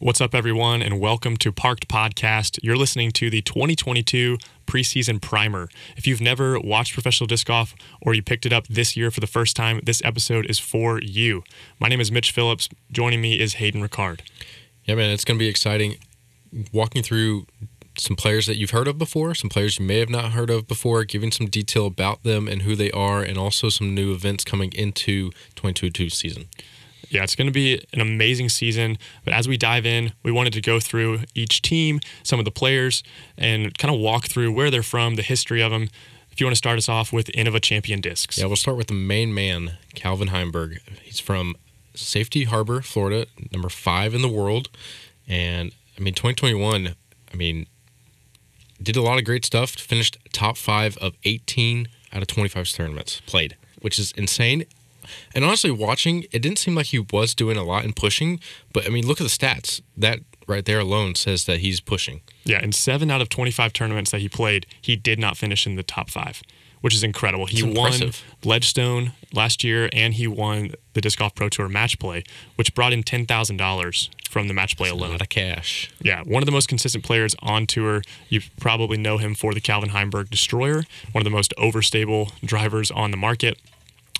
[0.00, 2.60] What's up, everyone, and welcome to Parked Podcast.
[2.62, 5.68] You're listening to the 2022 preseason primer.
[5.96, 9.18] If you've never watched professional disc golf or you picked it up this year for
[9.18, 11.42] the first time, this episode is for you.
[11.80, 12.68] My name is Mitch Phillips.
[12.92, 14.20] Joining me is Hayden Ricard.
[14.84, 15.96] Yeah, man, it's going to be exciting
[16.72, 17.46] walking through
[17.98, 20.68] some players that you've heard of before, some players you may have not heard of
[20.68, 24.44] before, giving some detail about them and who they are, and also some new events
[24.44, 26.44] coming into 2022 season.
[27.08, 28.98] Yeah, it's going to be an amazing season.
[29.24, 32.50] But as we dive in, we wanted to go through each team, some of the
[32.50, 33.02] players,
[33.36, 35.88] and kind of walk through where they're from, the history of them.
[36.30, 38.38] If you want to start us off with Innova Champion Discs.
[38.38, 40.78] Yeah, we'll start with the main man, Calvin Heimberg.
[41.02, 41.56] He's from
[41.94, 44.68] Safety Harbor, Florida, number five in the world.
[45.26, 46.94] And I mean, 2021,
[47.32, 47.66] I mean,
[48.80, 49.70] did a lot of great stuff.
[49.70, 54.64] Finished top five of 18 out of 25 tournaments played, which is insane.
[55.34, 58.40] And honestly, watching, it didn't seem like he was doing a lot in pushing.
[58.72, 59.80] But I mean, look at the stats.
[59.96, 62.20] That right there alone says that he's pushing.
[62.44, 65.76] Yeah, in seven out of 25 tournaments that he played, he did not finish in
[65.76, 66.42] the top five,
[66.80, 67.46] which is incredible.
[67.46, 68.12] He won
[68.44, 72.24] Ledgestone last year and he won the Disc Golf Pro Tour match play,
[72.56, 75.10] which brought in $10,000 from the match play That's alone.
[75.10, 75.90] A lot of cash.
[76.00, 78.02] Yeah, one of the most consistent players on tour.
[78.28, 82.90] You probably know him for the Calvin Heimberg Destroyer, one of the most overstable drivers
[82.90, 83.58] on the market.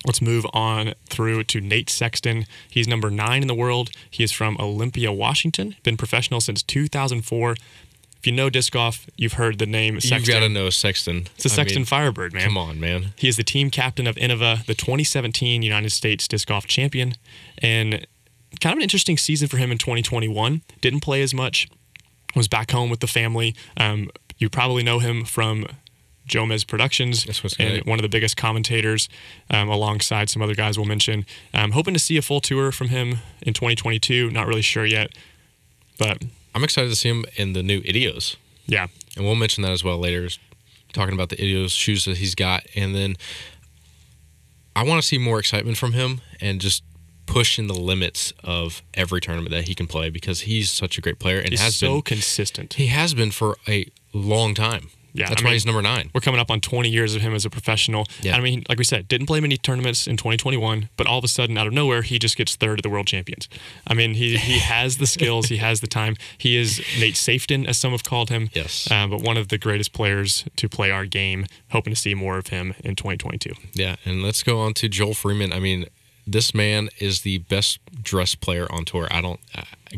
[0.05, 2.45] Let's move on through to Nate Sexton.
[2.69, 3.91] He's number nine in the world.
[4.09, 5.75] He is from Olympia, Washington.
[5.83, 7.55] Been professional since 2004.
[8.19, 10.17] If you know disc golf, you've heard the name Sexton.
[10.19, 11.27] You've got to know Sexton.
[11.35, 12.43] It's a Sexton mean, Firebird, man.
[12.43, 13.13] Come on, man.
[13.15, 17.15] He is the team captain of Innova, the 2017 United States Disc Golf Champion,
[17.59, 18.05] and
[18.59, 20.61] kind of an interesting season for him in 2021.
[20.81, 21.69] Didn't play as much.
[22.35, 23.55] Was back home with the family.
[23.77, 25.65] Um, you probably know him from
[26.29, 27.25] Jomez Productions
[27.59, 29.09] and one of the biggest commentators
[29.49, 31.25] um, alongside some other guys we'll mention.
[31.53, 34.29] I'm hoping to see a full tour from him in 2022.
[34.31, 35.11] Not really sure yet,
[35.97, 36.23] but
[36.55, 38.35] I'm excited to see him in the new Idios.
[38.65, 38.87] Yeah.
[39.15, 40.29] And we'll mention that as well later,
[40.93, 42.65] talking about the Idios shoes that he's got.
[42.75, 43.15] And then
[44.75, 46.83] I want to see more excitement from him and just
[47.25, 51.19] pushing the limits of every tournament that he can play because he's such a great
[51.19, 52.73] player and he's has so been consistent.
[52.73, 54.89] He has been for a long time.
[55.19, 56.09] Yeah, that's I mean, why he's number nine.
[56.13, 58.07] We're coming up on 20 years of him as a professional.
[58.21, 58.37] Yeah.
[58.37, 61.27] I mean, like we said, didn't play many tournaments in 2021, but all of a
[61.27, 63.49] sudden, out of nowhere, he just gets third at the World Champions.
[63.85, 66.15] I mean, he he has the skills, he has the time.
[66.37, 68.49] He is Nate Safeton, as some have called him.
[68.53, 68.89] Yes.
[68.89, 71.45] Uh, but one of the greatest players to play our game.
[71.71, 73.51] Hoping to see more of him in 2022.
[73.73, 75.53] Yeah, and let's go on to Joel Freeman.
[75.53, 75.85] I mean,
[76.25, 79.07] this man is the best dressed player on tour.
[79.11, 79.39] I don't.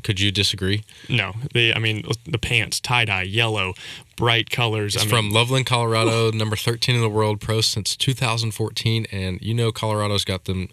[0.04, 0.84] Could you disagree?
[1.10, 1.34] No.
[1.54, 3.74] The I mean the pants tie dye yellow,
[4.16, 4.94] bright colors.
[4.94, 9.54] He's I from Loveland, Colorado, number 13 in the world, pro since 2014, and you
[9.54, 10.70] know Colorado's got them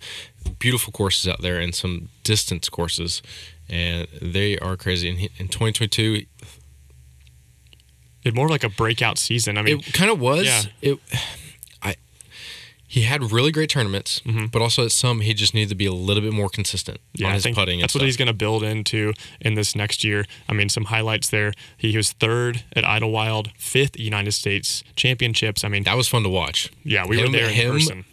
[0.59, 3.23] beautiful courses out there and some distance courses,
[3.69, 5.09] and they are crazy.
[5.09, 6.25] In, in 2022.
[8.25, 9.57] It more like a breakout season.
[9.57, 10.45] I mean, it kind of was.
[10.45, 10.63] Yeah.
[10.83, 10.99] It
[12.99, 14.47] he had really great tournaments, mm-hmm.
[14.47, 17.29] but also at some he just needed to be a little bit more consistent yeah,
[17.29, 17.81] on his putting.
[17.81, 20.25] That's what he's going to build into in this next year.
[20.49, 21.53] I mean, some highlights there.
[21.77, 25.65] He was third at Idlewild, fifth United States Championships.
[25.65, 26.71] I mean, that was fun to watch.
[26.85, 28.05] Yeah, we him, were there in him person.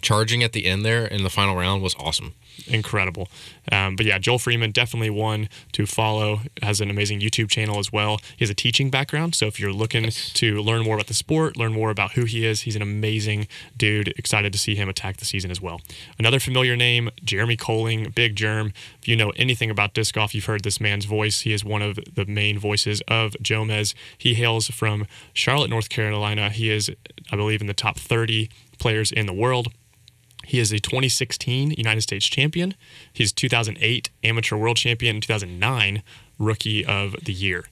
[0.00, 2.34] Charging at the end there in the final round was awesome
[2.66, 3.28] incredible.
[3.70, 6.40] Um, but yeah, Joel Freeman definitely one to follow.
[6.62, 8.18] Has an amazing YouTube channel as well.
[8.36, 11.56] He has a teaching background, so if you're looking to learn more about the sport,
[11.56, 13.46] learn more about who he is, he's an amazing
[13.76, 14.08] dude.
[14.16, 15.80] Excited to see him attack the season as well.
[16.18, 18.72] Another familiar name, Jeremy Koling, Big Germ.
[19.00, 21.40] If you know anything about disc golf, you've heard this man's voice.
[21.40, 23.94] He is one of the main voices of Jomez.
[24.16, 26.50] He hails from Charlotte, North Carolina.
[26.50, 26.90] He is,
[27.30, 28.48] I believe, in the top 30
[28.78, 29.68] players in the world.
[30.44, 32.74] He is a 2016 United States champion.
[33.12, 36.02] He's 2008 amateur world champion, 2009
[36.38, 37.64] rookie of the year.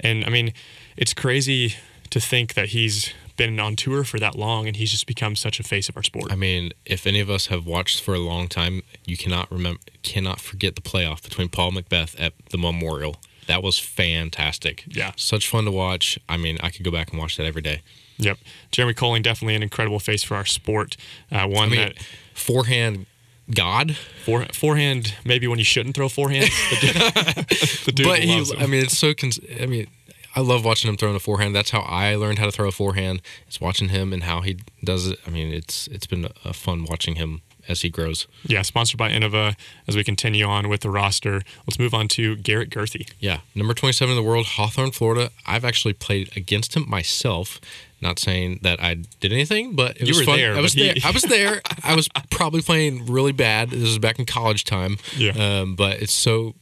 [0.00, 0.52] And I mean,
[0.96, 1.74] it's crazy
[2.10, 5.58] to think that he's been on tour for that long and he's just become such
[5.58, 6.30] a face of our sport.
[6.30, 9.80] I mean, if any of us have watched for a long time, you cannot remember
[10.02, 13.16] cannot forget the playoff between Paul McBeth at the Memorial.
[13.46, 14.84] That was fantastic.
[14.86, 15.12] Yeah.
[15.16, 16.18] Such fun to watch.
[16.28, 17.82] I mean, I could go back and watch that every day.
[18.24, 18.38] Yep.
[18.70, 20.96] Jeremy Koling definitely an incredible face for our sport.
[21.30, 21.98] Uh, one I mean, that
[22.34, 23.06] forehand
[23.52, 23.96] God.
[24.24, 26.44] Fore, forehand, maybe when you shouldn't throw forehand.
[26.80, 29.14] the dude but he, I mean, it's so.
[29.14, 29.88] Cons- I mean,
[30.34, 31.54] I love watching him throwing a forehand.
[31.54, 33.20] That's how I learned how to throw a forehand.
[33.46, 35.18] It's watching him and how he does it.
[35.26, 38.26] I mean, it's it's been a fun watching him as he grows.
[38.44, 39.56] Yeah, sponsored by Innova.
[39.86, 43.10] As we continue on with the roster, let's move on to Garrett Gurthie.
[43.20, 45.30] Yeah, number 27 in the world, Hawthorne, Florida.
[45.46, 47.60] I've actually played against him myself.
[48.02, 50.36] Not saying that I did anything, but it you was fun.
[50.36, 50.82] There, I was he...
[50.82, 50.94] there.
[51.04, 51.62] I was there.
[51.84, 53.70] I was probably playing really bad.
[53.70, 54.98] This was back in college time.
[55.16, 55.32] Yeah.
[55.32, 56.54] Um, but it's so,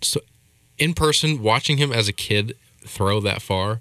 [0.00, 0.20] so
[0.78, 2.56] in person, watching him as a kid
[2.86, 3.80] throw that far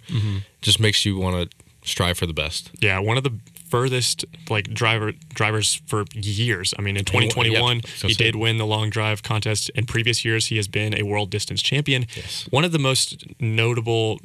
[0.62, 1.57] just makes you want to
[1.88, 2.71] strive for the best.
[2.80, 3.38] Yeah, one of the
[3.74, 6.75] furthest like driver drivers for years.
[6.77, 7.88] I mean, in 2021, Yep.
[7.88, 9.69] So he did win the long drive contest.
[9.71, 12.06] In previous years, he has been a world distance champion.
[12.16, 12.48] Yes.
[12.51, 14.19] One of the most notable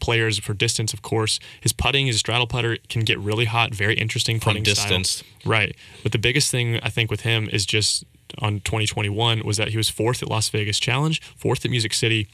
[0.00, 1.38] players for distance, of course.
[1.60, 3.74] His putting, his straddle putter can get really hot.
[3.74, 5.10] Very interesting putting From putting distance.
[5.10, 5.28] style.
[5.52, 5.76] Right.
[6.02, 8.04] But the biggest thing I think with him is just
[8.38, 12.28] on 2021 was that he was fourth at Las Vegas Challenge, fourth at Music City.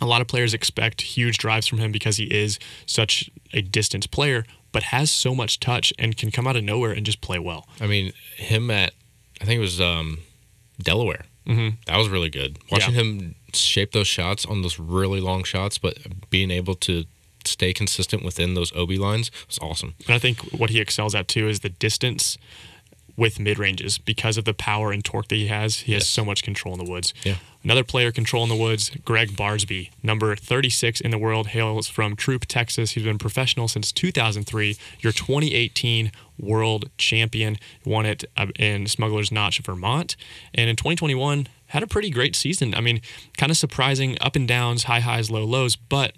[0.00, 4.06] A lot of players expect huge drives from him because he is such a distance
[4.06, 7.38] player, but has so much touch and can come out of nowhere and just play
[7.38, 7.66] well.
[7.80, 8.92] I mean, him at
[9.40, 10.18] I think it was um,
[10.82, 11.24] Delaware.
[11.46, 11.76] Mm-hmm.
[11.86, 12.58] That was really good.
[12.70, 13.00] Watching Yeah.
[13.02, 15.98] him shape those shots on those really long shots, but
[16.30, 17.04] being able to
[17.44, 19.94] stay consistent within those OB lines was awesome.
[20.06, 22.36] And I think what he excels at too is the distance
[23.16, 25.78] with mid ranges because of the power and torque that he has.
[25.80, 26.08] He has Yes.
[26.08, 27.14] so much control in the woods.
[27.24, 27.36] Yeah.
[27.64, 32.14] Another player control in the woods, Greg Barsby, number 36 in the world, hails from
[32.14, 32.90] Troop, Texas.
[32.90, 34.76] He's been professional since 2003.
[35.00, 37.56] Your 2018 world champion,
[37.86, 40.14] won it uh, in Smuggler's Notch, Vermont,
[40.54, 41.46] and in 2021
[41.76, 42.74] had a pretty great season.
[42.74, 43.02] I mean,
[43.36, 46.14] kind of surprising, up and downs, high highs, low lows, but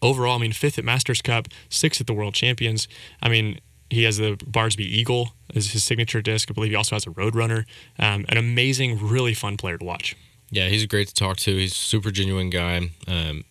[0.00, 2.86] overall, I mean, fifth at Masters Cup, sixth at the World Champions.
[3.20, 3.58] I mean,
[3.90, 6.48] he has the Barsby Eagle as his signature disc.
[6.48, 7.64] I believe he also has a Roadrunner.
[7.98, 10.16] Um, an amazing, really fun player to watch.
[10.50, 11.56] Yeah, he's great to talk to.
[11.56, 12.76] He's a super genuine guy.
[13.08, 13.44] Um,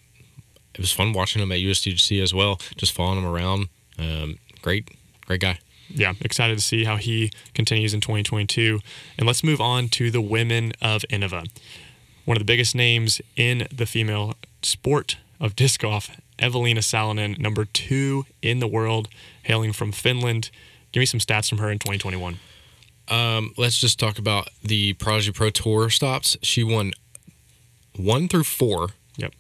[0.74, 3.68] it was fun watching him at USDGC as well, just following him around.
[3.98, 4.90] Um, great,
[5.26, 5.60] great guy.
[5.90, 8.80] Yeah, excited to see how he continues in 2022.
[9.18, 11.48] And let's move on to the women of Innova.
[12.26, 17.66] One of the biggest names in the female sport of disc golf, Eveliina Salonen, number
[17.66, 19.08] two in the world,
[19.44, 20.52] hailing from Finland.
[20.92, 22.38] Give me some stats from her in 2021.
[23.08, 26.38] Um, let's just talk about the Prodigy Pro Tour stops.
[26.44, 26.92] She won
[27.96, 29.34] one through four, Yep.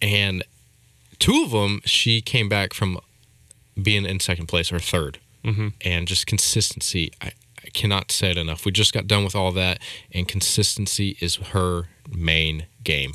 [0.00, 0.44] and
[1.18, 2.98] two of them she came back from
[3.80, 5.68] being in second place or 3rd Mm-hmm.
[5.84, 7.12] and just consistency.
[7.20, 7.32] I,
[7.64, 8.64] I cannot say it enough.
[8.64, 9.78] We just got done with all that,
[10.12, 13.12] and consistency is her main game,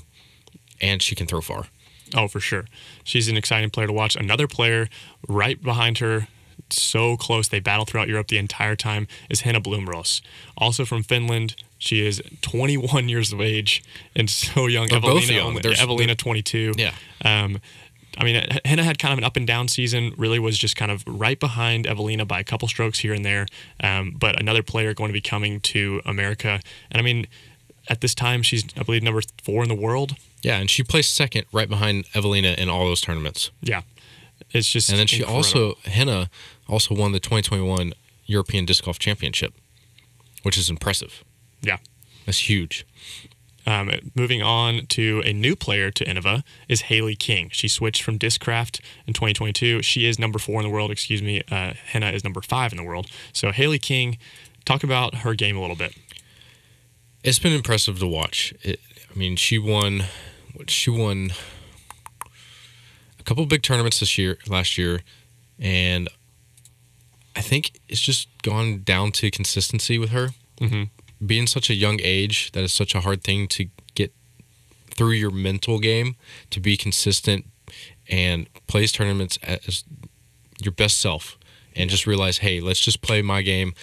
[0.81, 1.68] and she can throw far.
[2.15, 2.65] Oh, for sure.
[3.03, 4.15] She's an exciting player to watch.
[4.15, 4.88] Another player
[5.27, 6.27] right behind her,
[6.69, 7.47] so close.
[7.50, 10.21] They battle throughout Europe the entire time, is Henna Blomroos.
[10.57, 11.56] Also from Finland.
[11.79, 13.83] She is 21 years of age
[14.15, 14.88] and so young.
[14.88, 15.47] They're both Eveliina, young.
[15.47, 16.74] only- There's- Eveliina 22.
[16.75, 16.94] Yeah.
[17.24, 17.59] Um,
[18.18, 20.14] I mean, Henna had kind of an up and down season.
[20.18, 23.46] Really was just kind of right behind Eveliina by a couple strokes here and there.
[23.81, 26.60] Um, but another player going to be coming to America.
[26.92, 27.28] And I mean,
[27.90, 30.16] at this time, she's I believe number four in the world.
[30.42, 33.52] Yeah, and she placed second right behind Eveliina in all those tournaments.
[33.62, 33.81] Yeah,
[34.52, 35.38] it's just And then she incredible.
[35.38, 36.30] also Henna
[36.68, 37.94] also won the 2021
[38.25, 39.54] European Disc Golf Championship,
[40.44, 41.24] which is impressive.
[41.62, 41.78] yeah.
[42.25, 42.86] That's huge.
[43.68, 47.50] Um, moving on to a new player to Innova is Hailey King.
[47.52, 49.81] She switched from Discraft in 2022.
[49.81, 50.90] She is number four in the world.
[50.90, 51.44] Excuse me.
[51.52, 53.08] Uh, Henna is number five in the world.
[53.34, 54.18] So Hailey King,
[54.64, 55.98] talk about her game a little bit.
[57.25, 58.54] It's been impressive to watch.
[58.62, 58.80] It,
[59.14, 60.06] I mean, she won.
[60.68, 61.31] She won
[63.20, 65.02] a couple big tournaments this year, last year,
[65.60, 66.08] and
[67.36, 70.30] I think it's just gone down to consistency with her.
[70.58, 70.84] hmm
[71.25, 74.14] Being such a young age, that is such a hard thing to get
[74.96, 76.15] through your mental game
[76.50, 77.46] to be consistent
[78.10, 79.84] and plays tournaments as
[80.62, 81.38] your best self
[81.75, 83.74] and just realize, hey, let's just play my game,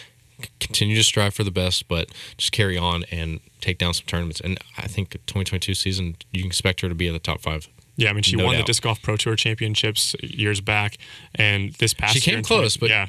[0.60, 4.40] continue to strive for the best, but just carry on and take down some tournaments.
[4.40, 7.68] And I think 2022 season, you can expect her to be at the top five.
[7.96, 8.64] Yeah, I mean, she No won the.
[8.64, 10.98] Disc Golf Pro Tour Championships years back,
[11.36, 13.06] and this past She year came in 20 close, but yeah,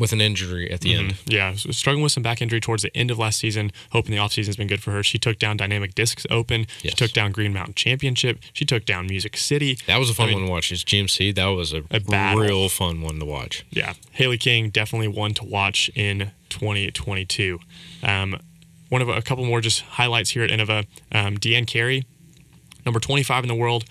[0.00, 1.12] with an injury at the end.
[1.12, 1.16] Mhm.
[1.26, 3.70] Yeah, struggling with some back injury towards the end of last season.
[3.90, 5.04] Hoping the offseason has been good for her.
[5.04, 6.66] She took down Dynamic Discs Open.
[6.82, 8.40] She took down Green Mountain Championship.
[8.52, 9.78] She took down Music City.
[9.86, 10.72] That was a fun I mean, one to watch.
[10.72, 11.30] It's GMC.
[11.32, 12.40] That was a, A battle.
[12.42, 13.64] real fun one to watch.
[13.70, 17.58] Yeah, Hailey King definitely one to watch in 2022.
[18.02, 18.36] Um,
[18.88, 20.86] one of a couple more just highlights here at Innova.
[21.12, 22.04] Um, Deanne Carey,
[22.84, 23.84] number 25 in the world,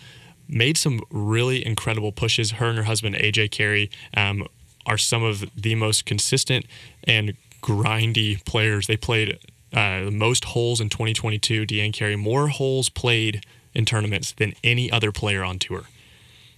[0.47, 2.51] made some really incredible pushes.
[2.51, 4.47] Her and her husband AJ Carey um,
[4.89, 6.65] are some of the most consistent
[7.05, 8.87] and grindy players.
[8.87, 9.39] They played
[9.71, 11.65] uh, the most holes in 2022.
[11.65, 15.83] Deanne Carey more holes played in tournaments than any other player on tour.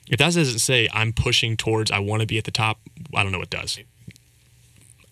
[0.09, 2.79] If that doesn't say I'm pushing towards I want to be at the top,
[3.13, 3.79] I don't know what does.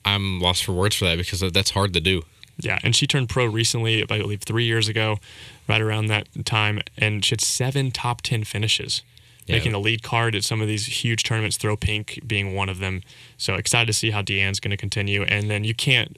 [0.05, 2.23] I'm lost for words for that because that's hard to do.
[2.57, 5.19] Yeah, and she turned pro recently, I believe three years ago,
[5.67, 9.01] right around that time, and she had seven top ten finishes,
[9.49, 9.55] Yeah.
[9.57, 11.57] making the lead card at some of these huge tournaments.
[11.57, 13.01] Throw Pink being one of them.
[13.37, 16.17] So excited to see how Deanne's going to continue, and then you can't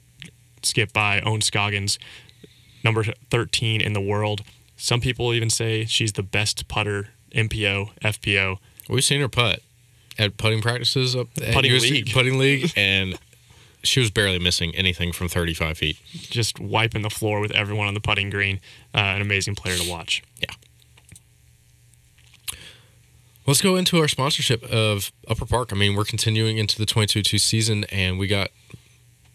[0.62, 1.98] skip by Ohn Scoggins,
[2.84, 4.42] number thirteen in the world,
[4.76, 8.58] Some people even say she's the best putter, MPO, FPO.
[8.88, 9.60] We've seen her putt
[10.18, 12.12] at putting practices up at Putting USC league.
[12.12, 13.18] putting league, and
[13.82, 15.96] she was barely missing anything from 35 feet.
[16.12, 18.60] just wiping the floor with everyone on the putting green.
[18.94, 20.22] Uh, an amazing player to watch.
[20.40, 20.54] Yeah.
[23.52, 25.74] Let's go into our sponsorship of Upper Park.
[25.74, 28.48] I mean, we're continuing into the 22-2 season, and we got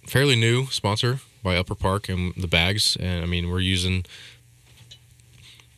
[0.08, 2.98] fairly new sponsor by Upper Park and the bags.
[3.00, 4.06] And I mean, we're using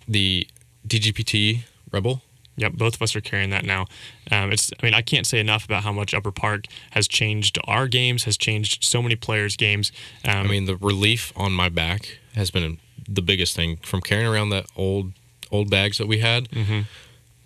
[0.07, 0.47] the
[0.87, 2.21] DGPT Rebel.
[2.55, 3.87] Yep, both of us are carrying that now.
[4.31, 7.59] Um, it's, I mean, I can't say enough about how much Upper Park has changed
[7.65, 9.91] our games, has changed so many players' games.
[10.23, 14.27] Um, I mean, the relief on my back has been the biggest thing from carrying
[14.27, 15.11] around that old
[15.51, 16.47] old bags that we had.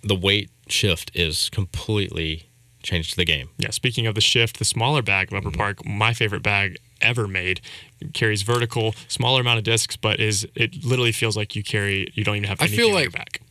[0.03, 2.47] The weight shift is completely
[2.81, 3.49] changed the game.
[3.57, 3.69] yeah.
[3.71, 5.57] Speaking of the shift, the smaller bag of Upper Mm-hmm.
[5.57, 7.61] Park, my favorite bag ever made,
[8.13, 12.23] carries vertical, smaller amount of discs, but is it literally feels like you carry, you
[12.25, 13.41] don't even have I feel like- back.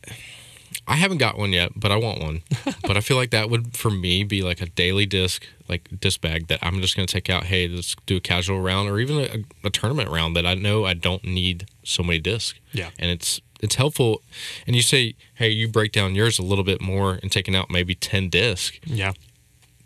[0.85, 2.41] I haven't got one yet, but I want one.
[2.81, 6.19] but I feel like that would, for me, be like a daily disc, like disc
[6.19, 7.45] bag that I'm just going to take out.
[7.45, 10.83] Hey, let's do a casual round or even a, a tournament round that I know
[10.85, 12.59] I don't need so many discs.
[12.73, 12.89] Yeah.
[12.99, 14.21] and it's it's helpful.
[14.67, 17.71] And you say, hey, you break down yours a little bit more and taking out
[17.71, 18.79] maybe ten discs.
[18.85, 19.13] Yeah.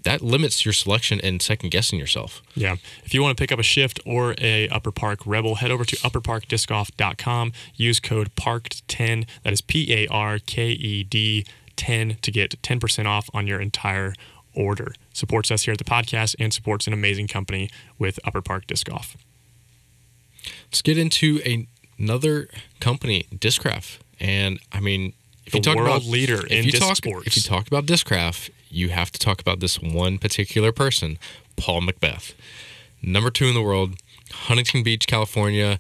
[0.04, 2.42] That limits your selection and second guessing yourself.
[2.56, 2.78] Yeah.
[3.04, 5.86] If you want to pick up a shift or a Upper Park Rebel, head over
[5.86, 7.52] to upperparkdiscgolf.com.
[7.76, 9.28] Use code PARKED10.
[9.44, 13.62] That is P A R K E D 10 to get 10% off on your
[13.62, 14.14] entire
[14.56, 14.94] order.
[15.14, 17.70] Supports us here at the podcast and supports an amazing company
[18.00, 19.16] with Upper Park Disc Golf.
[20.66, 22.50] Let's get into a, another
[22.80, 23.98] company, Discraft.
[24.20, 25.14] And I mean,
[25.46, 27.28] if The you talk world about leader if in you disc talk, sports.
[27.28, 31.18] If you talk about Discraft, you have to talk about this one particular person,
[31.56, 32.34] Paul McBeth,
[33.02, 33.96] number two in the world,
[34.32, 35.80] Huntington Beach, California.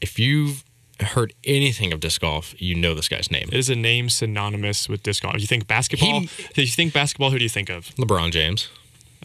[0.00, 0.64] If you've
[1.00, 4.88] heard anything of disc golf, you know this guy's name, It is a name synonymous
[4.88, 5.34] with disc golf.
[5.34, 7.94] If you think basketball, He- if you think basketball, who do you think of?
[7.96, 8.68] LeBron James.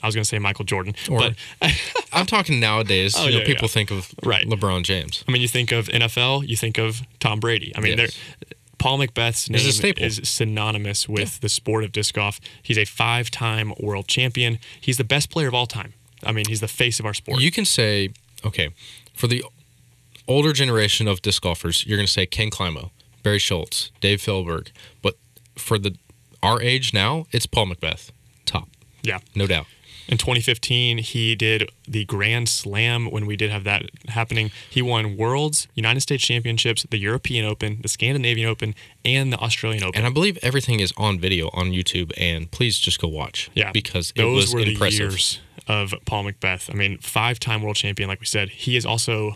[0.02, 0.96] I was going to say Michael Jordan.
[1.10, 1.36] Or- but
[2.14, 3.16] I'm talking nowadays.
[3.18, 3.74] Oh, you know, yeah, people yeah.
[3.74, 4.46] think of Right.
[4.48, 5.24] LeBron James.
[5.28, 7.74] I mean, you think of NFL, you think of Tom Brady.
[7.76, 8.18] I mean, Yes.
[8.78, 12.40] Paul McBeth's name He's a is synonymous with the sport of disc golf.
[12.62, 14.60] He's a five-time world champion.
[14.80, 15.94] He's the best player of all time.
[16.24, 17.42] I mean, he's the face of our sport.
[17.42, 18.10] You can say,
[18.46, 18.70] okay,
[19.14, 19.44] for the
[20.28, 22.92] older generation of disc golfers, you're going to say Ken Climo,
[23.24, 24.72] Barry Schultz, Dave Feldberg.
[25.02, 25.16] But
[25.56, 25.96] for the
[26.44, 28.12] our age now, it's Paul McBeth,
[28.46, 28.70] top,
[29.02, 29.20] yeah.
[29.36, 29.66] no doubt.
[30.08, 34.52] In 2015, he did the Grand Slam when we did have that happening.
[34.70, 38.74] He won Worlds, United States Championships, the European Open, the Scandinavian Open,
[39.04, 39.98] and the Australian Open.
[39.98, 43.50] And I believe everything is on video on YouTube, and please just go watch.
[43.54, 44.98] Yeah, because it those was were impressive.
[45.00, 46.74] the years of Paul McBeth.
[46.74, 48.50] I mean, five-time world champion, like we said.
[48.50, 49.36] He is also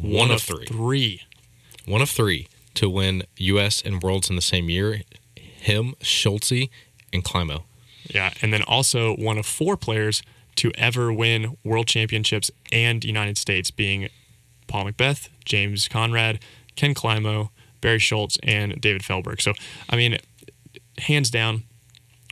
[0.00, 0.66] One of three.
[0.66, 1.22] Three.
[1.86, 3.82] One of three to win U.S.
[3.82, 5.02] and Worlds in the same year.
[5.36, 7.64] Him, Schultz, and Climo.
[8.08, 10.22] Yeah, and then also one of four players
[10.56, 14.08] to ever win world championships and United States, being
[14.66, 16.40] Paul McBeth, James Conrad,
[16.76, 19.40] Ken Climo, Barry Schultz, and David Feldberg.
[19.40, 19.52] So,
[19.88, 20.18] I mean,
[20.98, 21.64] hands down,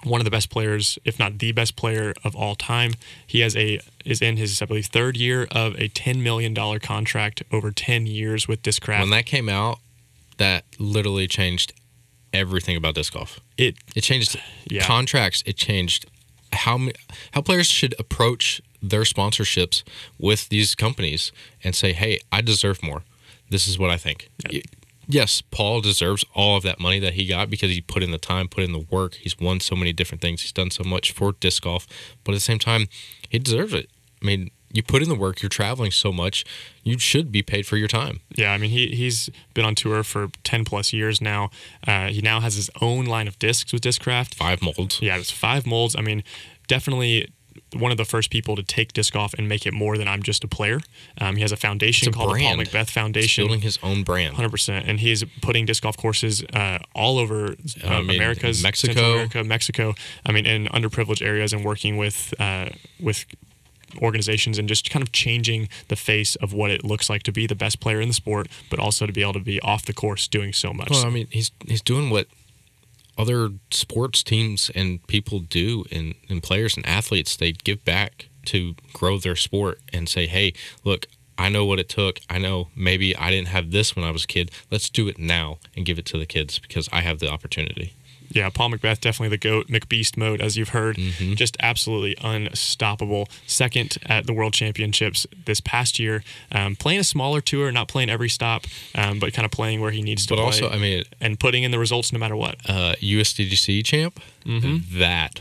[0.04, 2.92] one of the best players, if not the best player of all time.
[3.26, 6.78] He has a is in his I believe third year of a ten million dollar
[6.78, 9.00] contract over ten years with Discraft.
[9.00, 9.78] When that came out,
[10.38, 11.72] that literally changed
[12.32, 13.40] everything about disc golf.
[13.58, 14.38] it It changed
[14.70, 14.84] Yeah.
[14.86, 15.42] contracts.
[15.46, 16.06] It changed
[16.52, 16.88] how
[17.32, 19.82] how players should approach their sponsorships
[20.18, 21.32] with these companies
[21.64, 23.04] and say, "Hey, I deserve more.
[23.50, 24.62] This is what I think." Y-
[25.08, 28.18] Yes, Paul deserves all of that money that he got because he put in the
[28.18, 29.16] time, put in the work.
[29.16, 30.42] He's won so many different things.
[30.42, 31.86] He's done so much for disc golf,
[32.22, 32.88] but at the same time,
[33.28, 33.90] he deserves it.
[34.22, 35.42] I mean, you put in the work.
[35.42, 36.44] You're traveling so much.
[36.82, 38.20] You should be paid for your time.
[38.34, 41.50] Yeah, I mean he he's been on tour for ten plus years now.
[41.86, 44.34] Uh, he now has his own line of discs with Discraft.
[44.34, 45.00] Five molds.
[45.00, 45.94] Yeah, it's five molds.
[45.96, 46.24] I mean,
[46.66, 47.28] definitely
[47.74, 50.22] one of the first people to take disc golf and make it more than I'm
[50.22, 50.80] just a player.
[51.18, 52.68] Um, he has a foundation a called the Paul brand.
[52.68, 53.44] McBeth He's Foundation.
[53.44, 54.34] building his own brand.
[54.36, 58.92] Hundred percent, and he's putting disc golf courses uh, all over uh, mean, America's Mexico.
[58.92, 59.94] Central America, Mexico.
[60.26, 63.26] I mean, in underprivileged areas, and working with uh, with
[64.00, 67.46] organizations and just kind of changing the face of what it looks like to be
[67.46, 69.92] the best player in the sport, but also to be able to be off the
[69.92, 70.90] course doing so much.
[70.90, 72.26] Well, I mean, he's he's doing what
[73.18, 77.36] other sports teams and people do, and, and players and athletes.
[77.36, 81.06] They give back to grow their sport and say, "Hey, look,
[81.38, 82.20] I know what it took.
[82.30, 84.50] I know maybe I didn't have this when I was a kid.
[84.70, 87.94] Let's do it now and give it to the kids because I have the opportunity."
[88.34, 90.96] Yeah, Paul McBeth, definitely the GOAT, McBeast mode, as you've heard.
[90.96, 91.34] Mm-hmm.
[91.34, 93.28] Just absolutely unstoppable.
[93.46, 98.10] Second at the World Championships this past year, um, playing a smaller tour, not playing
[98.10, 100.44] every stop, um, but kind of playing where he needs to But play.
[100.46, 102.56] also, I mean, and putting in the results no matter what.
[102.68, 104.98] uh, USDGC champ, Mm-hmm.
[104.98, 105.40] that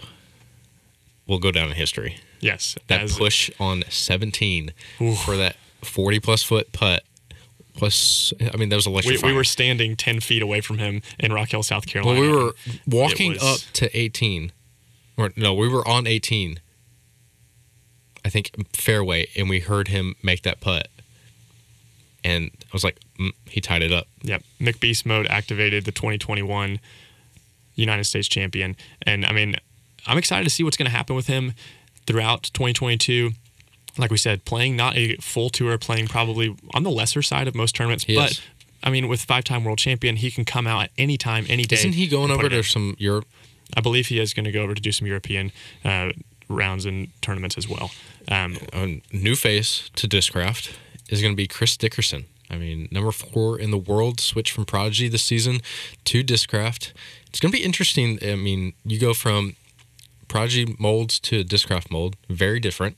[1.28, 2.18] will go down in history.
[2.40, 2.78] Yes.
[2.88, 5.20] That push on 17 Oof.
[5.24, 7.04] for that 40 plus foot putt.
[7.82, 9.34] Plus, I mean, that was we, electrifying.
[9.34, 12.22] we were standing 10 feet away from him in Rock Hill, South Carolina.
[12.22, 12.52] Well, we were
[12.86, 14.52] walking was- up to 18,
[15.18, 16.60] or no, we were on 18.
[18.24, 20.90] I think fairway, and we heard him make that putt,
[22.24, 24.06] and I was like, mm, he tied it up.
[24.22, 24.44] Yep.
[24.60, 26.80] McBeast mode activated the 2021
[27.74, 28.76] United States champion.
[29.08, 29.56] And I mean,
[30.06, 31.54] I'm excited to see what's going to happen with him
[32.06, 33.32] throughout 2022.
[33.98, 37.56] Like we said, playing not a full tour, playing probably on the lesser side of
[37.56, 38.06] most tournaments.
[38.06, 38.42] He but is.
[38.84, 41.64] I mean, with five time world champion, he can come out at any time, any
[41.64, 41.76] day.
[41.76, 43.26] Isn't he going over to some Europe?
[43.76, 45.52] I believe he is going to go over to do some European
[45.86, 46.12] uh,
[46.50, 47.92] rounds and tournaments as well.
[48.28, 50.74] Um, A new face to Discraft
[51.10, 52.26] is going to be Chris Dickerson.
[52.50, 55.62] I mean, number four in the world, switch from Prodigy this season
[56.06, 56.92] to Discraft.
[57.28, 58.20] It's going to be interesting.
[58.22, 59.56] I mean, you go from
[60.28, 62.98] Prodigy molds to Discraft mold, very different.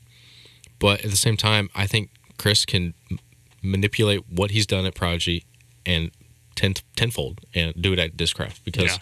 [0.83, 3.19] But at the same time, I think Chris can m-
[3.61, 5.45] manipulate what he's done at Prodigy
[5.85, 6.11] and
[6.55, 8.97] ten, tenfold and do it at Discraft because Yeah.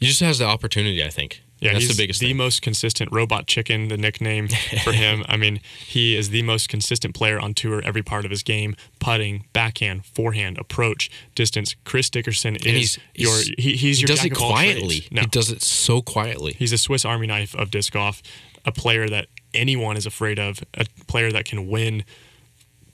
[0.00, 1.42] he just has the opportunity, I think.
[1.60, 2.36] Yeah, that's he's the biggest the thing.
[2.36, 4.48] most consistent robot chicken, the nickname
[4.84, 5.24] for him.
[5.26, 8.74] I mean, he is the most consistent player on tour every part of his game:
[8.98, 11.74] putting, backhand, forehand, approach, distance.
[11.84, 15.06] Chris Dickerson is he's, your he's- he, he's he your does it quietly.
[15.10, 16.54] No, He does it so quietly.
[16.58, 18.20] he's a Swiss Army knife of disc golf,
[18.66, 22.04] a player that anyone is afraid of, a player that can win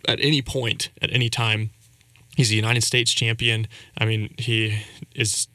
[0.09, 1.71] at any point, at any time.
[2.37, 3.67] He's a United States champion.
[3.99, 4.79] I mean, he
[5.15, 5.49] is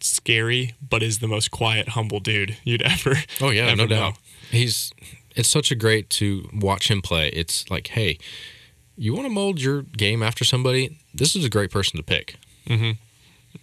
[0.00, 3.16] scary, but is the most quiet, humble dude you'd ever.
[3.40, 3.96] Oh yeah, ever no know.
[3.96, 4.14] doubt.
[4.50, 4.92] He's
[5.36, 7.28] it's such a great to watch him play.
[7.28, 8.18] It's like, hey,
[8.96, 10.98] you want to mold your game after somebody?
[11.14, 12.36] This is a great person to pick.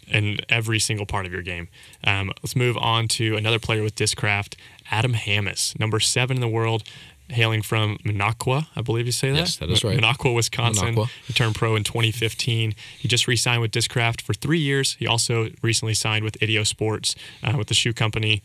[0.08, 1.68] in every single part of your game.
[2.04, 4.56] Um, let's move on to another player with Discraft,
[4.92, 6.84] Adam Hammes, number seven in the world,
[7.30, 9.38] hailing from Minocqua, I believe you say that.
[9.38, 10.00] Yes, that is right.
[10.00, 10.96] Minocqua, Wisconsin.
[10.96, 11.10] Minocqua.
[11.26, 12.74] He turned pro in 2015.
[13.00, 14.94] He just re-signed with Discraft for three years.
[15.00, 18.42] He also recently signed with Idio Sports uh, with the shoe company.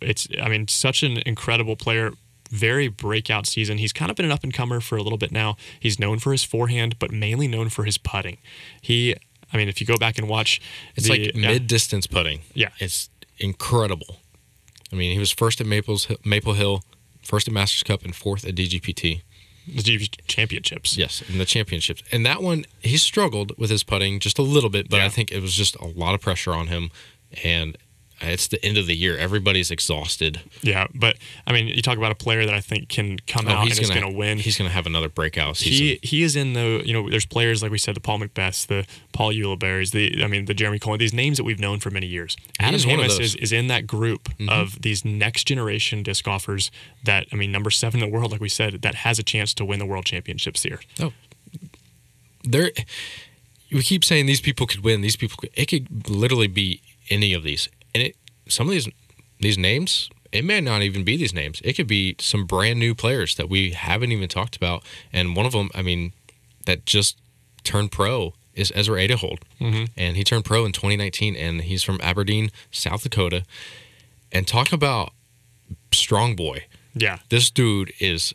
[0.00, 2.12] It's, I mean, such an incredible player.
[2.50, 3.76] Very breakout season.
[3.76, 5.56] He's kind of been an up and comer for a little bit now.
[5.78, 8.38] He's known for his forehand, but mainly known for his putting.
[8.80, 9.14] He,
[9.52, 10.62] I mean, if you go back and watch,
[10.96, 12.40] It's the- like mid distance putting.
[12.54, 12.70] Yeah.
[12.78, 14.16] It's incredible.
[14.92, 16.82] I mean, he was first at Maples Maple Hill,
[17.22, 19.22] first at Masters Cup, and fourth at DGPT.
[19.66, 20.96] the GP championships.
[20.96, 22.02] Yes, in the championships.
[22.10, 25.04] And that one, he struggled with his putting just a little bit, but Yeah.
[25.04, 26.90] I think it was just a lot of pressure on him.
[27.44, 27.76] And
[28.20, 29.16] it's the end of the year.
[29.16, 30.40] Everybody's exhausted.
[30.62, 33.62] Yeah, but I mean, you talk about a player that I think can come out
[33.62, 34.38] and is going to win.
[34.38, 35.86] Oh, He's going to have another breakout season.
[35.86, 38.66] He he is in the you know there's players like we said the Paul McBeths
[38.66, 41.90] the Paul Ulibarris the I mean the Jeremy Coleman these names that we've known for
[41.90, 42.36] many years.
[42.60, 43.34] Adam is one of Hammes those.
[43.34, 43.42] Mm-hmm.
[43.44, 46.70] is, is in that group of these next generation disc golfers
[47.04, 49.54] that I mean number seven in the world like we said that has a chance
[49.54, 50.80] to win the world championships here.
[51.00, 51.12] Oh,
[52.44, 52.70] there.
[53.70, 55.02] We keep saying these people could win.
[55.02, 58.16] These people, could, it could literally be any of these, and it
[58.48, 58.88] some of these
[59.40, 60.08] these names.
[60.30, 61.62] It may not even be these names.
[61.64, 64.84] It could be some brand new players that we haven't even talked about.
[65.10, 66.12] And one of them, I mean,
[66.66, 67.16] that just
[67.64, 69.84] turned pro is Ezra Aderhold, Mm-hmm.
[69.96, 73.44] and he turned pro in 2019, and he's from Aberdeen, South Dakota.
[74.30, 75.12] And talk about
[75.92, 78.34] strong boy Yeah, this dude is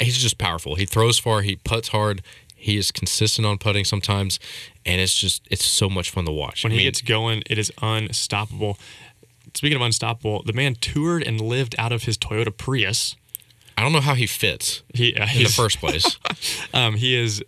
[0.00, 0.74] he's just powerful.
[0.76, 2.22] He throws far, he puts hard,
[2.56, 4.38] he is consistent on putting sometimes,
[4.86, 6.64] and it's just it's so much fun to watch.
[6.64, 8.78] when I he gets going, it is unstoppable.
[9.54, 13.16] Speaking of unstoppable, the man toured and lived out of his Toyota Prius.
[13.76, 16.18] I don't know how he fits He uh, in the first place.
[16.72, 17.40] Um, he is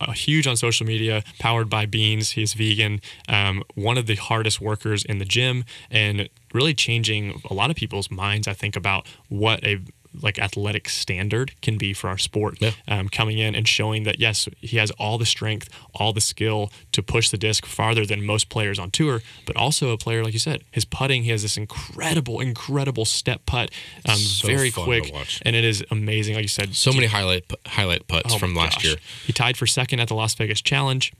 [0.00, 2.30] uh, huge on social media, powered by Beans.
[2.32, 7.54] He's vegan, um, one of the hardest workers in the gym, and really changing a
[7.54, 8.46] lot of people's minds.
[8.46, 9.80] I think about what a
[10.22, 12.58] like athletic standard can be for our sport.
[12.60, 12.70] Yeah.
[12.88, 16.70] Um, coming in and showing that yes, he has all the strength, all the skill
[16.92, 20.32] to push the disc farther than most players on tour, but also a player like
[20.32, 21.24] you said, his putting.
[21.24, 23.70] He has this incredible, incredible step putt,
[24.08, 26.34] um, So very quick, and it is amazing.
[26.34, 28.84] Like you said, so many highlight highlight putts Oh from last gosh.
[28.84, 28.96] year.
[29.24, 31.12] He tied for second at the Las Vegas Challenge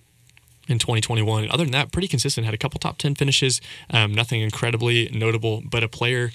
[0.68, 1.44] in 2021.
[1.44, 2.44] And other than that, pretty consistent.
[2.44, 3.60] Had a couple top 10 finishes.
[3.90, 6.32] Um, nothing incredibly notable, but a player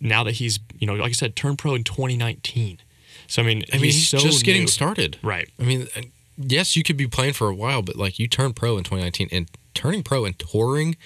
[0.00, 2.78] now that he's, you know, like I said, turned pro in 2019.
[3.26, 5.18] So, I mean, I mean, he's, so just getting started.
[5.22, 5.48] Right.
[5.58, 6.02] I mean, uh,
[6.36, 9.28] yes, you could be playing for a while, but like you turned pro in 2019,
[9.30, 10.96] and turning pro and touring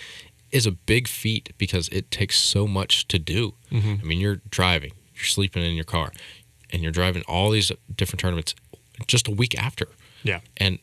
[0.51, 3.55] is a big feat because it takes so much to do.
[3.71, 3.95] Mm-hmm.
[4.01, 6.13] I mean, you're driving, you're sleeping in your car,
[6.71, 8.55] and you're driving all these different tournaments
[9.07, 9.89] just a week after.
[10.23, 10.41] Yeah.
[10.57, 10.79] and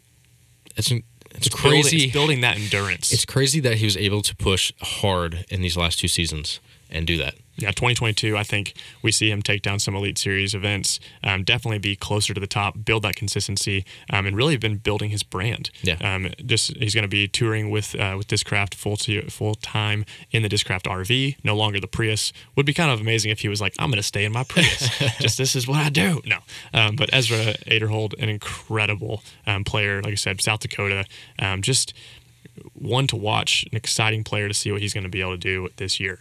[0.77, 2.03] it's it's, It's building- crazy.
[2.03, 3.11] it's building that endurance.
[3.11, 6.59] It's crazy that he was able to push hard in these last two seasons
[6.91, 7.35] and do that.
[7.57, 11.79] yeah, 2022, I think we see him take down some Elite Series events, um, definitely
[11.79, 15.69] be closer to the top, build that consistency, um, and really been building his brand.
[15.83, 15.95] Yeah.
[16.01, 20.05] Um, just he's going to be touring with uh, with Discraft full to, full time
[20.31, 22.33] in the Discraft RV, no longer the Prius.
[22.55, 24.43] Would be kind of amazing if he was like, I'm going to stay in my
[24.43, 24.89] Prius.
[25.19, 26.21] just this is what I do.
[26.25, 26.37] No,
[26.73, 31.05] um, but Ezra Aderhold, an incredible um, player, like I said, South Dakota,
[31.39, 31.93] um, just
[32.73, 35.37] one to watch, an exciting player to see what he's going to be able to
[35.37, 36.19] do this year.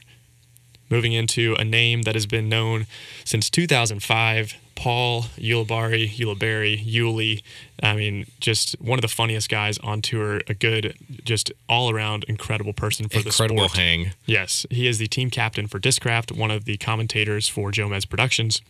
[0.91, 2.87] Moving into a name that has been known
[3.25, 7.43] since 2005, Paul Ulibarri, Ulibarri, Yuli.
[7.83, 10.41] I mean, just one of the funniest guys on tour.
[10.49, 13.79] A good, just all around incredible person for Incredible the sport.
[13.79, 14.13] hang.
[14.27, 18.61] Yes, he is the team captain for Discraft, one of the commentators for Jomez Productions.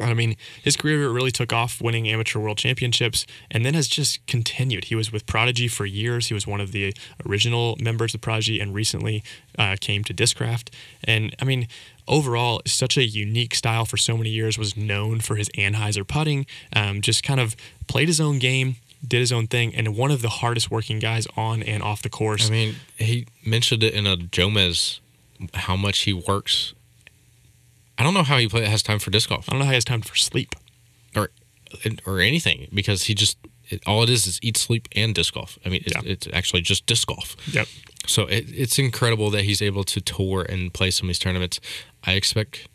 [0.00, 4.24] I mean, his career really took off winning amateur world championships and then has just
[4.26, 4.84] continued.
[4.84, 6.28] He was with Prodigy for years.
[6.28, 6.94] He was one of the
[7.26, 9.22] original members of Prodigy and recently
[9.58, 10.70] uh, came to Discraft.
[11.04, 11.68] And I mean,
[12.08, 16.46] overall, such a unique style for so many years, was known for his Anheuser putting,
[16.74, 18.76] um, just kind of played his own game.
[19.06, 22.10] Did his own thing, and one of the hardest working guys on and off the
[22.10, 22.48] course.
[22.48, 25.00] I mean, he mentioned it in a Jomez
[25.54, 26.74] how much he works.
[28.00, 29.72] I don't know how he play, has time for disc golf I don't know how
[29.72, 30.54] he has time for sleep.
[31.16, 31.30] or
[32.06, 33.36] or anything because he just
[33.68, 35.56] it, all it is is eat, sleep, and disc golf.
[35.64, 36.12] I mean, it's, Yeah.
[36.12, 37.36] it's actually just disc golf.
[37.52, 37.68] Yep.
[38.06, 41.60] So it, it's incredible that he's able to tour and play some of these tournaments.
[42.02, 42.66] I expect.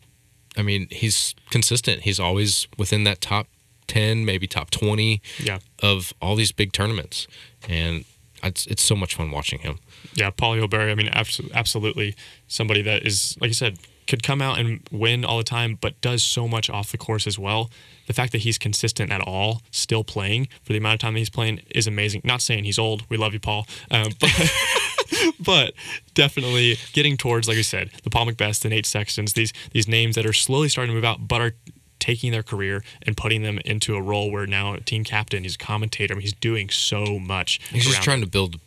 [0.56, 2.02] I mean, he's consistent.
[2.02, 3.46] He's always within that top
[3.86, 5.58] ten, maybe top twenty Yeah.
[5.82, 7.26] of all these big tournaments,
[7.68, 8.06] and
[8.42, 9.78] it's it's so much fun watching him.
[10.14, 10.90] Yeah, Paul Ulibarri.
[10.90, 12.14] I mean, abs- absolutely
[12.48, 13.76] somebody that is, like you said,
[14.06, 17.26] could come out and win all the time, but does so much off the course
[17.26, 17.70] as well.
[18.06, 21.18] The fact that he's consistent at all, still playing for the amount of time that
[21.18, 22.22] he's playing, is amazing.
[22.24, 23.04] Not saying he's old.
[23.08, 23.66] We love you, Paul.
[23.90, 24.52] Um, but,
[25.40, 25.74] but
[26.14, 30.14] definitely getting towards, like I said, the Paul McBest, the Nate Sextons, these these names
[30.14, 31.52] that are slowly starting to move out, but are
[31.98, 35.58] taking their career and putting them into a role where now team captain, he's a
[35.58, 37.60] commentator, I mean, he's doing so much.
[37.72, 38.60] He's just trying to build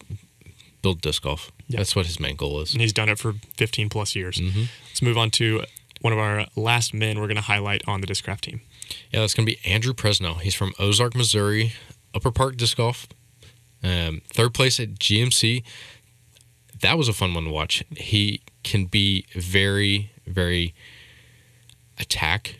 [0.81, 1.51] build disc golf.
[1.67, 1.77] Yeah.
[1.77, 2.73] That's what his main goal is.
[2.73, 4.39] and he's done it for 15 plus years.
[4.87, 5.63] Let's move on to
[6.01, 8.61] one of our last men we're going to highlight on the Discraft team.
[9.11, 10.39] Yeah, that's going to be Andrew Presnell.
[10.41, 11.73] He's from Ozark, Missouri,
[12.15, 13.07] Upper Park Disc Golf.
[13.83, 15.63] Um, third place at GMC.
[16.81, 17.83] That was a fun one to watch.
[17.97, 20.73] He can be very, very
[21.99, 22.59] attack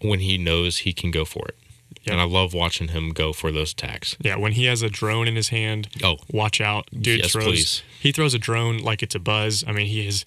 [0.00, 1.56] when he knows he can go for it.
[2.04, 2.12] Yeah.
[2.12, 4.16] And I love watching him go for those attacks.
[4.20, 6.16] Yeah, when he has a drone in his hand, Oh.
[6.30, 7.46] watch out, dude Yes, throws.
[7.46, 7.82] please.
[8.00, 9.64] He throws a drone like it's a buzz.
[9.66, 10.24] I mean, he is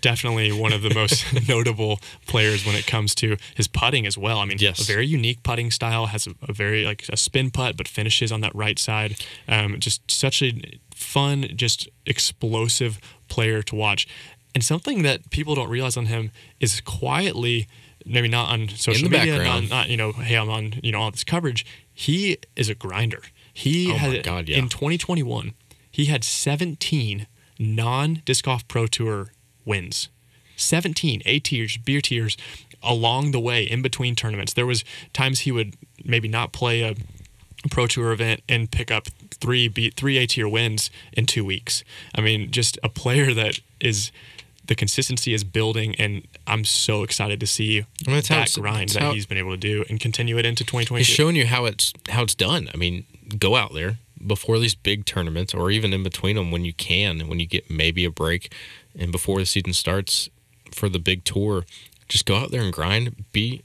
[0.00, 4.38] definitely one of the most notable players when it comes to his putting as well.
[4.38, 4.80] I mean, Yes.
[4.80, 8.30] a very unique putting style, has a, a very like a spin putt, but finishes
[8.30, 9.16] on that right side.
[9.48, 10.52] Um, just such a
[10.94, 14.06] fun, just explosive player to watch.
[14.54, 17.66] And something that people don't realize on him is quietly,
[18.04, 19.70] maybe not on social media, not, background.
[19.70, 21.64] not you know, hey, I'm on you know all this coverage.
[21.92, 23.22] He is a grinder.
[23.52, 24.58] He Oh my had God, yeah.
[24.58, 25.52] in 2021,
[25.90, 27.26] he had 17
[27.58, 29.28] non disc golf pro tour
[29.64, 30.08] wins.
[30.56, 32.36] 17 A tiers, beer tiers
[32.82, 34.52] along the way in between tournaments.
[34.52, 36.94] There was times he would maybe not play a
[37.70, 41.82] pro tour event and pick up three B, three A tier wins in two weeks.
[42.14, 44.12] I mean, just a player that is
[44.66, 48.90] the consistency is building, and I'm so excited to see mean, that's how that grind
[48.90, 50.96] that he's been able to do and continue it into 2022.
[50.98, 52.68] He's showing you how it's how it's done.
[52.72, 53.04] I mean,
[53.38, 57.28] go out there before these big tournaments, or even in between them when you can,
[57.28, 58.52] when you get maybe a break,
[58.98, 60.30] and before the season starts
[60.72, 61.64] for the big tour.
[62.08, 63.24] Just go out there and grind.
[63.32, 63.62] Be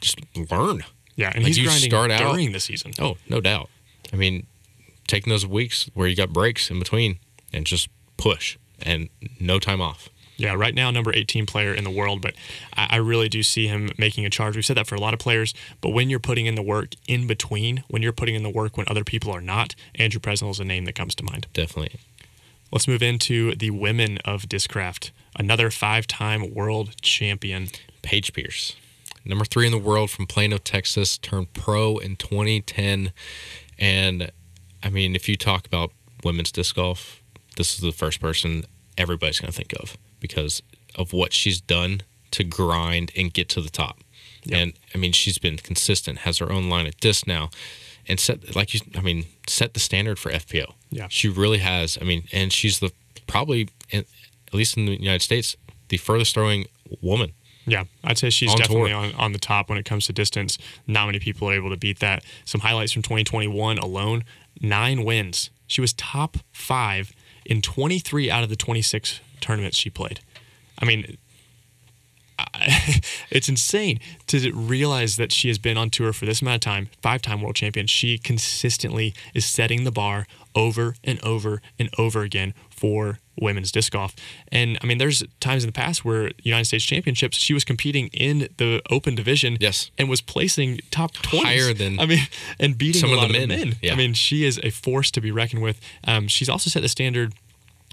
[0.00, 0.18] just
[0.50, 0.84] learn.
[1.16, 2.92] yeah, and like he's you grinding start out- during the season.
[2.98, 3.68] Oh, no doubt.
[4.12, 4.46] I mean,
[5.06, 7.18] taking those weeks where you got breaks in between
[7.52, 9.08] and just push and
[9.40, 10.08] no time off.
[10.36, 12.34] Yeah, right now, number 18 player in the world, but
[12.72, 14.56] I, really do see him making a charge.
[14.56, 16.94] We've said that for a lot of players, but when you're putting in the work
[17.06, 20.50] in between, when you're putting in the work when other people are not, Andrew Presnell
[20.50, 21.46] is a name that comes to mind.
[21.52, 22.00] Definitely.
[22.72, 25.10] Let's move into the women of Discraft.
[25.36, 27.68] Another five time world champion.
[28.02, 28.74] Paige Pierce,
[29.24, 33.12] number three in the world from Plano, Texas, turned pro in 2010.
[33.78, 34.32] And
[34.82, 35.92] I mean, if you talk about
[36.24, 37.21] women's disc golf,
[37.56, 38.64] this is the first person
[38.98, 40.62] everybody's going to think of because
[40.94, 43.98] of what she's done to grind and get to the top.
[44.44, 44.58] Yep.
[44.60, 47.50] And I mean, she's been consistent, has her own line of disc now.
[48.08, 48.80] and set like you.
[48.96, 50.72] I mean, set the standard for FPO.
[50.90, 51.06] Yeah.
[51.08, 51.96] she really has.
[52.00, 52.90] I mean, and she's the
[53.26, 54.04] probably, at
[54.52, 55.56] least in the United States,
[55.88, 56.66] the furthest throwing
[57.00, 57.32] woman.
[57.64, 58.98] Yeah, I'd say she's On definitely tour.
[58.98, 60.58] on, on the top when it comes to distance.
[60.88, 62.24] Not many people are able to beat that.
[62.44, 64.24] Some highlights from 2021 alone
[64.60, 65.50] nine wins.
[65.68, 67.12] She was top five
[67.44, 70.20] in 23 out of the 26 tournaments she played.
[70.78, 71.18] I mean,
[73.30, 76.88] it's insane to realize that she has been on tour for this amount of time,
[77.02, 77.86] five time world champion.
[77.86, 83.92] She consistently is setting the bar over and over and over again for women's disc
[83.92, 84.14] golf.
[84.48, 88.08] And I mean, there's times in the past where United States Championships, she was competing
[88.08, 89.90] in the open division Yes.
[89.96, 91.46] and was placing top 20.
[91.46, 92.18] Higher than I mean,
[92.60, 93.68] and beating some a of the lot of the men.
[93.70, 93.76] men.
[93.80, 93.92] Yeah.
[93.92, 95.80] I mean, she is a force to be reckoned with.
[96.04, 97.32] Um, she's also set the standard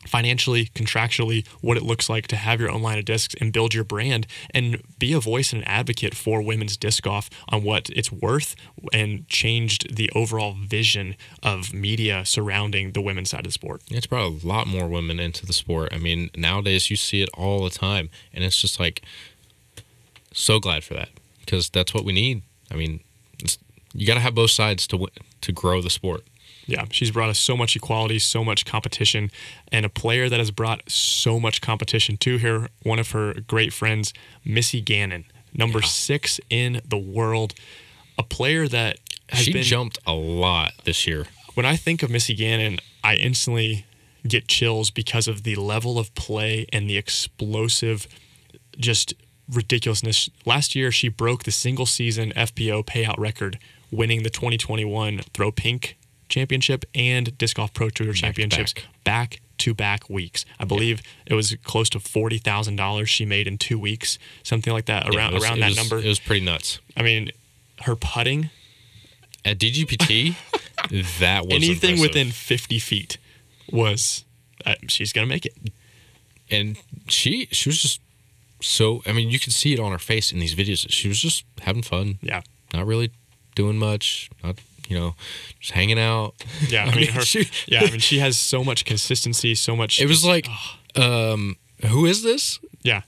[0.08, 3.74] financially, contractually, what it looks like to have your own line of discs and build
[3.74, 7.90] your brand and be a voice and an advocate for women's disc golf on what
[7.90, 8.56] it's worth
[8.94, 13.82] and changed the overall vision of media surrounding the women's side of the sport.
[13.90, 15.94] It's brought a lot more women into the sport.
[15.94, 19.02] I mean, nowadays you see it all the time, and it's just like
[20.34, 21.10] so glad for that
[21.42, 22.42] because that's what we need.
[22.72, 23.02] I mean,
[23.94, 25.08] you got to have both sides to
[25.42, 26.24] to grow the sport.
[26.70, 29.32] Yeah, she's brought us so much equality, so much competition,
[29.72, 32.68] and a player that has brought so much competition to her.
[32.84, 34.14] One of her great friends,
[34.46, 37.56] Missy Gannon, number six in the world,
[38.20, 39.64] a player that has She been.
[39.64, 41.26] jumped a lot this year.
[41.56, 43.86] When I think of Missy Gannon, I instantly
[44.28, 48.08] get chills because of the level of play and the explosive,
[48.78, 49.16] just
[49.52, 50.30] ridiculousness.
[50.46, 53.58] Last year, she broke the single season FPO payout record,
[53.90, 55.98] winning the 2021 Throw Pink
[56.30, 60.46] Championship and Disc Golf Pro Tour Championships back to back weeks.
[60.60, 64.72] I believe it was close to forty thousand dollars she made in two weeks, something
[64.72, 65.14] like that.
[65.14, 65.98] Around it was- around that was- number.
[66.00, 66.80] It was pretty nuts.
[66.96, 67.32] I mean,
[67.82, 68.50] her putting
[69.44, 70.36] At DGPT,
[71.20, 72.00] that was anything impressive.
[72.00, 73.18] within fifty feet
[73.72, 74.24] was
[74.66, 75.56] uh, she's gonna make it.
[76.50, 78.02] and she she was just
[78.62, 79.02] so.
[79.06, 80.86] I mean, you could see it on her face in these videos.
[80.90, 82.42] She was just having fun, Yeah.
[82.74, 83.12] not really
[83.56, 84.58] doing much, not
[84.90, 85.16] you know,
[85.60, 86.34] just hanging out.
[86.68, 90.02] Yeah, I mean, her, she- yeah, I mean, she has so much consistency, so much.
[90.02, 90.48] It was like,
[90.96, 91.56] um,
[91.88, 92.60] who is this?
[92.84, 93.02] Yeah.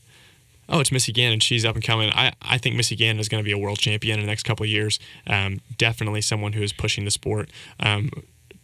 [0.70, 1.42] Oh, it's Missy Gannon.
[1.42, 2.12] She's up and coming.
[2.14, 4.44] I, I think Missy Gannon is going to be a world champion in the next
[4.44, 5.00] couple of years.
[5.28, 7.50] Um, definitely someone who is pushing the sport.
[7.82, 8.10] Um,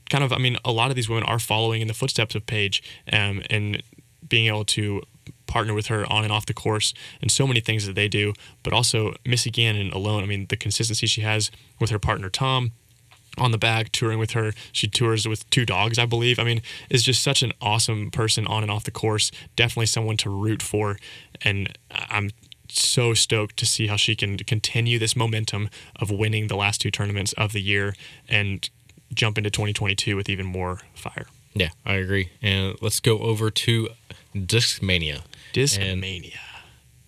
[0.09, 2.45] kind of, I mean, a lot of these women are following in the footsteps of
[2.45, 3.83] Paige um, and
[4.29, 5.01] being able to
[5.47, 8.31] partner with her on and off the course and so many things that they do.
[8.63, 12.71] But also, Missy Gannon alone, I mean, the consistency she has with her partner, Tom,
[13.37, 14.53] on the back touring with her.
[14.71, 16.39] She tours with two dogs, I believe.
[16.39, 19.31] I mean, is just such an awesome person on and off the course.
[19.55, 20.97] Definitely someone to root for.
[21.41, 22.31] And I'm
[22.69, 26.91] so stoked to see how she can continue this momentum of winning the last two
[26.91, 27.95] tournaments of the year
[28.27, 28.69] and
[29.13, 31.27] jump into 2022 with even more fire.
[31.53, 32.29] Yeah, I agree.
[32.41, 33.89] And let's go over to
[34.35, 35.23] Discmania.
[35.53, 36.37] Discmania.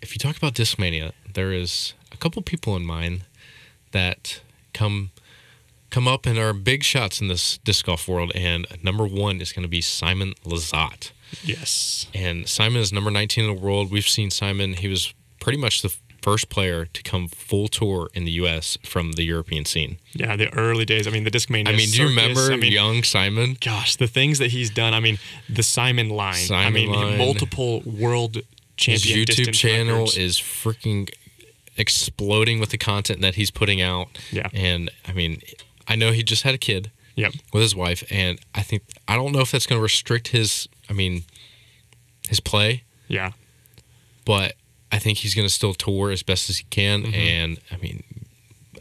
[0.02, 3.22] If you talk about Discmania, there is a couple people in mind
[3.92, 4.42] that
[4.74, 5.12] come
[5.90, 8.32] come up and are big shots in this disc golf world.
[8.36, 11.12] And number one is going to be Simon Lizotte.
[11.44, 12.08] Yes.
[12.14, 13.92] And Simon is number 19 in the world.
[13.92, 18.26] We've seen Simon, he was pretty much the first player to come full tour in
[18.26, 18.78] the U.S.
[18.84, 20.00] from the European scene.
[20.14, 21.08] Yeah, the early days.
[21.08, 21.70] I mean, the Discmania.
[21.70, 23.58] I mean, do you remember I mean, young Simon?
[23.62, 24.94] gosh, the things that he's done.
[24.94, 25.18] I mean,
[25.50, 26.52] the Simon line.
[26.52, 27.18] I mean, line.
[27.18, 28.42] multiple world
[28.78, 30.18] His YouTube channel records.
[30.18, 31.10] is freaking
[31.78, 34.08] exploding with the content that he's putting out.
[34.32, 34.50] Yeah.
[34.54, 35.42] And I mean,
[35.90, 37.34] I know he just had a kid Yep.
[37.52, 40.70] with his wife, and I think I don't know if that's going to restrict his.
[40.90, 41.24] I mean,
[42.30, 43.32] his play, Yeah.
[44.26, 44.54] but
[44.92, 47.04] I think he's going to still tour as best as he can.
[47.04, 47.14] Mm-hmm.
[47.14, 48.04] And I mean,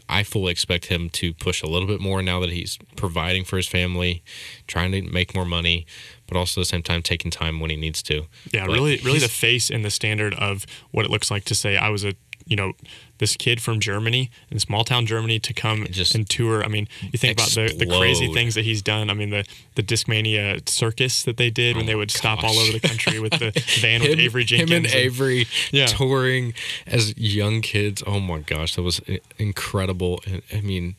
[0.07, 3.57] I fully expect him to push a little bit more now that he's providing for
[3.57, 4.23] his family,
[4.67, 5.85] trying to make more money,
[6.27, 8.25] but also at the same time taking time when he needs to.
[8.51, 11.55] Yeah, But really, really the face and the standard of what it looks like to
[11.55, 12.13] say I was a,
[12.49, 12.73] you know,
[13.19, 16.63] this kid from Germany in small town Germany to come just and tour.
[16.63, 19.09] I mean, you think about the, the crazy things that he's done.
[19.09, 22.43] I mean, the the Discmania circus that they did when Oh they my would stop
[22.43, 24.71] all over the country with the van with Avery Jenkins.
[24.71, 25.85] Him and and- Avery Yeah.
[25.85, 26.53] touring
[26.87, 28.03] as young kids.
[28.05, 28.99] Oh my gosh, that was
[29.37, 30.21] incredible.
[30.53, 30.95] I mean,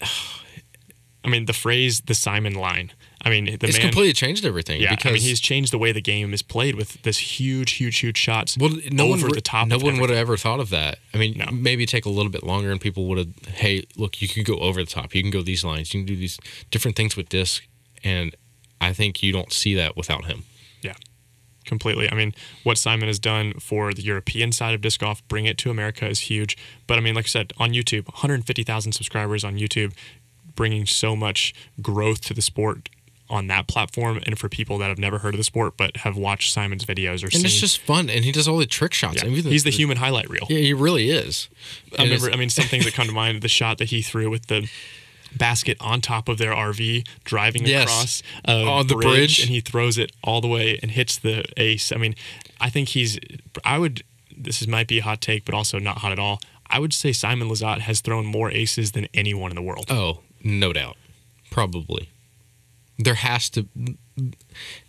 [1.24, 3.82] I mean, the phrase "the Simon line." I mean, the it's man.
[3.82, 4.80] completely changed everything.
[4.80, 7.72] yeah, because I mean, he's changed the way the game is played with this huge,
[7.72, 9.68] huge, huge shots well, no over one, the top.
[9.68, 10.98] No one would have ever thought of that.
[11.12, 11.46] I mean, No.
[11.52, 13.28] maybe take a little bit longer, and people would have.
[13.56, 15.14] Hey, look, you can go over the top.
[15.14, 15.92] You can go these lines.
[15.92, 16.38] You can do these
[16.70, 17.66] different things with disc,
[18.02, 18.34] and
[18.80, 20.44] I think you don't see that without him.
[20.80, 20.94] Yeah,
[21.66, 22.10] completely.
[22.10, 25.58] I mean, what Simon has done for the European side of disc golf, bring it
[25.58, 26.56] to America is huge.
[26.86, 29.92] But I mean, like I said, on YouTube, 150,000 subscribers on YouTube,
[30.54, 32.88] bringing so much growth to the sport
[33.30, 36.16] on that platform and for people that have never heard of the sport but have
[36.16, 38.92] watched Simon's videos or And seen it's just fun, and he does all the trick
[38.92, 39.16] shots.
[39.22, 40.46] yeah, I mean, he's the human highlight reel.
[40.50, 41.48] Yeah, he really is.
[41.98, 42.32] I And remember.
[42.32, 44.68] I mean, some things that come to mind: the shot that he threw with the
[45.36, 47.84] basket on top of their RV, driving Yes.
[47.84, 49.38] across a the bridge.
[49.40, 51.92] and he throws it all the way and hits the ace.
[51.92, 52.14] I mean,
[52.60, 53.18] I think he's.
[53.64, 54.02] I would.
[54.36, 56.40] This is might be a hot take, but also not hot at all.
[56.72, 59.86] I would say Simon Lizotte has thrown more aces than anyone in the world.
[59.90, 60.96] Oh, no doubt.
[61.50, 62.08] Probably.
[63.02, 63.66] There has to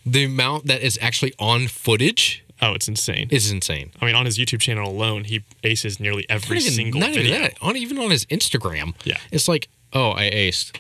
[0.06, 3.28] the amount that is actually on footage Oh, it's insane.
[3.32, 3.90] is insane.
[4.00, 7.10] I mean, on his YouTube channel alone, he aces nearly every Not even, single not
[7.12, 7.54] even that.
[7.62, 8.94] On even on his Instagram.
[9.04, 9.18] Yeah.
[9.32, 10.78] It's like, oh, I aced.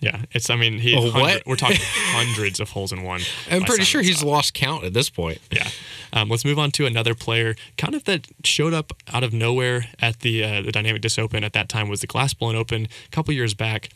[0.00, 0.50] Yeah, it's.
[0.50, 0.94] I mean, he.
[0.94, 1.42] Hundred- what?
[1.46, 3.22] We're talking hundreds of holes in one.
[3.50, 5.38] I'm by pretty Simon sure he's lost count at this point.
[5.50, 5.66] Yeah.
[6.12, 9.86] Um, let's move on to another player, kind of that showed up out of nowhere
[10.00, 11.42] at the uh, the Dynamic Disc Open.
[11.42, 13.88] At that time, was the Glass Blown Open a couple years back.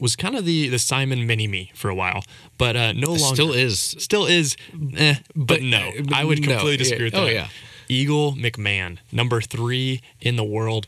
[0.00, 2.22] Was kind of the the Simon Mini Me for a while,
[2.56, 3.80] but uh, no longer Still is.
[3.98, 4.56] still is,
[4.96, 6.76] eh, but, But, no, uh, but I would completely yeah.
[6.78, 7.22] disagree with that.
[7.22, 7.48] Oh, yeah.
[7.88, 10.86] Eagle McMahon, number three in the world.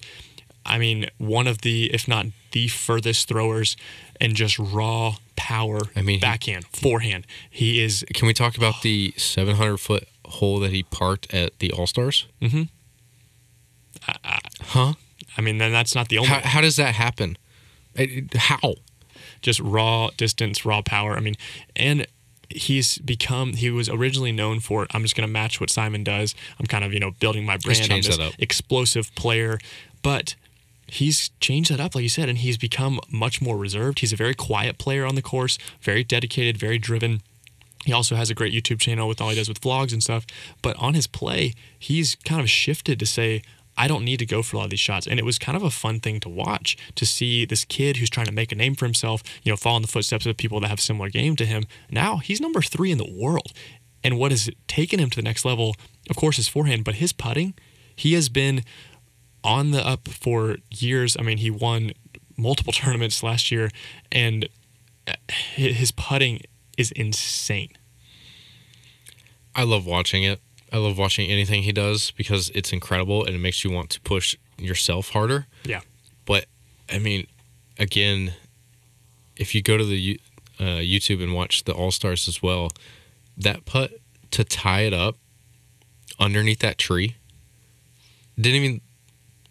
[0.65, 3.77] I mean, one of the, if not the furthest throwers,
[4.21, 5.81] and just raw power.
[5.97, 7.27] I mean, he- backhand, forehand.
[7.51, 11.73] He is Can we talk about the 700 foot hole that he parked at the
[11.73, 12.27] All Stars?
[12.41, 12.63] Mm-hmm.
[14.63, 14.95] Huh?
[15.37, 17.37] I mean, then that's not the only How, how does that happen?
[17.97, 18.75] It- How?
[19.45, 21.17] Just raw distance, raw power.
[21.17, 21.37] I mean,
[21.77, 22.07] and
[22.49, 26.35] he's become he was originally known for I'm just going to match what Simon does.
[26.59, 29.59] I'm kind of, you know, building my brand on this explosive player,
[30.03, 30.35] but
[30.87, 34.01] he's changed that up like you said and he's become much more reserved.
[34.01, 37.21] He's a very quiet player on the course, very dedicated, very driven.
[37.85, 40.27] He also has a great YouTube channel with all he does with vlogs and stuff.
[40.63, 43.43] But on his play, he's kind of shifted to say,
[43.77, 45.07] I don't need to go for a lot of these shots.
[45.07, 48.11] And it was kind of a fun thing to watch to see this kid who's
[48.11, 50.61] trying to make a name for himself, you know, follow in the footsteps of people
[50.61, 51.65] that have similar game to him.
[51.91, 53.53] Now he's number three in the world.
[54.03, 55.75] And what has taken him to the next level,
[56.11, 57.55] of course, his forehand, but his putting,
[57.97, 58.63] he has been
[59.43, 61.17] on the up for years.
[61.19, 61.93] I mean, he won
[62.37, 63.71] multiple tournaments last year,
[64.13, 64.49] and
[65.09, 66.41] uh, his putting
[66.77, 67.71] is insane.
[69.55, 70.41] I love watching it.
[70.75, 74.01] I love watching anything he does because it's incredible and it makes you want to
[74.01, 75.47] push yourself harder.
[75.65, 75.83] Yeah.
[76.25, 76.47] But
[76.93, 77.29] I mean,
[77.79, 78.35] again,
[79.37, 80.21] if you go to the
[80.59, 82.71] uh, YouTube and watch the All Stars as well,
[83.37, 83.93] that putt
[84.33, 85.17] to tie it up
[86.19, 87.15] underneath that tree
[88.37, 88.81] didn't even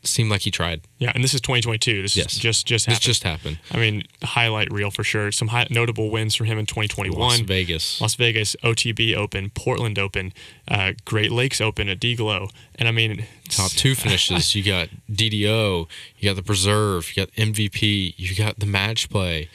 [0.04, 0.82] seem like he tried.
[1.00, 2.02] Yeah, and this is 2022.
[2.02, 2.34] This Yes.
[2.34, 3.04] is just just This happened.
[3.06, 3.60] just happened.
[3.72, 5.32] I mean, highlight reel for sure.
[5.32, 7.20] Some high, notable wins for him in 2021.
[7.20, 8.02] Las Vegas.
[8.02, 10.34] Las Vegas, OTB Open, Portland Open,
[10.68, 12.50] uh, Great Lakes Open at Deglow.
[12.76, 14.56] And I mean, Top two finishes.
[14.56, 15.88] You got DDO.
[16.18, 17.10] You got the Preserve.
[17.16, 18.14] You got MVP.
[18.18, 19.50] You got the match play.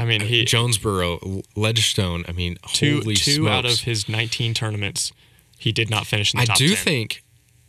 [0.00, 2.24] I mean, he Jonesboro, Ledgestone.
[2.28, 3.50] I mean, two two smokes.
[3.50, 5.12] out of his 19 tournaments,
[5.58, 6.76] he did not finish in the I top do 10.
[6.76, 7.24] think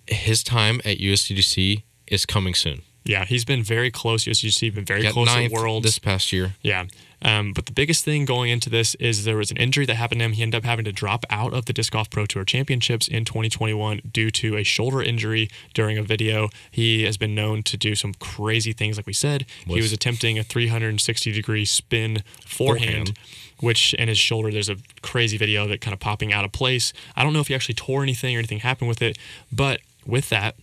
[0.07, 2.81] his time at USDGC is coming soon.
[3.05, 4.27] Yeah, he's been very close.
[4.27, 5.85] As you see, been very Got close to at Worlds.
[5.85, 6.55] this past year.
[6.61, 6.85] Yeah.
[7.21, 10.19] Um, but the biggest thing going into this is there was an injury that happened
[10.19, 10.33] to him.
[10.33, 13.25] He ended up having to drop out of the Disc Golf Pro Tour Championships in
[13.25, 16.49] 2021 due to a shoulder injury during a video.
[16.71, 19.45] He has been known to do some crazy things, like we said.
[19.65, 22.87] he Was- was attempting a 360 degree spin forehand.
[22.89, 23.19] Forehand.
[23.61, 26.51] Which in his shoulder, there's a crazy video of it kind of popping out of
[26.53, 26.93] place.
[27.17, 29.17] I don't know if he actually tore anything or anything happened with it,
[29.51, 30.55] but with that,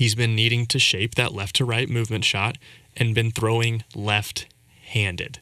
[0.00, 2.56] he's been needing to shape that left to right movement shot
[2.96, 4.46] and been throwing left
[4.86, 5.38] handed.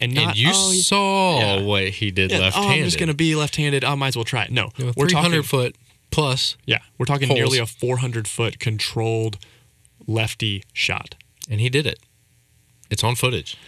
[0.00, 1.62] And not, and you oh, saw yeah.
[1.62, 2.78] what he did yeah, left oh, handed.
[2.78, 3.82] I'm just going to be left handed.
[3.84, 4.52] I might as well try it.
[4.52, 5.76] No, You know, we're 300 talking, foot
[6.12, 7.36] plus, yeah, we're talking holes.
[7.36, 9.38] nearly a 400 foot controlled
[10.06, 11.16] lefty shot.
[11.50, 11.98] and he did it.
[12.88, 13.58] It's on footage.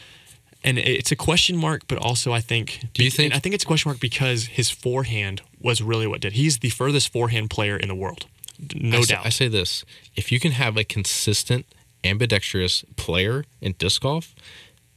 [0.62, 2.80] And it's a question mark, but also I think.
[2.94, 6.20] Do you think- I think it's a question mark because his forehand was really what
[6.20, 6.34] did.
[6.34, 8.26] He's the furthest forehand player in the world,
[8.74, 9.26] no I say- doubt.
[9.26, 9.84] I say this:
[10.16, 11.66] if you can have a consistent,
[12.04, 14.34] ambidextrous player in disc golf,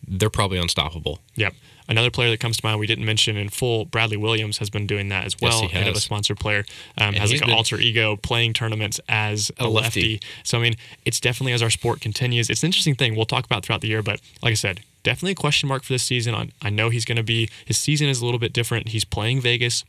[0.07, 1.19] they're probably unstoppable.
[1.35, 1.53] Yep.
[1.87, 4.87] Another player that comes to mind we didn't mention in full, Bradley Williams has been
[4.87, 5.63] doing that as well.
[5.63, 6.63] Yes, he of a sponsored player,
[6.97, 10.13] um, has like an alter ego playing tournaments as a, lefty.
[10.13, 10.21] lefty.
[10.43, 12.49] So I mean, it's definitely as our sport continues.
[12.49, 14.01] It's an interesting thing we'll talk about throughout the year.
[14.01, 16.53] But like I said, definitely a question mark for this season.
[16.61, 18.89] I know he's going to be his season is a little bit different.
[18.89, 19.83] He's playing Vegas.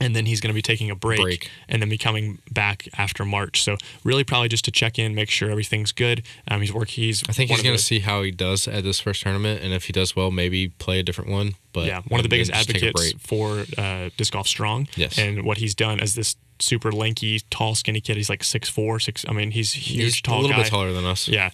[0.00, 1.50] And then he's going to be taking a break, Break.
[1.68, 3.62] and then be coming back after March.
[3.62, 6.22] So really, probably just to check in, make sure everything's good.
[6.48, 7.02] Um, he's working.
[7.04, 9.72] He's I think he's going to see how he does at this first tournament, and
[9.72, 11.54] if he does well, maybe play a different one.
[11.72, 14.46] But yeah, one of the biggest then just take a advocates for uh, disc golf
[14.46, 14.88] strong.
[14.96, 15.18] Yes.
[15.18, 18.16] and what he's done as this super lanky, tall, skinny kid.
[18.16, 19.24] He's like six four, six.
[19.28, 20.62] I mean, he's huge, He's tall a little guy.
[20.62, 21.28] bit taller than us.
[21.28, 21.50] Yeah,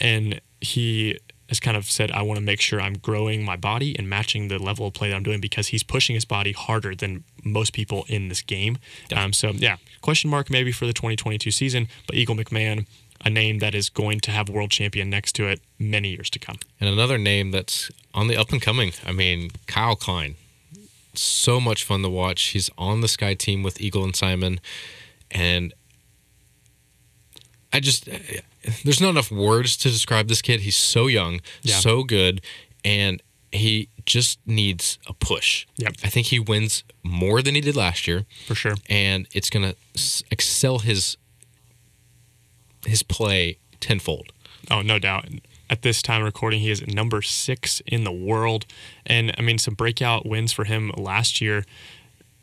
[0.00, 1.18] and he
[1.48, 4.48] has kind of said, I want to make sure I'm growing my body and matching
[4.48, 7.72] the level of play that I'm doing because he's pushing his body harder than most
[7.72, 8.78] people in this game.
[9.14, 12.86] Um, so, yeah, question mark maybe for the 2022 season, but Eagle McMahon,
[13.24, 16.38] a name that is going to have world champion next to it many years to
[16.38, 16.58] come.
[16.80, 18.92] And another name that's on the up and coming.
[19.06, 20.36] I mean, Kyle Klein.
[21.14, 22.42] So much fun to watch.
[22.48, 24.60] He's on the Sky team with Eagle and Simon.
[25.30, 25.72] And
[27.72, 28.08] I just,
[28.84, 30.60] there's not enough words to describe this kid.
[30.60, 31.76] He's so young, Yeah.
[31.76, 32.40] so good,
[32.84, 35.66] and he just needs a push.
[35.76, 35.94] Yep.
[36.04, 38.74] I think he wins more than he did last year, For sure.
[38.88, 39.76] and it's going to
[40.30, 41.16] excel his
[42.86, 44.32] his play tenfold.
[44.70, 45.26] Oh, no doubt.
[45.70, 48.64] At this time recording, he is number six in the world.
[49.04, 51.64] And I mean, some breakout wins for him last year.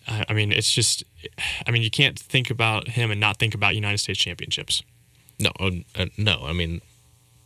[0.08, 1.04] Uh, I mean, it's just,
[1.66, 4.84] I mean, you can't think about him and not think about United States championships.
[5.40, 6.42] No, uh, no.
[6.44, 6.82] I mean,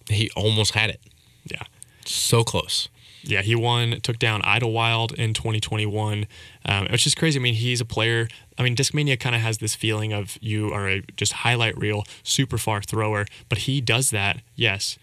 [0.09, 1.01] he almost had it.
[1.45, 1.63] Yeah.
[2.05, 2.89] So close.
[3.21, 6.25] Yeah, he won, took down Idlewild in 2021.
[6.65, 7.39] Um, it's just crazy.
[7.39, 8.27] I mean, he's a player.
[8.57, 12.05] I mean, Discmania kind of has this feeling of you are a just highlight reel,
[12.23, 14.97] super far thrower, but he does that, yes,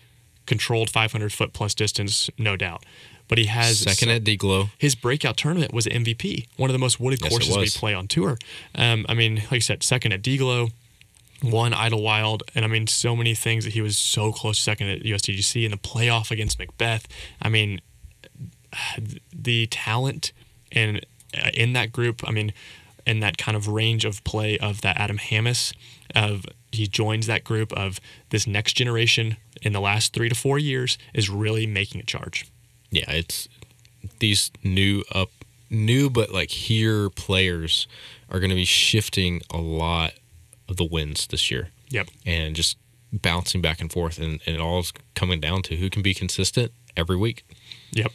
[0.47, 2.85] controlled 500 foot plus distance, no doubt.
[3.29, 4.69] But he has Second at D-Glow.
[4.79, 8.07] his breakout tournament was MVP, one of the most wooded Yes, courses we play on
[8.07, 8.39] tour.
[8.75, 10.71] Um, I mean, like I said, second at Deglow,
[11.43, 15.03] one Idlewild, and I mean, so many things that he was so close second at
[15.03, 17.05] USDGC in the playoff against McBeth.
[17.43, 17.81] I mean,
[19.35, 20.33] the talent
[20.71, 21.01] in
[21.37, 22.23] uh, in that group.
[22.27, 22.53] I mean,
[23.07, 25.73] in that kind of range of play of that Adam Hammes,
[26.15, 30.59] of he joins that group of this next generation in the last three to four
[30.59, 32.51] years is really making a charge.
[32.91, 33.49] Yeah, it's
[34.19, 35.31] these new up,
[35.71, 37.87] new but like here players
[38.31, 40.13] are going to be shifting a lot
[40.69, 42.09] of the wins this year Yep.
[42.25, 42.77] and just
[43.13, 46.13] bouncing back and forth, and, and it all is coming down to who can be
[46.15, 47.45] consistent every week.
[47.93, 48.11] Yep.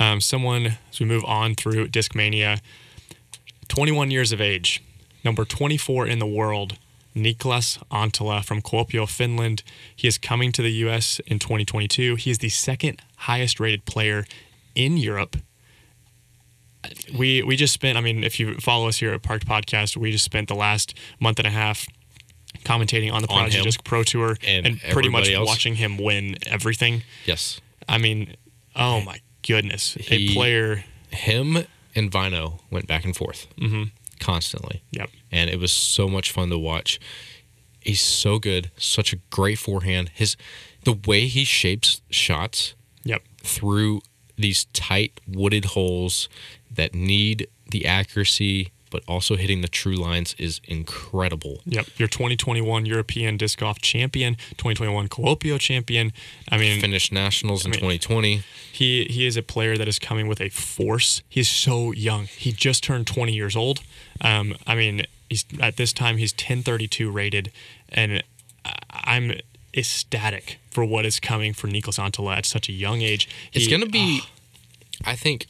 [0.00, 2.60] Um, someone, as we move on through Discmania,
[3.68, 4.82] 21 years of age,
[5.24, 6.78] number 24 in the world,
[7.14, 9.62] Niklas Anttila from Kuopio, Finland.
[9.94, 11.20] He is coming to the U.S.
[11.26, 12.16] in 2022.
[12.16, 14.24] He is the second highest rated player
[14.74, 15.36] in Europe.
[17.16, 17.96] We we just spent.
[17.96, 20.94] I mean, if you follow us here at Parked Podcast, we just spent the last
[21.20, 21.86] month and a half
[22.64, 25.46] commentating on the Prodigy Disc Pro Tour and and, pretty much else.
[25.46, 27.02] watching him win everything.
[27.24, 28.36] Yes, I mean,
[28.76, 30.84] oh my goodness, He- a player.
[31.10, 31.64] him
[31.94, 33.84] and Vino went back and forth mm-hmm.
[34.20, 34.82] constantly.
[34.92, 35.10] Yep.
[35.30, 36.98] and it was so much fun to watch.
[37.80, 40.10] He's so good, such a great forehand.
[40.14, 40.36] His
[40.84, 42.74] the way he shapes shots
[43.04, 43.22] Yep.
[43.42, 44.02] through
[44.36, 46.28] these tight wooded holes
[46.74, 51.62] that need the accuracy but also hitting the true lines is incredible.
[51.64, 51.86] Yep.
[51.96, 56.12] Your 2021 European Disc Golf Champion, 2021 Kuopio Champion.
[56.50, 58.42] I mean, Finished nationals in mean- 2020.
[58.70, 61.22] he he is a player that is coming with a force.
[61.26, 62.26] He's so young.
[62.26, 63.80] He just turned 20 years old.
[64.20, 67.50] Um, I mean, he's at this time he's 1032 rated,
[67.88, 68.22] and
[68.66, 69.32] I- I'm
[69.74, 73.26] ecstatic for what is coming for Niklas Anttila at such a young age.
[73.54, 74.20] It's going to be,
[75.04, 75.46] I think,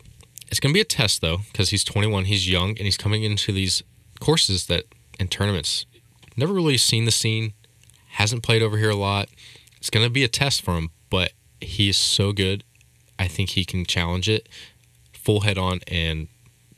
[0.53, 3.24] it's going to be a test though, because he's 21, he's young, and he's coming
[3.24, 3.82] into these
[4.20, 4.84] courses that
[5.18, 5.86] and tournaments.
[6.36, 7.55] Never really seen the scene,
[8.11, 9.28] hasn't played over here a lot.
[9.78, 12.64] It's going to be a test for him, but he is so good.
[13.18, 14.46] I think he can challenge it
[15.14, 16.28] full head on and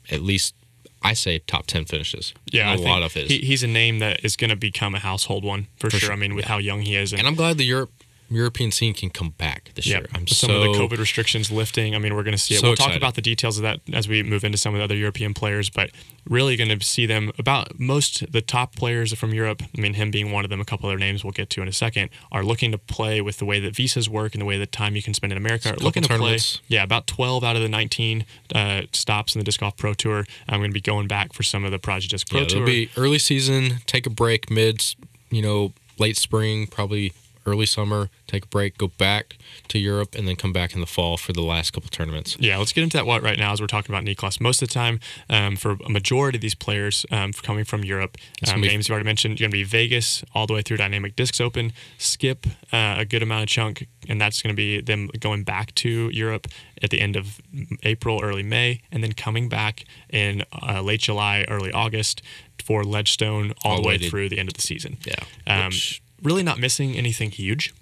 [0.09, 0.55] at least,
[1.01, 2.33] I say, top 10 finishes.
[2.51, 3.29] yeah, a lot of his.
[3.29, 5.99] He, he's a name that is going to become a household one for, sure.
[5.99, 7.91] sure, I mean, with how young he is, and I'm glad the Europe
[8.35, 10.07] European scene can come back this Yeah, year.
[10.13, 11.95] I'm some so of the COVID restrictions lifting.
[11.95, 12.61] I mean, we're going to see it.
[12.61, 14.83] So we'll talk about the details of that as we move into some of the
[14.83, 15.91] other European players, but
[16.29, 19.61] really going to see them about most the top players from Europe.
[19.63, 20.61] I mean, him being one of them.
[20.61, 23.37] A couple other names we'll get to in a second are looking to play with
[23.37, 25.73] the way that visas work and the way that time you can spend in America.
[25.73, 26.39] Are looking to play.
[26.67, 30.25] Yeah, about 12 out of the 19 uh, stops in the disc golf pro tour.
[30.47, 32.57] I'm going to be going back for some of the Project Disc Pro yeah, Tour.
[32.63, 34.83] It'll be early season, take a break, mid.
[35.29, 37.13] you know, late spring, probably
[37.45, 39.37] early summer, take a break, go back
[39.67, 42.35] to Europe, and then come back in the fall for the last couple tournaments.
[42.39, 44.39] Yeah, let's get into that what right now as we're talking about Niklas.
[44.41, 48.17] Most of the time, um, for a majority of these players um, coming from Europe,
[48.47, 50.61] um, gonna be- names you've already mentioned, you're going to be Vegas all the way
[50.61, 54.57] through Dynamic Discs Open, Skip uh, a good amount of chunk, and that's going to
[54.57, 56.47] be them going back to Europe
[56.81, 57.39] at the end of
[57.83, 62.21] April, early May, and then coming back in uh, late July, early August
[62.63, 64.97] for Ledgestone all, the way to- through the end of the season.
[65.05, 65.15] Yeah.
[65.47, 67.73] Um, which- really not missing anything huge.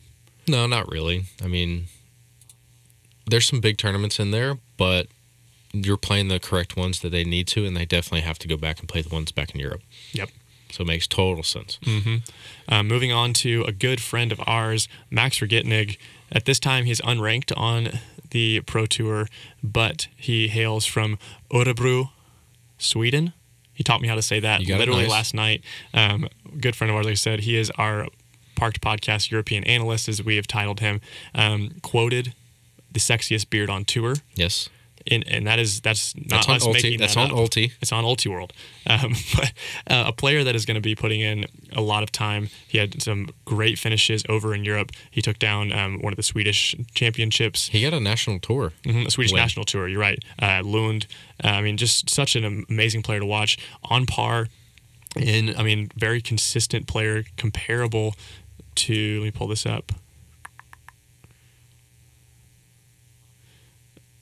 [0.48, 1.26] no, not really.
[1.44, 1.86] I mean,
[3.26, 5.08] there's some big tournaments in there, but
[5.72, 8.58] you're playing the correct ones that they need to, and they definitely have to go
[8.58, 9.82] back and play the ones back in Europe.
[10.12, 10.30] Yep.
[10.72, 11.80] So it makes total sense.
[12.68, 15.98] Um, moving on to a good friend of ours, Max Vergitnig.
[16.32, 18.00] At this time, he's unranked on
[18.32, 19.28] the Pro Tour,
[19.64, 21.20] but he hails from
[21.52, 22.10] Örebro,
[22.80, 23.34] Sweden.
[23.74, 25.12] He taught me how to say that You got it literally nice.
[25.12, 25.62] last night.
[25.94, 26.28] Um,
[26.60, 28.08] good friend of ours, like I said, he is our
[28.56, 31.02] Parked Podcast European analyst, as we have titled him.
[31.36, 32.34] Um, quoted
[32.92, 34.16] the sexiest beard on tour.
[34.36, 34.70] Yes.
[35.06, 36.74] And, and that is that's not That's on us Ulti.
[36.74, 37.38] making That's that on up.
[37.38, 37.74] Ulti.
[37.82, 38.54] It's on Ulti World.
[38.88, 39.52] Um, but
[39.90, 42.48] uh, a player that is going to be putting in a lot of time.
[42.70, 44.92] He had some great finishes over in Europe.
[45.12, 48.72] He took down um, one of the Swedish championships, He got a national tour.
[48.86, 49.42] Mhm, the Swedish Win.
[49.42, 49.90] national tour.
[49.90, 51.06] You're right, uh, Lund.
[51.44, 53.58] Uh, I mean, just such an amazing player to watch.
[53.90, 54.48] On par,
[55.18, 58.16] in I mean, very consistent player, comparable
[58.76, 59.20] to.
[59.20, 59.92] Let me pull this up.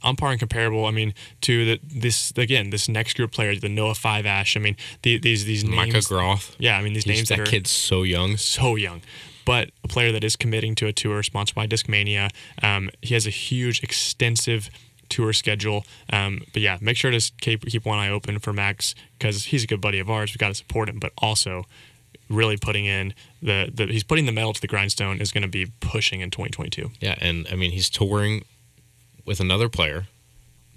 [0.03, 0.85] on par and comparable.
[0.85, 4.57] I mean, to the this again this next group of players, the Noah Five Ash.
[4.57, 5.93] I mean, the, these these names.
[5.93, 6.55] Micah Groth.
[6.59, 8.37] Yeah, I mean these He's- names that that are kid's so young.
[8.37, 9.01] so young,
[9.45, 12.29] but a player that is committing to a tour sponsored by Discmania.
[12.63, 14.69] Um, he has a huge, extensive
[15.09, 15.85] tour schedule.
[16.11, 19.63] Um, but yeah, make sure to keep keep one eye open for Max because he's
[19.63, 20.33] a good buddy of ours.
[20.33, 21.65] We got to support him, but also
[22.31, 25.47] really putting in the, the he's putting the metal to the grindstone is going to
[25.47, 26.91] be pushing in 2022.
[26.99, 28.43] Yeah, and I mean he's touring
[29.25, 30.07] with another player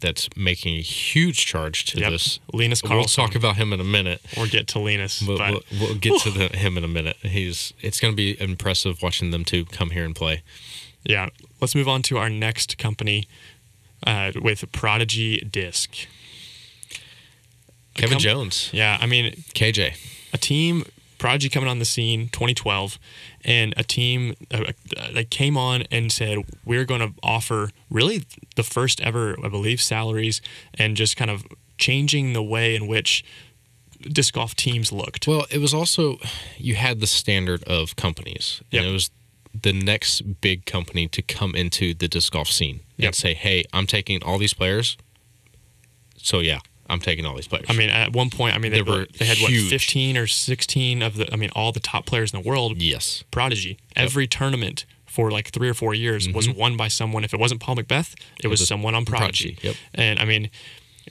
[0.01, 2.11] that's making a huge charge to Yep.
[2.11, 2.39] this.
[2.53, 4.21] Linus We'll talk about him in a minute.
[4.37, 5.23] or get to Linus.
[5.23, 7.17] We'll, but we'll, we'll get to the, him in a minute.
[7.23, 10.43] He's it's going to be impressive watching them two come here and play.
[11.05, 11.29] yeah,
[11.61, 13.27] let's move on to our next company
[14.07, 15.95] uh, with Prodigy Disc.
[17.95, 19.95] Kevin com- Jones, Yeah, I mean, KJ.
[20.33, 20.85] a team
[21.25, 22.99] Prodigy coming on the scene 2012
[23.47, 24.65] and a team uh,
[24.95, 28.25] uh, that came on and said we're going to offer really
[28.57, 30.43] the first ever I believe salaries
[30.75, 31.47] and just kind of
[31.79, 33.25] changing the way in which
[34.03, 35.27] disc golf teams looked.
[35.27, 36.19] Well, it was also
[36.59, 38.81] you had the standard of companies, Yep.
[38.83, 39.11] and it was
[39.63, 43.07] the next big company to come into the disc golf scene Yep.
[43.07, 44.99] and say, "Hey, I'm taking all these players."
[46.19, 46.59] So yeah,
[46.89, 47.67] I'm taking all these players.
[47.69, 50.27] I mean, at one point, I mean, they, They were they had what 15 or
[50.27, 52.81] 16 of the, I mean, all the top players in the world.
[52.81, 53.79] yes, Prodigy.
[53.97, 57.25] Every tournament for like three or four years was won by someone.
[57.25, 59.55] If it wasn't Paul McBeth, it was was someone on Prodigy.
[59.55, 59.77] Prodigy, yep.
[59.95, 60.51] And I mean,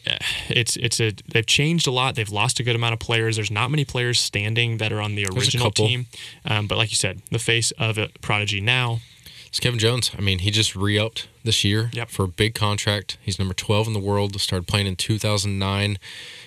[0.05, 0.17] eh,
[0.49, 2.15] it's it's a they've changed a lot.
[2.15, 3.37] They've lost a good amount of players.
[3.37, 6.07] There's not many players standing that are on the original team.
[6.45, 8.99] Um, but like you said, the face of it, Prodigy now.
[9.53, 10.09] It's Kevin Jones.
[10.17, 12.09] I mean, he just re-upped this year Yep.
[12.09, 13.17] for a big contract.
[13.21, 14.41] He's number 12 in the world.
[14.41, 15.99] Started playing in 2009.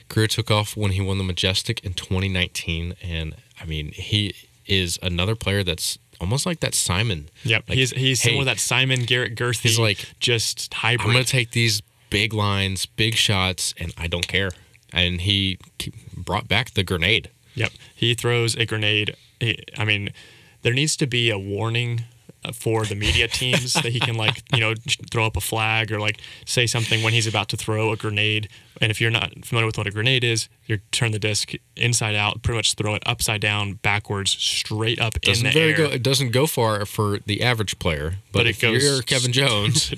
[0.09, 4.35] Career took off when he won the Majestic in 2019, and I mean, he
[4.67, 7.29] is another player that's almost like that Simon.
[7.45, 9.69] Yep, Like, he's he's hey, similar that Simon Garrett Gurthie.
[9.69, 11.07] He's like, just hybrid.
[11.07, 14.51] I'm going to take these big lines, big shots, and I don't care.
[14.93, 15.59] And he
[16.17, 17.31] brought back the grenade.
[17.55, 17.71] Yep.
[17.95, 19.15] He throws a grenade.
[19.39, 20.11] He- I mean,
[20.63, 22.03] there needs to be a warning
[22.53, 24.75] for the media teams that he can like, you know,
[25.11, 28.49] throw up a flag or like say something when he's about to throw a grenade.
[28.79, 32.15] And if you're not familiar with what a grenade is, you turn the disc inside
[32.15, 35.77] out, pretty much throw it upside down, backwards, straight up Doesn't in the very air.
[35.79, 35.85] go.
[35.95, 39.95] It doesn't go far for the average player, but, but it goes you're Kevin Jones,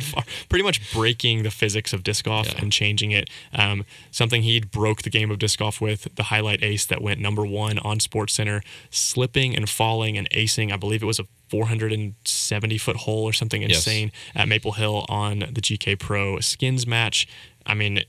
[0.48, 2.58] pretty much breaking the physics of disc golf Yeah.
[2.62, 3.28] and changing it.
[3.52, 7.18] Um, something he broke the game of disc golf with the highlight ace that went
[7.18, 10.72] number one on Sports Center, slipping and falling and acing.
[10.72, 13.70] I believe it was a 470 foot hole or something Yes.
[13.86, 17.26] insane at Maple Hill on the GK Pro skins match.
[17.66, 18.02] I mean.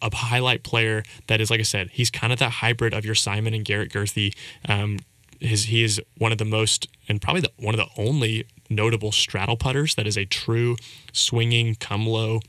[0.00, 3.14] A highlight player that is, like I said, he's kind of that hybrid of your
[3.14, 4.34] Simon and Garrett Gurthie.
[4.68, 4.98] Um,
[5.38, 9.12] his he is one of the most and probably the, one of the only notable
[9.12, 10.74] straddle putters that is a true
[11.12, 12.40] swinging come low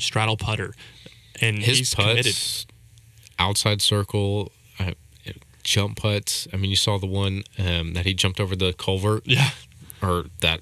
[0.00, 0.74] straddle putter
[1.40, 2.36] and his he's putts, committed
[3.38, 4.50] outside circle,
[5.70, 6.48] jump putts.
[6.52, 9.50] I mean, you saw the one um, that he jumped over the culvert yeah
[10.02, 10.60] or that.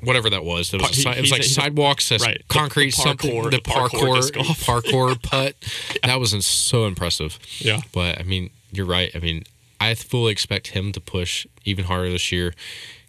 [0.00, 3.02] Whatever that was, it was, it was like a- he's a- sidewalks, right, concrete, the
[3.02, 3.32] something.
[3.32, 4.82] parkour- The the parkour parkour,
[5.16, 5.56] parkour putt.
[6.04, 7.36] That was so impressive.
[7.58, 9.10] yeah But I mean, you're right.
[9.12, 9.42] I mean,
[9.80, 12.54] I fully expect him to push even harder this year,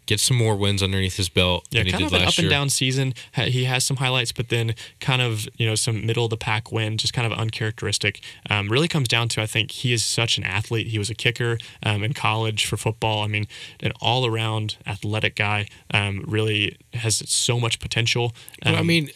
[0.10, 2.50] get some more wins underneath his belt yeah than he kind of an up and
[2.50, 3.14] down season.
[3.36, 6.72] He has some highlights but then kind of you know some middle of the pack
[6.72, 8.22] win just kind of uncharacteristic.
[8.50, 10.88] Um, really comes down to i think he is such an athlete.
[10.88, 13.24] He was a kicker um, in college for football.
[13.24, 13.46] I mean
[13.82, 18.34] an all-around athletic guy um, really has so much potential.
[18.64, 19.12] But I Um, mean,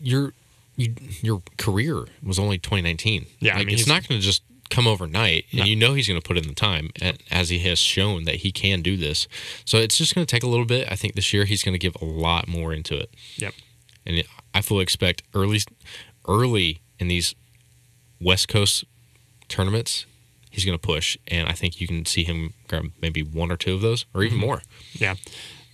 [0.00, 0.32] your
[0.76, 3.26] you, your career was only 2019.
[3.40, 5.64] Yeah, I mean, it's not going to just come overnight, and No.
[5.66, 6.90] you know he's going to put in the time,
[7.30, 9.28] as he has shown that he can do this.
[9.64, 10.90] So it's just going to take a little bit.
[10.90, 13.54] I think this year he's going to give a lot more into it, yep
[14.06, 15.60] and I fully expect early,
[16.28, 17.34] early in these
[18.20, 18.84] West Coast
[19.48, 20.06] tournaments,
[20.50, 23.56] he's going to push, and I think you can see him grab maybe one or
[23.56, 24.46] two of those, or even mm-hmm.
[24.46, 24.62] more.
[24.92, 25.14] Yeah.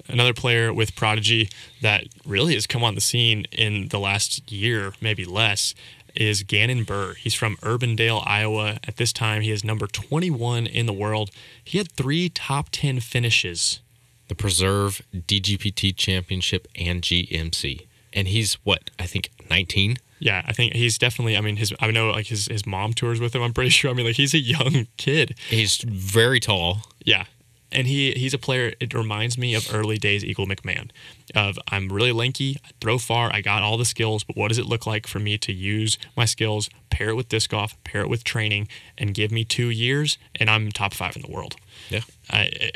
[0.09, 1.51] Another player with Prodigy
[1.83, 5.75] that really has come on the scene in the last year, maybe less,
[6.15, 7.17] is Gannon Buhr.
[7.17, 8.79] He's from Urbandale, Iowa.
[8.87, 11.31] At this time, he is number 21 in the world.
[11.63, 13.81] He had three top 10 finishes.
[14.29, 19.97] The Preserve, DGPT Championship, and GMC, and he's what I think 19.
[20.21, 21.37] Yeah, I think he's definitely.
[21.37, 23.43] I mean, his I know like his his mom tours with him.
[23.43, 23.91] I'm pretty sure.
[23.91, 25.37] I mean, like he's a young kid.
[25.49, 26.83] He's very tall.
[27.05, 27.25] Yeah,
[27.73, 28.73] and he he's a player.
[28.81, 30.91] It reminds me of early days Eagle McMahon.
[31.35, 34.59] Of I'm really lanky, I throw far, I got all the skills, but what does
[34.59, 38.03] it look like for me to use my skills, pair it with disc golf, pair
[38.03, 38.69] it with training,
[38.99, 41.57] and give me two years, and I'm top five in the world.
[41.89, 42.01] Yeah.
[42.31, 42.73] I,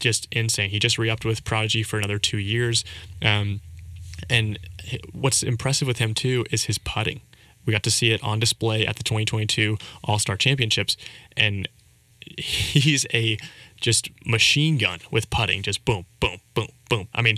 [0.00, 0.70] just insane.
[0.70, 2.84] He just re-upped with Prodigy for another two years,
[3.22, 3.60] um,
[4.28, 4.58] and
[5.12, 7.20] what's impressive with him too is his putting.
[7.64, 10.96] We got to see it on display at the 2022 All Star Championships,
[11.36, 11.68] and
[12.38, 13.38] he's a
[13.84, 17.06] just machine gun with putting, just boom, boom, boom, boom.
[17.14, 17.36] I mean,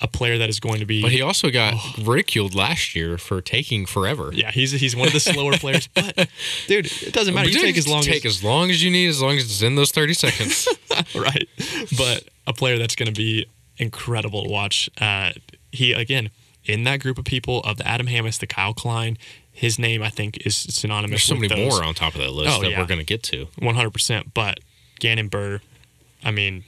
[0.00, 1.02] a player that is going to be.
[1.02, 2.02] But he also got oh.
[2.02, 4.30] ridiculed last year for taking forever.
[4.32, 5.86] Yeah, he's he's one of the slower players.
[5.86, 6.16] But
[6.66, 7.50] dude, it doesn't matter.
[7.50, 9.62] You take as long take as, as long as you need, as long as it's
[9.62, 10.66] in those thirty seconds.
[11.14, 11.48] right.
[11.96, 14.88] But a player that's going to be incredible to watch.
[14.98, 15.32] Uh,
[15.70, 16.30] he again
[16.64, 19.18] in that group of people of the Adam Hammes, the Kyle Klein.
[19.52, 21.10] His name, I think, is synonymous.
[21.10, 21.72] There's so many those.
[21.72, 22.80] more on top of that list oh, that yeah.
[22.80, 23.46] we're going to get to.
[23.60, 24.32] 100%.
[24.34, 24.58] But
[25.00, 25.60] Gannon Buhr,
[26.24, 26.64] I mean,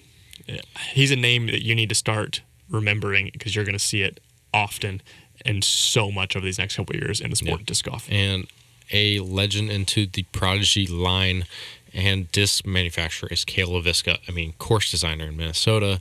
[0.92, 4.20] he's a name that you need to start remembering because you're going to see it
[4.52, 5.02] often
[5.44, 7.62] and so much over these next couple years in the sport yeah.
[7.62, 8.08] of disc golf.
[8.10, 8.46] And
[8.92, 11.44] a legend into the Prodigy line
[11.92, 14.18] and disc manufacturer is Cale Leiviska.
[14.28, 16.00] I mean, course designer in Minnesota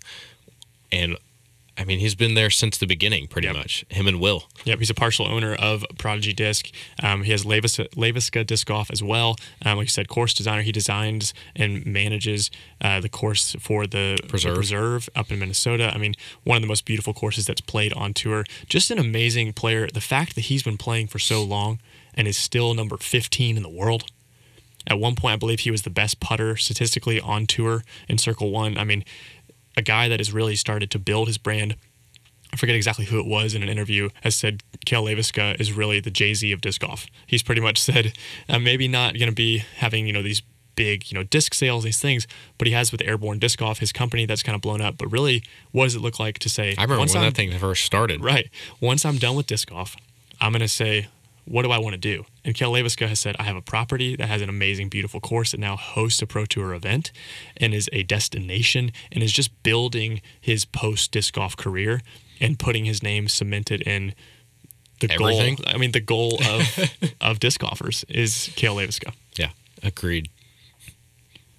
[0.92, 1.18] and
[1.78, 3.56] I mean, he's been there since the beginning, pretty yep.
[3.56, 3.86] much.
[3.90, 4.46] Him and Will.
[4.64, 6.70] Yep, he's a partial owner of Prodigy Disc.
[7.04, 9.36] Um, he has Leiviska, Leiviska Disc Golf as well.
[9.66, 10.62] Um, like you said, course designer.
[10.62, 12.50] He designs and manages
[12.80, 14.54] uh, the course for the Preserve.
[14.54, 15.92] the Preserve up in Minnesota.
[15.94, 16.14] I mean,
[16.44, 18.46] one of the most beautiful courses that's played on tour.
[18.68, 19.88] Just an amazing player.
[19.94, 21.80] The fact that he's been playing for so long
[22.14, 24.06] and is still number 15 in the world.
[24.88, 28.52] At one point, I believe he was the best putter statistically on tour in Circle
[28.52, 28.78] One.
[28.78, 29.04] I mean,
[29.78, 31.76] a guy that has really started to build his brand.
[32.54, 36.00] I forget exactly who it was in an interview has said Cale Leiviska is really
[36.00, 37.06] the Jay Z of disc golf.
[37.28, 38.14] He's pretty much said
[38.48, 40.42] I'm maybe not going to be having you know these
[40.76, 43.92] big you know disc sales these things, but he has with Airborne Disc Golf his
[43.92, 44.98] company that's kind of blown up.
[44.98, 46.76] But really, what does it look like to say?
[46.78, 48.24] I remember when I'm, that thing first started.
[48.24, 48.50] Right.
[48.80, 49.96] Once I'm done with disc golf,
[50.40, 51.08] I'm going to say
[51.46, 52.26] what do I want to do?
[52.44, 55.52] And Cale Leiviska has said, I have a property that has an amazing, beautiful course
[55.52, 57.12] that now hosts a Pro Tour event
[57.58, 62.02] and is a destination and is just building his post disc golf career
[62.42, 64.14] and putting his name cemented in
[65.00, 65.56] the Everything.
[65.56, 65.66] goal.
[65.68, 66.92] I mean, the goal of,
[67.22, 69.14] of disc golfers is Cale Leiviska.
[69.38, 69.50] Yeah,
[69.84, 70.30] agreed.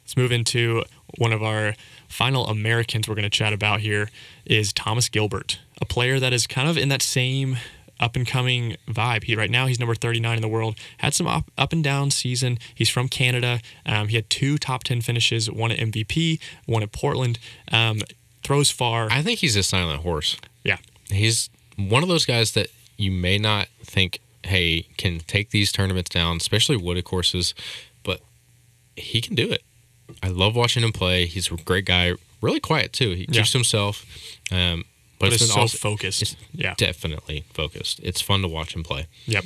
[0.02, 0.84] Let's move into
[1.18, 1.74] one of our
[2.08, 4.08] final Americans we're going to chat about here
[4.44, 7.56] is Thomas Gilbert, a player that is kind of in that same
[8.00, 9.24] up and coming vibe.
[9.24, 10.76] He right now he's number 39 in the world.
[10.98, 12.58] Had some up, up and down season.
[12.74, 13.60] He's from Canada.
[13.84, 17.38] Um, he had two top 10 finishes, one at MVP, one at Portland.
[17.70, 18.00] Um,
[18.42, 19.08] throws far.
[19.10, 20.36] I think he's a silent horse.
[20.64, 20.78] Yeah,
[21.08, 26.10] he's one of those guys that you may not think, hey, can take these tournaments
[26.10, 27.54] down, especially wooded courses,
[28.02, 28.20] but
[28.96, 29.62] he can do it.
[30.22, 31.26] I love watching him play.
[31.26, 32.12] He's a great guy.
[32.40, 33.10] Really quiet too.
[33.10, 33.58] He keeps yeah.
[33.58, 34.04] himself.
[34.52, 34.84] Um,
[35.18, 36.22] but, but it's, it's so focused.
[36.22, 38.00] It's yeah, definitely focused.
[38.02, 39.06] It's fun to watch him play.
[39.26, 39.44] Yep.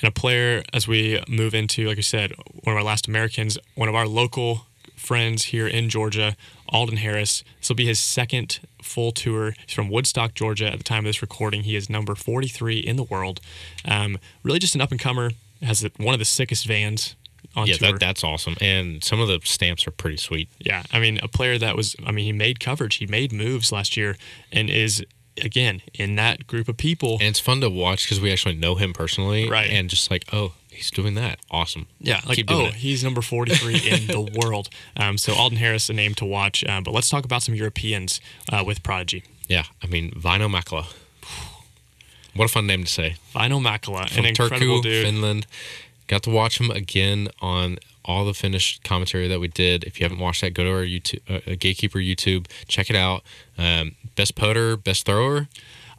[0.00, 2.32] And a player, as we move into, like I said,
[2.64, 6.36] one of our last Americans, one of our local friends here in Georgia,
[6.68, 7.44] Alden Harris.
[7.60, 9.54] This will be his second full tour.
[9.66, 10.66] He's from Woodstock, Georgia.
[10.66, 13.40] At the time of this recording, he is number 43 in the world.
[13.84, 15.30] Um, really, just an up and comer.
[15.62, 17.16] Has one of the sickest vans
[17.64, 17.76] yeah.
[17.80, 18.56] That, that's awesome.
[18.60, 20.48] And some of the stamps are pretty sweet.
[20.58, 20.82] Yeah.
[20.92, 23.96] I mean, a player that was, I mean, he made coverage, he made moves last
[23.96, 24.16] year
[24.52, 25.04] and is,
[25.42, 27.14] again, in that group of people.
[27.14, 29.48] And it's fun to watch because we actually know him personally.
[29.48, 29.70] Right.
[29.70, 31.38] And just like, oh, he's doing that.
[31.50, 31.86] Awesome.
[32.00, 32.20] Yeah.
[32.26, 34.68] Like, oh, he's number 43 in the world.
[34.96, 36.64] Um, so Alden Harris, a name to watch.
[36.64, 38.20] Um, but let's talk about some Europeans
[38.52, 39.24] uh, with Prodigy.
[39.48, 39.64] Yeah.
[39.82, 40.84] I mean, Väinö Mäkelä.
[42.34, 43.16] What a fun name to say.
[43.34, 45.04] Väinö Mäkelä, an incredible Turku, dude.
[45.04, 45.46] Finland.
[46.06, 49.84] Got to watch him again on all the finished commentary that we did.
[49.84, 53.22] If you haven't watched that, go to our YouTube, uh, Gatekeeper YouTube, check it out.
[53.58, 55.48] Um, best putter, best thrower.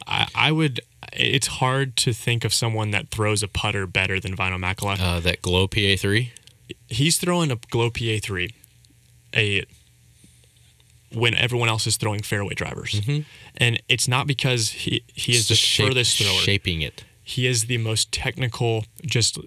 [0.06, 0.80] I, I, would.
[1.12, 4.98] It's hard to think of someone that throws a putter better than Väinö Mäkelä.
[4.98, 6.32] Uh, that Glow PA three.
[6.88, 8.54] He's throwing a Glow PA three,
[9.34, 9.64] a
[11.12, 13.22] when everyone else is throwing fairway drivers, mm-hmm.
[13.56, 16.40] and it's not because he he is the shape, furthest thrower.
[16.40, 17.04] Shaping it.
[17.22, 19.38] He is the most technical, just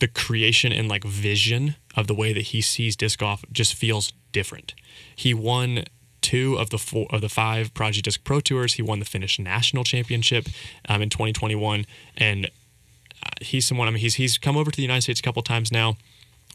[0.00, 4.12] the creation and like vision of the way that he sees disc golf just feels
[4.32, 4.74] different.
[5.14, 5.84] He won
[6.20, 8.74] two of the four of the five Prodigy Disc Pro Tours.
[8.74, 10.46] He won the Finnish National Championship
[10.88, 11.86] um, in 2021,
[12.16, 13.88] and uh, he's someone.
[13.88, 15.96] I mean, he's he's come over to the United States a couple times now.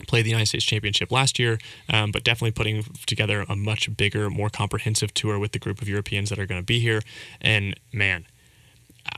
[0.08, 4.30] Played the United States Championship last year, um, but definitely putting together a much bigger,
[4.30, 7.02] more comprehensive tour with the group of Europeans that are going to be here.
[7.40, 8.26] And man,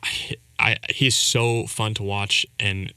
[0.03, 2.93] I, I, he's so fun to watch and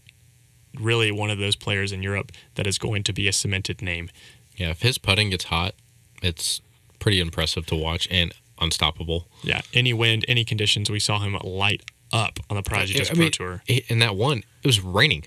[0.78, 4.10] really one of those players in Europe that is going to be a cemented name.
[4.56, 5.74] Yeah, if his putting gets hot,
[6.22, 6.60] it's
[6.98, 9.28] pretty impressive to watch and unstoppable.
[9.42, 13.14] Yeah, any wind, any conditions, we saw him light up on the Prodigy Disc I
[13.14, 13.62] Pro mean, Tour.
[13.66, 15.24] In that one, it was raining,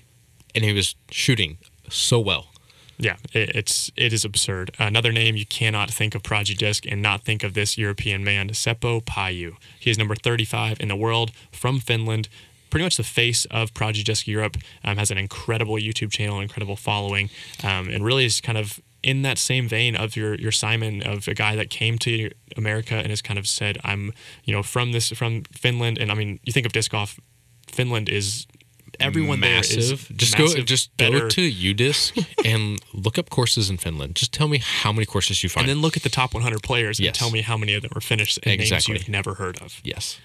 [0.54, 2.48] and he was shooting so well.
[2.98, 4.70] Yeah, it, it's it is absurd.
[4.78, 8.50] Another name you cannot think of Prodigy Disc and not think of this European man,
[8.50, 9.56] Seppo Paju.
[9.80, 12.28] He is number 35 in the world from Finland.
[12.72, 14.56] Pretty much the face of Prodigy Disc Europe.
[14.82, 17.28] Um, has an incredible YouTube channel, incredible following,
[17.62, 21.28] um, and really is kind of in that same vein of your your Simon of
[21.28, 24.12] a guy that came to America and has kind of said, "I'm
[24.44, 27.20] you know from this from Finland," and I mean you think of disc golf,
[27.70, 28.46] Finland is
[29.00, 30.08] everyone massive.
[30.08, 33.76] there is just massive, go, just better, go to UDisc and look up courses in
[33.76, 34.14] Finland.
[34.16, 35.68] Just tell me how many courses you find.
[35.68, 37.92] and then look at the top 100 players and tell me how many of them
[37.94, 38.94] are finished in Exactly.
[38.94, 39.80] names you've never heard of.
[39.84, 40.18] yes,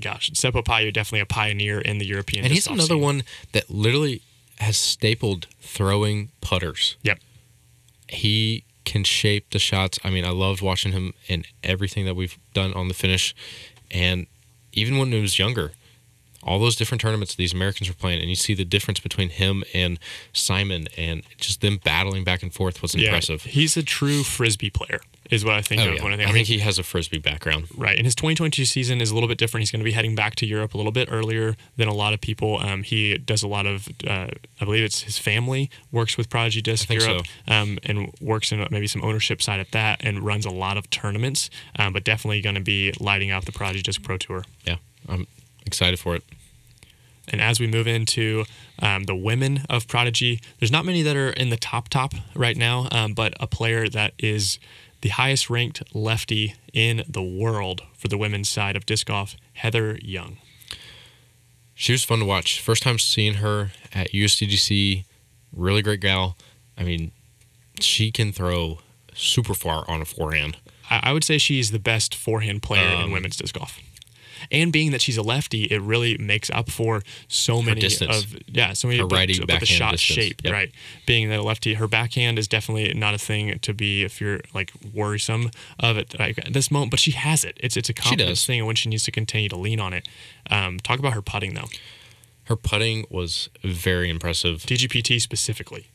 [0.00, 2.44] Gosh, Seppo Paju definitely a pioneer in the European.
[2.44, 3.00] and he's another scene.
[3.00, 3.22] one
[3.52, 4.22] that literally
[4.58, 6.96] has stapled throwing putters.
[7.02, 7.18] Yep.
[8.08, 9.98] he can shape the shots.
[10.04, 13.34] I mean, I loved watching him in everything that we've done on the finish,
[13.90, 14.26] and
[14.72, 15.72] even when he was younger,
[16.46, 19.64] all those different tournaments these Americans were playing, and you see the difference between him
[19.74, 19.98] and
[20.32, 23.42] Simon, and just them battling back and forth was Yeah, impressive.
[23.42, 26.02] He's a true frisbee player, is what I think Oh, of yeah.
[26.04, 26.28] when I I, think.
[26.28, 27.66] I think mean, he has a frisbee background.
[27.76, 27.96] Right.
[27.96, 29.62] And his 2022 season is a little bit different.
[29.62, 32.14] He's going to be heading back to Europe a little bit earlier than a lot
[32.14, 32.58] of people.
[32.60, 34.28] Um, he does a lot of, uh,
[34.60, 38.64] I believe it's his family works with Prodigy Disc think Europe um, and works in
[38.70, 42.40] maybe some ownership side at that and runs a lot of tournaments, um, but definitely
[42.40, 44.44] going to be lighting up the Prodigy Disc Pro Tour.
[44.64, 44.76] Yeah,
[45.08, 45.26] I'm
[45.66, 46.22] excited for it.
[47.28, 48.44] And as we move into
[48.78, 52.56] um, the women of Prodigy, there's not many that are in the top top right
[52.56, 54.58] now, um, but a player that is
[55.00, 59.98] the highest ranked lefty in the world for the women's side of disc golf, Heather
[60.02, 60.38] Young.
[61.74, 62.60] She was fun to watch.
[62.60, 65.04] First time seeing her at USDGC.
[65.52, 66.36] Really great gal.
[66.78, 67.12] I mean,
[67.80, 68.78] she can throw
[69.14, 70.58] super far on a forehand.
[70.90, 73.78] I, I would say she's the best forehand player in Um, women's disc golf.
[74.50, 78.72] And being that she's a lefty, it really makes up for so many of yeah,
[78.72, 80.00] so many Her righty but the shot distance.
[80.00, 80.52] shape, Yep.
[80.52, 80.72] right?
[81.06, 84.40] Being that a lefty, her backhand is definitely not a thing to be if you're
[84.54, 86.90] like worrisome of it like, at this moment.
[86.90, 87.56] But she has it.
[87.60, 90.08] It's it's a confidence thing, and when she needs to continue to lean on it.
[90.50, 91.68] Um, talk about her putting though,
[92.44, 94.58] Her putting was very impressive.
[94.62, 95.86] DGPT specifically.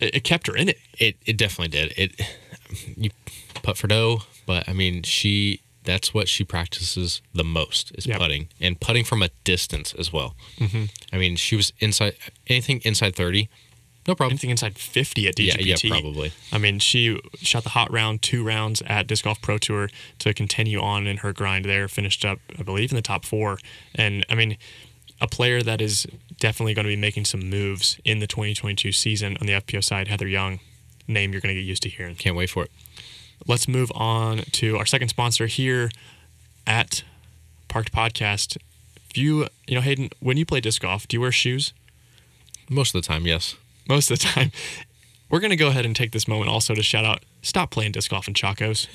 [0.00, 0.78] It, it kept her in it.
[0.98, 1.94] It it definitely did.
[1.96, 2.20] It
[2.96, 3.10] you
[3.62, 8.18] putt for dough, but I mean she that's what she practices the most is Yep.
[8.18, 10.34] putting and putting from a distance as well.
[10.58, 10.84] Mm-hmm.
[11.12, 12.14] I mean she was inside
[12.46, 13.48] anything inside thirty,
[14.06, 14.32] no problem.
[14.32, 15.84] Anything inside 50 at Yeah, DGPT.
[15.84, 16.32] yeah, probably.
[16.52, 20.34] I mean, she shot the hot round two rounds at Disc Golf Pro Tour to
[20.34, 21.88] continue on in her grind there.
[21.88, 23.56] Finished up, I believe, in the top four.
[23.94, 24.58] And I mean,
[25.22, 26.06] a player that is
[26.38, 30.08] definitely going to be making some moves in the 2022 season on the FPO side,
[30.08, 30.60] Heather Young,
[31.08, 32.14] name you're going to get used to hearing.
[32.14, 32.70] Can't wait for it.
[33.46, 35.90] Let's move on to our second sponsor here
[36.66, 37.04] at
[37.68, 38.56] Parked Podcast.
[39.10, 41.72] If you, you know, Hayden, when you play disc golf, do you wear shoes?
[42.70, 43.54] Most of the time, yes.
[43.88, 44.50] most of the time.
[45.30, 47.92] We're going to go ahead and take this moment also to shout out stop playing
[47.92, 48.86] disc golf in Chacos.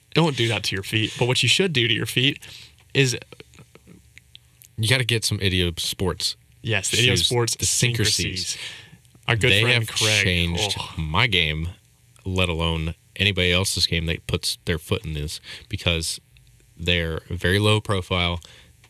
[0.14, 1.14] Don't do that to your feet.
[1.18, 2.40] But what you should do to your feet
[2.94, 3.16] is,
[4.76, 6.34] You got to get some Idio Sports.
[6.62, 8.56] yes, the Idio Sports the Syncrasies.
[9.28, 10.24] Our good they friend have Craig.
[10.24, 11.68] changed Oh, my game,
[12.24, 16.20] let alone anybody else's game that puts their foot in this because
[16.76, 18.40] they're very low profile.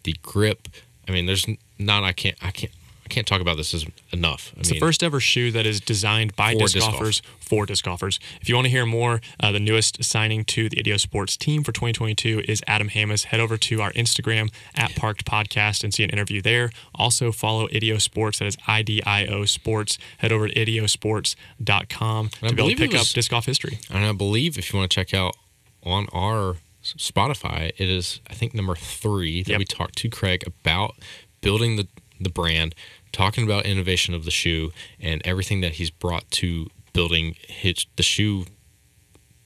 [0.05, 0.69] The grip,
[1.09, 1.47] I mean, there's
[1.79, 2.05] not.
[2.05, 2.37] I can't.
[2.41, 2.73] I can't.
[3.11, 4.53] I can't talk about this as enough.
[4.57, 6.93] I It's mean, the first ever shoe that is designed by disc, disc golf.
[6.95, 8.21] golfers for disc golfers.
[8.41, 11.65] If you want to hear more, uh, the newest signing to the Idio Sports team
[11.65, 13.25] for 2022 is Adam Hammes.
[13.25, 16.71] Head over to our Instagram at Parked Podcast and see an interview there.
[16.95, 18.39] Also follow Idio Sports.
[18.39, 19.99] That is I D I O Sports.
[20.19, 23.79] Head over to idiosports.com I to be able to pick up disc golf history.
[23.91, 25.37] and I believe if you want to check out
[25.83, 29.59] on our Spotify, it is I think number three that Yep.
[29.59, 30.95] we talked to Craig about
[31.41, 31.89] building the
[32.23, 32.75] the brand,
[33.13, 38.03] talking about innovation of the shoe and everything that he's brought to building his, the
[38.03, 38.47] shoe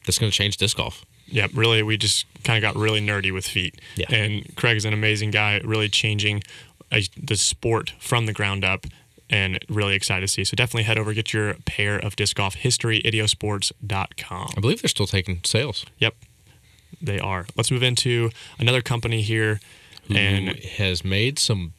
[0.06, 1.04] that's going to change disc golf.
[1.26, 3.80] Yeah, really, we just kind of got really nerdy with feet.
[3.96, 4.06] Yeah.
[4.10, 6.42] And Craig is an amazing guy, really changing
[6.92, 8.86] a, the sport from the ground up
[9.30, 10.44] and really excited to see.
[10.44, 14.50] So definitely head over, get your pair of disc golf history, idiosports.com.
[14.56, 15.86] I believe they're still taking sales.
[15.98, 16.14] Yep,
[17.00, 17.46] they are.
[17.56, 19.60] Let's move into another company here.
[20.08, 21.72] Who And has made some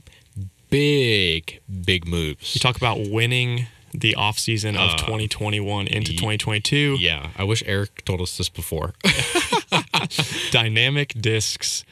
[0.80, 2.54] big, big moves.
[2.56, 6.98] you talk about winning the offseason of Uh, 2021 into ye- 2022.
[7.00, 8.94] yeah, I wish Eric told us this before.
[10.52, 11.84] Dynamic discs.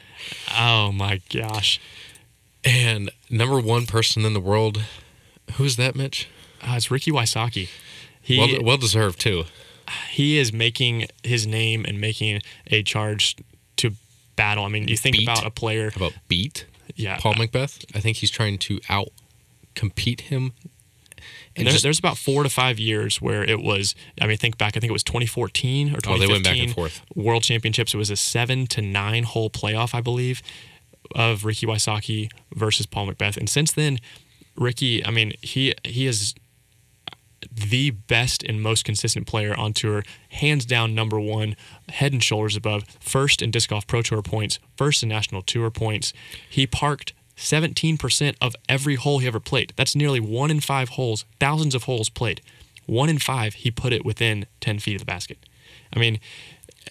[0.57, 1.79] Oh my gosh.
[2.65, 4.83] and number one person in the world,
[5.53, 6.27] who's that, Mitch?
[6.61, 7.69] Uh, it's Ricky Wysocki.
[8.21, 9.45] He Well, well deserved too.
[10.11, 13.35] he is making his name and making a charge
[13.77, 13.91] to
[14.35, 14.63] battle.
[14.65, 15.23] I mean, you think Beat.
[15.23, 15.91] about a player.
[15.91, 16.65] How about beat
[16.95, 17.17] Yeah.
[17.19, 17.85] Paul McBeth?
[17.95, 19.09] I think he's trying to out
[19.75, 20.53] compete him.
[21.55, 23.95] And there's, there's about four to five years where it was.
[24.19, 24.75] I mean, think back.
[24.75, 26.13] I think it was 2014 or 2015.
[26.13, 27.01] Oh, they went back and forth.
[27.15, 27.93] World Championships.
[27.93, 30.41] It was a seven to nine hole playoff, I believe,
[31.15, 33.37] of Ricky Wysocki versus Paul McBeth.
[33.37, 33.99] And since then,
[34.55, 35.05] Ricky.
[35.05, 36.33] I mean, he he is
[37.55, 41.55] the best and most consistent player on tour, hands down number one,
[41.89, 45.69] head and shoulders above, first in disc golf pro tour points, first in national tour
[45.69, 46.13] points.
[46.49, 49.73] He parked 17% of every hole he ever played.
[49.75, 52.41] That's nearly one in five holes, thousands of holes played.
[52.85, 55.37] One in five, he put it within 10 feet of the basket.
[55.95, 56.19] I mean,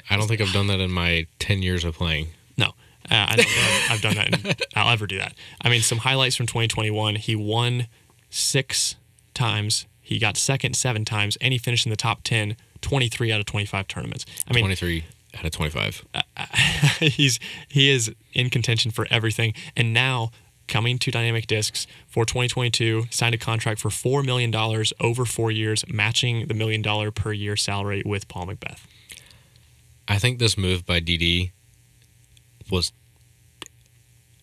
[0.08, 2.28] I don't think I've done that in my 10 years of playing.
[2.56, 2.68] no,
[3.10, 4.32] uh, I don't know I've done that.
[4.32, 5.34] And I'll ever do that.
[5.60, 7.16] I mean, some highlights from 2021.
[7.16, 7.88] He won
[8.30, 8.96] six
[9.34, 9.86] times.
[10.02, 13.46] He got second seven times, and he finished in the top 10, 23 out of
[13.46, 14.26] 25 tournaments.
[14.48, 15.04] I mean, 23
[15.38, 16.04] out of 25.
[17.00, 17.38] he's
[17.68, 19.54] he is in contention for everything.
[19.76, 20.30] And now
[20.68, 25.50] coming to Dynamic Discs for 2022, signed a contract for four million dollars over four
[25.50, 28.80] years, matching the million dollar per year salary with Paul McBeth.
[30.08, 31.52] I think this move by DD
[32.70, 32.92] was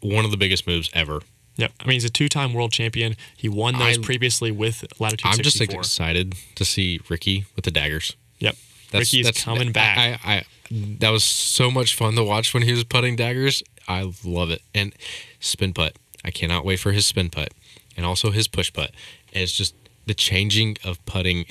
[0.01, 1.21] one of the biggest moves ever.
[1.59, 1.71] Yep.
[1.79, 3.15] I mean, he's a two-time world champion.
[3.35, 7.71] He won those I'm- previously with Latitude I'm just excited to see Ricky with the
[7.71, 8.15] daggers.
[8.39, 8.55] Yep.
[8.91, 9.97] that's, Ricky's coming back.
[9.97, 10.45] I, I, I
[10.99, 13.61] that was so much fun to watch when he was putting daggers.
[13.87, 14.61] I love it.
[14.73, 14.93] And
[15.39, 15.97] spin putt.
[16.23, 17.49] I cannot wait for his spin putt
[17.97, 18.91] and also his push putt.
[19.33, 21.45] And it's just the changing of putting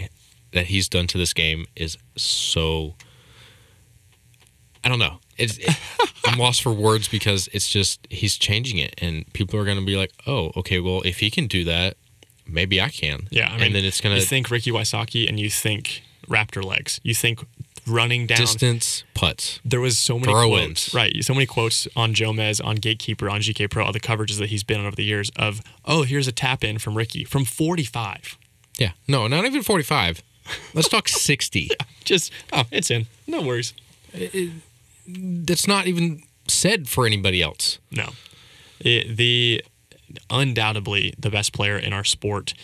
[0.53, 2.95] that he's done to this game is so
[4.89, 5.18] I don't know.
[5.36, 5.78] It's it,
[6.24, 9.84] I'm lost for words because it's just he's changing it and people are going to
[9.84, 11.99] be like, "Oh, okay, well, if he can do that,
[12.47, 13.49] maybe I can." yeah.
[13.49, 16.64] I mean, and then it's going you to think Ricky Wysocki and you think Raptor
[16.64, 17.03] legs.
[17.03, 17.41] You think
[17.86, 18.39] running down.
[18.39, 19.61] distance putts.
[19.62, 21.22] there was so many quotes, right?
[21.22, 24.64] So many quotes on Jomez, on Gatekeeper, on GK Pro, all the coverages that he's
[24.64, 28.39] been on over the years of, oh, here's a tap in from Ricky from 45.
[28.78, 28.93] Yeah.
[29.07, 30.22] No, not even 45.
[30.72, 31.72] Let's talk 60.
[32.05, 33.05] Just, oh, it's in.
[33.26, 33.74] No worries.
[35.09, 37.79] That's not even said for anybody else.
[37.91, 38.11] No.
[38.81, 39.65] It, the
[40.31, 42.55] undoubtedly the best player in our sport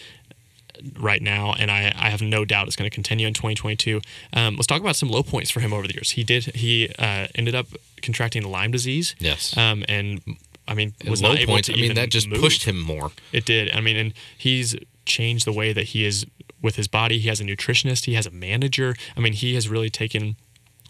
[0.99, 4.01] right now, and I, I have no doubt it's going to continue in 2022.
[4.33, 6.13] Um, let's talk about some low points for him over the years.
[6.13, 7.67] He did he uh, ended up
[8.03, 9.15] contracting Lyme disease.
[9.19, 9.57] Yes.
[9.57, 10.21] Um, and
[10.67, 11.69] I mean was Low not able points.
[11.69, 12.41] to I mean, that just move.
[12.41, 13.13] pushed him more.
[13.33, 13.71] It did.
[13.75, 14.77] I mean, and he's
[15.07, 16.27] changed the way that he is
[16.63, 17.19] with his body.
[17.19, 18.07] He has a nutritionist.
[18.07, 18.95] He has a manager.
[19.17, 20.37] I mean, he has really taken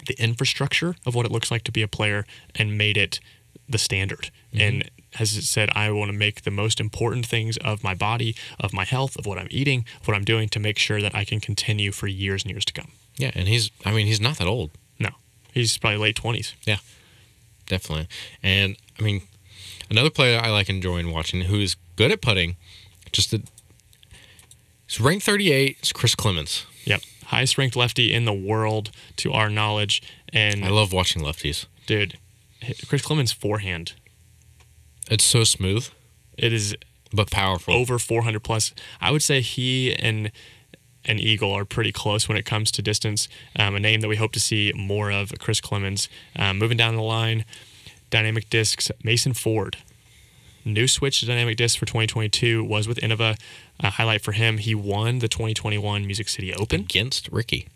[0.07, 3.21] the infrastructure of what it looks like to be a player and made it
[3.69, 4.31] the standard.
[4.53, 4.61] Mm-hmm.
[4.61, 8.73] And has said, I want to make the most important things of my body, of
[8.73, 11.41] my health, of what I'm eating, what I'm doing to make sure that I can
[11.41, 12.91] continue for years and years to come.
[13.17, 13.71] Yeah, and he's.
[13.85, 14.73] I mean, he's not that old.
[14.99, 15.11] No,
[15.53, 16.55] he's probably late 20s.
[16.65, 16.79] Yeah,
[17.67, 18.09] definitely.
[18.43, 19.23] And I mean,
[19.89, 22.57] another player I like enjoying watching who is good at putting,
[23.13, 23.43] just the
[24.87, 25.79] he's ranked 38.
[25.81, 26.65] Is Chris Clemons.
[26.85, 27.03] Yep.
[27.27, 30.03] Highest ranked lefty in the world to our knowledge.
[30.33, 31.67] And I love watching lefties.
[31.87, 32.19] dude,
[32.89, 33.93] Chris Clemons' forehand,
[35.11, 35.89] It's so smooth
[36.37, 36.75] it is
[37.13, 37.75] but powerful.
[37.75, 38.73] over 400 plus.
[39.01, 40.33] I would say he and
[41.05, 43.29] an Eagle are pretty close when it comes to distance.
[43.57, 46.09] Um, a name that we hope to see more of, Chris Clemons.
[46.35, 47.45] Um, moving down the line,
[48.11, 49.77] dynamic discs, Mason Ford.
[50.65, 53.39] New switch to dynamic discs for 2022 was with Innova.
[53.81, 57.69] A highlight for him, he won the 2021 Music City Open against Ricky.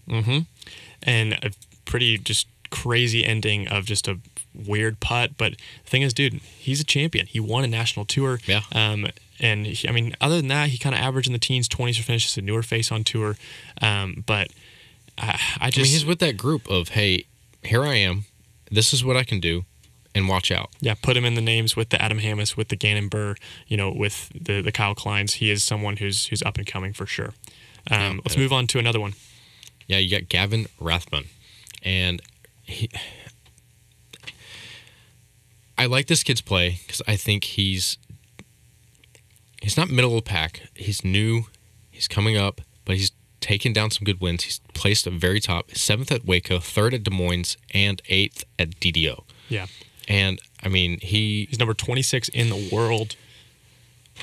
[1.03, 1.51] and a
[1.85, 4.19] pretty just crazy ending of just a
[4.55, 5.37] weird putt.
[5.37, 5.53] But
[5.85, 7.27] the thing is, dude, he's a champion.
[7.27, 8.41] He won a national tour.
[8.47, 8.61] Yeah.
[8.73, 9.09] Um,
[9.41, 11.97] and he, I mean, other than that, he kind of averaged in the teens, 20s
[11.97, 13.37] for finishes, a newer face on tour.
[13.83, 14.49] Um, but
[15.17, 17.25] I, I I just, mean, he's with that group of hey,
[17.63, 18.25] here I am.
[18.71, 19.65] This is what I can do,
[20.19, 20.69] and watch out.
[20.81, 23.77] yeah, put him in the names with the Adam Hammes, with the Gannon Buhr, you
[23.77, 25.35] know, with the the Kyle Kleins.
[25.35, 27.33] He is someone who's who's up and coming for sure.
[27.91, 28.13] Um, Yeah.
[28.25, 29.15] let's move on to another one.
[29.87, 31.25] Yeah, you got Gavin Rathbun,
[31.83, 32.21] and
[32.63, 32.91] he.
[35.77, 37.99] I like this kid's play because I think he's
[39.63, 40.63] he's not middle of the pack.
[40.75, 41.45] He's new.
[41.91, 44.43] He's coming up, but he's taken down some good wins.
[44.45, 48.71] He's placed at very top, seventh at Waco, third at Des Moines, and eighth at
[48.81, 49.25] DDO.
[49.49, 49.67] Yeah.
[50.09, 53.15] And I mean, he He's number 26 in the world.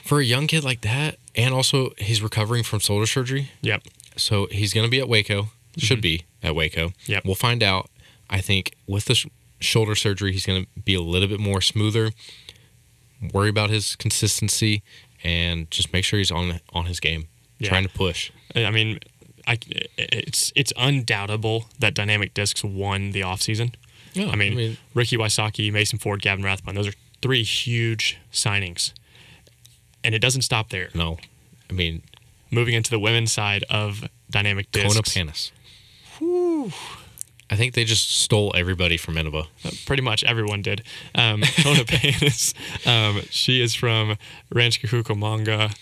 [0.03, 3.83] for a young kid like that, and also he's recovering from shoulder surgery, Yep.
[4.17, 5.49] so he's going to be at Waco.
[5.77, 6.01] Should mm-hmm.
[6.01, 6.91] be at Waco.
[7.05, 7.23] Yep.
[7.25, 7.89] We'll find out.
[8.29, 9.27] I think with the sh-
[9.59, 12.11] shoulder surgery, he's going to be a little bit more smoother.
[13.33, 14.83] Worry about his consistency
[15.23, 17.27] and just make sure he's on on his game,
[17.59, 17.69] Yeah.
[17.69, 18.31] trying to push.
[18.55, 18.99] I mean,
[19.47, 19.57] I,
[19.97, 23.73] it's it's undoubtable that Dynamic Discs won the offseason.
[24.15, 28.93] Yeah, I mean, Ricky Wysocki, Mason Ford, Gavin Rathbun, those are three huge signings.
[30.03, 30.89] And it doesn't stop there.
[30.93, 31.17] no,
[31.69, 32.01] I mean
[32.51, 35.13] Moving into the women's side of Dynamic Kona Discs.
[35.13, 35.51] Panis.
[37.49, 39.47] I think they just stole everybody from Innova.
[39.63, 40.83] Uh, Pretty much everyone did.
[41.13, 42.53] Um, Kona Panis,
[42.85, 44.17] um, she is from
[44.53, 45.75] Rancho Cucamonga,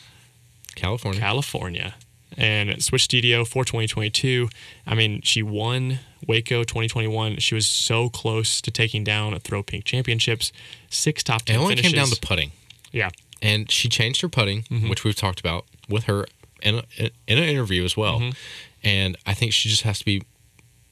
[0.75, 1.19] California.
[1.21, 1.95] California,
[2.37, 4.49] and Switch Studio for 2022.
[4.87, 7.37] I mean, she won Waco 2021.
[7.37, 10.51] She was so close to taking down a Throw Pink Championships.
[10.89, 11.91] Six top it ten only finishes.
[11.93, 12.51] came down to putting.
[12.91, 13.09] yeah,
[13.41, 14.89] and she changed her putting, Mm-hmm.
[14.89, 16.25] which we've talked about with her
[16.61, 16.83] in, a,
[17.27, 18.19] in an interview as well.
[18.19, 18.31] Mm-hmm.
[18.83, 20.23] And I think she just has to be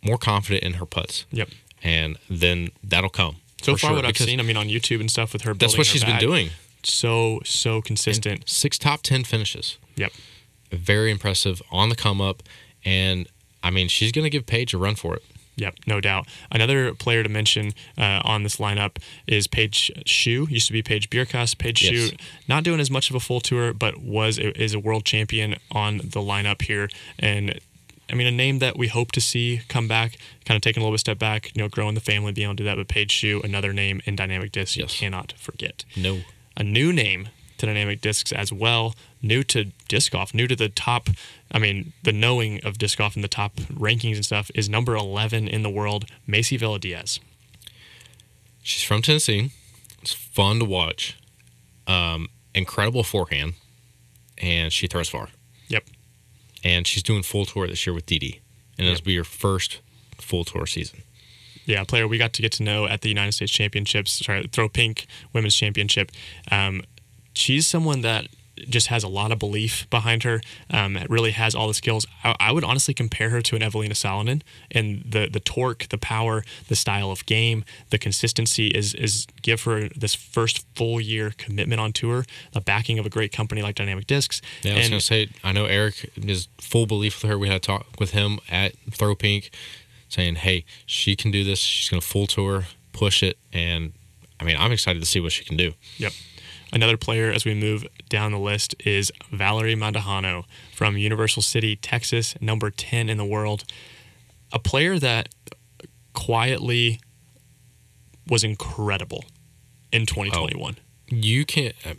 [0.04, 1.50] more confident in her putts, yep.
[1.84, 3.38] and then that'll come.
[3.62, 5.54] So far, sure, what I've because seen, I mean, on YouTube and stuff with her,
[5.54, 6.50] that's what she's been doing.
[6.84, 8.50] So so consistent.
[8.50, 10.12] Six top ten finishes, Yep.
[10.72, 12.42] very impressive on the come up,
[12.84, 13.28] and
[13.64, 15.24] I mean she's going to give Paige a run for it.
[15.58, 16.28] Yep, no doubt.
[16.50, 18.98] Another player to mention uh, on this lineup
[19.28, 20.48] is Paige Shue.
[20.50, 21.58] Used to be Paige Bjerkaas.
[21.58, 22.10] Paige Yes.
[22.10, 22.16] Shue,
[22.48, 25.98] not doing as much of a full tour, but was is a world champion on
[25.98, 26.90] the lineup here.
[27.20, 27.60] And
[28.10, 30.84] I mean, a name that we hope to see come back, kind of taking a
[30.86, 32.78] little bit step back, you know, growing the family, being able to do that.
[32.78, 34.94] But Paige Shue, another name in Dynamic Disc Yes.
[35.02, 35.84] you cannot forget.
[35.96, 36.22] No,
[36.58, 37.28] A new name
[37.62, 41.10] to Dynamic Discs as well, new to disc golf, new to the top.
[41.52, 44.96] I mean, the knowing of disc golf and the top rankings and stuff is number
[44.96, 47.20] 11 in the world, Macy Velediaz.
[48.64, 49.52] she's from Tennessee.
[50.02, 51.18] It's fun to watch.
[51.88, 53.54] Um, incredible forehand,
[54.38, 55.30] and she throws far.
[55.68, 55.86] Yep.
[56.64, 58.42] and she's doing full tour this year with Didi,
[58.78, 59.80] and it'll be her first
[60.20, 61.04] full tour season.
[61.66, 64.48] Yeah, a player we got to get to know at the United States Championships, sorry,
[64.52, 66.12] Throw Pink Women's Championship.
[66.52, 66.82] Um,
[67.34, 68.28] she's someone that
[68.70, 70.42] just has a lot of belief behind her.
[70.70, 72.06] Um, really has all the skills.
[72.24, 75.98] I, I would honestly compare her to an Eveliina Salonen, and the the torque, the
[75.98, 81.34] power, the style of game, the consistency is is give her this first full year
[81.38, 84.42] commitment on tour, the backing of a great company like Dynamic Discs.
[84.64, 87.38] Yeah, I was and gonna say, I know Eric is full belief with her.
[87.38, 89.52] We had a talk with him at Throw Pink,
[90.10, 91.60] saying, "Hey, she can do this.
[91.60, 93.94] She's gonna full tour, push it." And
[94.40, 95.74] I mean, I'm excited to see what she can do.
[95.98, 96.14] Yep.
[96.74, 102.36] Another player as we move down the list is Valerie Mandujano from Universal City, Texas,
[102.40, 103.66] number 10 in the world.
[104.54, 105.30] A player that
[106.14, 107.00] quietly
[108.28, 109.26] was incredible
[109.92, 110.78] in 2021.
[111.10, 111.94] You can't uh,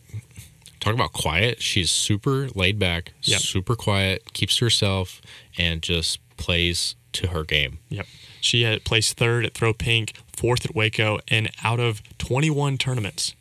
[0.80, 1.60] talk about quiet.
[1.60, 3.40] She's super laid back, Yep.
[3.40, 5.20] super quiet, keeps herself,
[5.58, 7.78] and just plays to her game.
[7.90, 8.06] Yep.
[8.40, 13.34] She had placed third at Throw Pink, fourth at Waco, and out of 21 tournaments,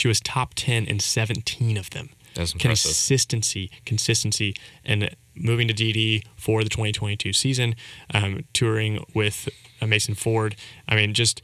[0.00, 2.08] she was top 10 in 17 of them.
[2.34, 2.88] That's impressive.
[2.88, 7.74] Consistency, consistency, and moving to DD for the 2022 season,
[8.14, 9.46] um, touring with
[9.82, 10.56] uh, Mason Ford.
[10.88, 11.42] I mean, just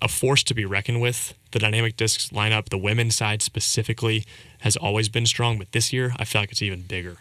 [0.00, 1.34] a force to be reckoned with.
[1.50, 4.24] The dynamic discs lineup, the women's side specifically,
[4.60, 7.16] has always been strong, but this year I feel like it's even bigger.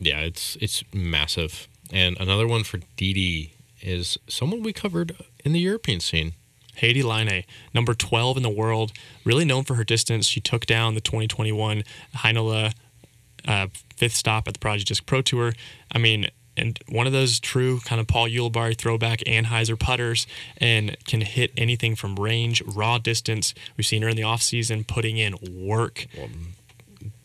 [0.00, 1.68] Yeah, it's it's massive.
[1.92, 5.14] And another one for DD is someone we covered
[5.44, 6.32] in the European scene.
[6.80, 8.92] Heidi Laine, number 12 in the world,
[9.24, 10.26] really known for her distance.
[10.26, 11.84] She took down the 2021
[12.16, 12.74] Heinola
[13.46, 13.66] uh,
[13.96, 15.52] fifth stop at the Prodigy Disc Pro Tour.
[15.92, 20.26] I mean, and one of those true kind of Paul Ulibarri throwback Anheuser putters
[20.58, 23.54] and can hit anything from range, raw distance.
[23.76, 26.06] We've seen her in the offseason putting in work.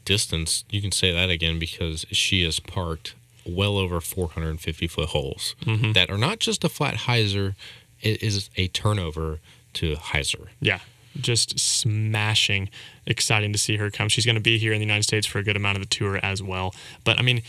[0.06, 3.14] Distance, you can say that again because she has parked
[3.46, 5.56] well over 450 foot holes
[5.94, 7.56] that are not just a flat hyzer,
[8.02, 9.40] it is a turnover
[9.74, 10.48] to hyzer.
[10.60, 10.80] Yeah,
[11.20, 12.70] just smashing.
[13.06, 14.08] Exciting to see her come.
[14.10, 15.88] She's going to be here in the United States for a good amount of the
[15.90, 16.74] tour as well.
[17.04, 17.42] But I mean,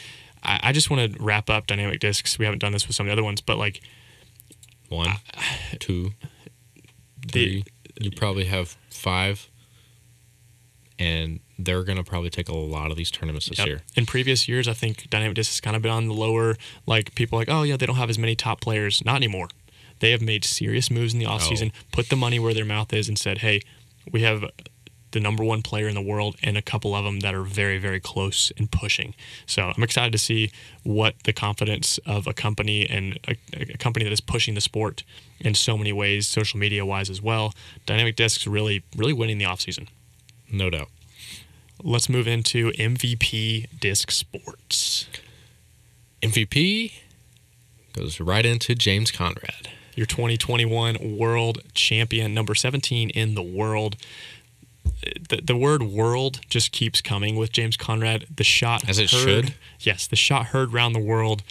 [0.42, 2.38] I, I just want to wrap up Dynamic Discs.
[2.38, 3.80] We haven't done this with some of the other ones, but like
[4.88, 5.11] One,
[5.78, 6.12] two,
[7.32, 7.64] the.
[8.01, 9.51] You probably have five,
[10.98, 13.66] and they're gonna probably take a lot of these tournaments this Yep.
[13.66, 13.80] year.
[13.94, 17.14] In previous years, I think Dynamic discs has kind of been on the lower, like
[17.14, 19.05] people are like, oh yeah, they don't have as many top players.
[19.05, 19.48] Not anymore.
[20.01, 21.86] They have made serious moves in the offseason, oh.
[21.92, 23.61] put the money where their mouth is, and said, hey,
[24.11, 24.44] we have
[25.12, 27.78] the number one player in the world and a couple of them that are very,
[27.78, 29.14] very close and pushing.
[29.46, 30.51] So I'm excited to see
[30.82, 35.03] what the confidence of a company and a, a company that is pushing the sport
[35.40, 37.55] in so many ways, social media wise as well.
[37.86, 39.88] Dynamic Discs really, really winning the offseason.
[40.51, 40.88] No doubt.
[41.82, 45.09] Let's move into MVP Disc Sports.
[46.22, 46.92] MVP
[47.94, 49.70] goes right into James Conrad.
[49.95, 53.97] Your 2021 world champion, number 17 in the world.
[55.28, 58.26] The, the word world just keeps coming with James Conrad.
[58.34, 59.55] The shot As it heard, should.
[59.80, 61.43] Yes, the shot heard around the world.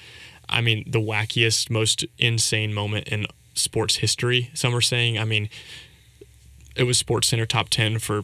[0.48, 4.50] I mean, the wackiest, most insane moment in sports history.
[4.54, 5.50] Some are saying, I mean,
[6.76, 8.24] it was Sports Center top 10 for,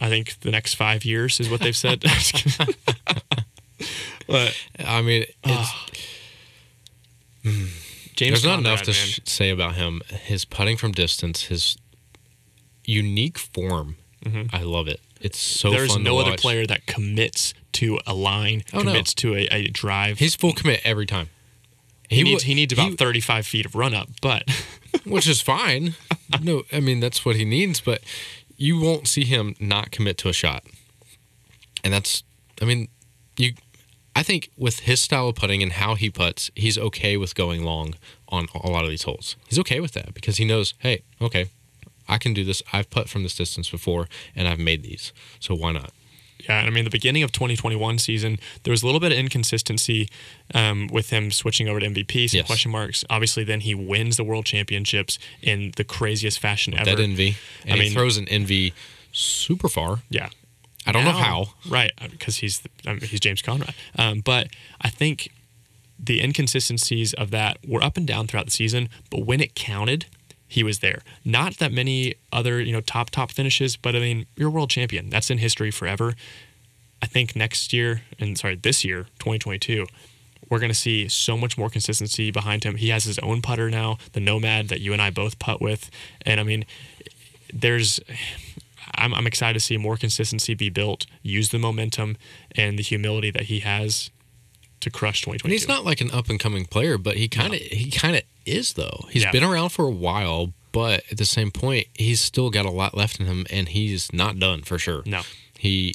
[0.00, 2.00] I think, the next five years, is what they've said.
[4.26, 5.86] but I mean, it's, ah.
[7.44, 7.66] hmm.
[8.16, 10.02] James there's not enough to sh- say about him.
[10.08, 11.76] His putting from distance, his
[12.84, 13.96] unique form.
[14.52, 15.00] I love it.
[15.20, 15.76] It's so Mm-hmm.
[15.76, 18.84] There's no other player that commits to a line, Oh, no.
[18.84, 20.18] commits to a, a drive.
[20.20, 21.28] He's full commit every time.
[22.08, 24.44] he, wa- needs he needs about 35 feet of run up, but
[25.04, 25.94] which is fine.
[26.40, 28.02] no, I mean that's what he needs, but
[28.56, 30.64] you won't see him not commit to a shot.
[31.82, 32.22] And that's
[32.60, 32.88] I mean,
[33.36, 33.54] you
[34.14, 37.64] I think with his style of putting and how he puts, he's okay with going
[37.64, 37.94] long
[38.28, 39.36] on a lot of these holes.
[39.48, 41.46] He's okay with that because he knows, hey, okay,
[42.08, 42.62] I can do this.
[42.72, 45.12] I've put from this distance before and I've made these.
[45.40, 45.92] So why not?
[46.48, 49.18] yeah, and I mean the beginning of 2021 season, there was a little bit of
[49.18, 50.08] inconsistency
[50.52, 52.46] um, with him switching over to MVP, some Yes.
[52.46, 53.04] question marks.
[53.08, 56.84] Obviously, then he wins the world championships in the craziest fashion ever.
[56.96, 57.36] That envy.
[57.64, 58.72] And I he mean- throws an envy
[59.12, 60.00] super far.
[60.10, 60.30] yeah,
[60.96, 61.46] I don't know how.
[61.68, 63.74] Right, because he's the, I mean, he's James Conrad.
[63.96, 64.48] Um, but
[64.80, 65.30] I think
[65.98, 68.88] the inconsistencies of that were up and down throughout the season.
[69.10, 70.06] But when it counted,
[70.48, 71.02] he was there.
[71.24, 74.70] Not that many other you know top top finishes, but I mean you're a world
[74.70, 75.08] champion.
[75.08, 76.14] That's in history forever.
[77.00, 79.86] I think next year and sorry this year 2022.
[80.50, 82.76] We're going to see so much more consistency behind him.
[82.76, 85.90] He has his own putter now, the Nomad that you and I both putt with.
[86.26, 86.66] And I mean,
[87.50, 87.98] there's
[88.94, 92.16] I'm, I'm excited to see more consistency be built, use the momentum
[92.56, 94.10] and the humility that he has
[94.80, 95.52] to crush And 2022.
[95.52, 98.22] he's not like an up and coming player, but he kind of he kind of
[98.44, 99.06] is though.
[99.10, 99.30] He's Yeah.
[99.30, 102.96] been around for a while, but at the same point, he's still got a lot
[102.96, 105.02] left in him, and he's not done for sure.
[105.06, 105.22] No.
[105.58, 105.94] he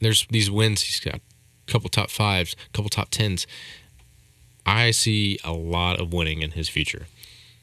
[0.00, 0.82] there's these wins.
[0.82, 1.20] He's got a
[1.66, 3.46] couple top fives, a couple top tens.
[4.66, 7.06] I see a lot of winning in his future.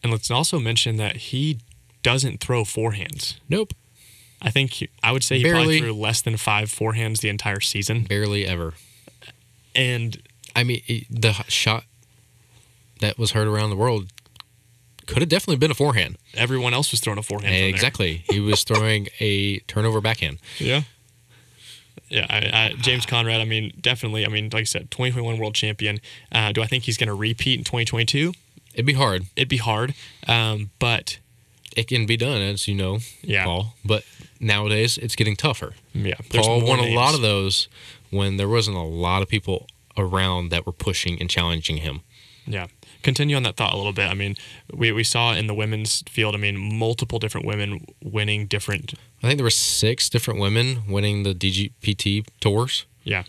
[0.03, 1.59] And let's also mention that he
[2.03, 3.35] doesn't throw forehands.
[3.49, 3.73] Nope,
[4.41, 5.79] I think he- I would say he probably Barely.
[5.79, 8.03] threw less than five forehands the entire season.
[8.03, 8.73] barely ever.
[9.75, 10.21] And
[10.55, 11.83] I mean, the shot
[12.99, 14.11] that was heard around the world
[15.05, 16.17] could have definitely been a forehand.
[16.33, 17.53] everyone else was throwing a forehand.
[17.55, 20.39] Exactly, he was throwing a turnover backhand.
[20.59, 20.81] Yeah.
[22.09, 23.41] Yeah, I, I, James Conrad.
[23.41, 24.25] I mean, definitely.
[24.25, 25.99] I mean, like I said, 2021 world champion.
[26.31, 28.31] Uh, do I think he's going to repeat in 2022?
[28.73, 29.25] It'd be hard.
[29.35, 29.93] It'd be hard,
[30.27, 31.19] um, but
[31.77, 33.45] it can be done, as you know, Yeah.
[33.45, 33.75] Paul.
[33.85, 34.03] But
[34.39, 35.73] nowadays, it's getting tougher.
[35.93, 37.67] yeah, Paul won a lot of those
[38.09, 39.67] when there wasn't a lot of people
[39.97, 42.01] around that were pushing and challenging him.
[42.45, 42.67] Yeah.
[43.03, 44.09] Continue on that thought a little bit.
[44.09, 44.35] I mean,
[44.73, 48.93] we, we saw in the women's field, I mean, multiple different women winning different.
[49.21, 53.23] I think there were six different women winning the DGPT tours, Yeah.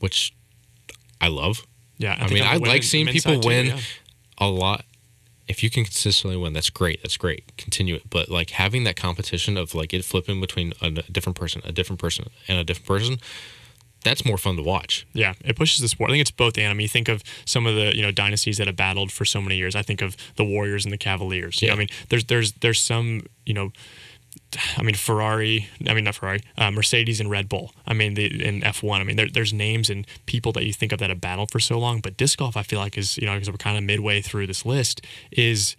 [0.00, 0.32] which
[1.20, 1.66] I love.
[1.98, 2.14] Yeah.
[2.14, 3.80] I, think mean, I women- like seeing people too, win yeah.
[4.38, 4.84] a lot.
[5.48, 7.02] If you can consistently win, that's great.
[7.02, 7.56] That's great.
[7.56, 8.08] Continue it.
[8.08, 12.00] But like having that competition of like it flipping between a different person, a different
[12.00, 13.18] person, and a different person,
[14.04, 15.06] that's more fun to watch.
[15.12, 16.10] Yeah, it pushes the sport.
[16.10, 16.68] I think it's both and.
[16.68, 19.24] I mean, you think of some of the you know dynasties that have battled for
[19.24, 19.74] so many years.
[19.76, 21.60] I think of the Warriors and the Cavaliers.
[21.60, 21.76] You know, Yeah.
[21.76, 23.72] I mean, there's there's there's some you know.
[24.76, 25.68] I mean Ferrari.
[25.86, 26.40] I mean not Ferrari.
[26.56, 27.72] Uh, Mercedes and Red Bull.
[27.86, 29.00] I mean the in F one.
[29.00, 31.60] I mean there, there's names and people that you think of that have battled for
[31.60, 32.00] so long.
[32.00, 34.46] But disc golf, I feel like is you know because we're kind of midway through
[34.46, 35.00] this list
[35.30, 35.76] is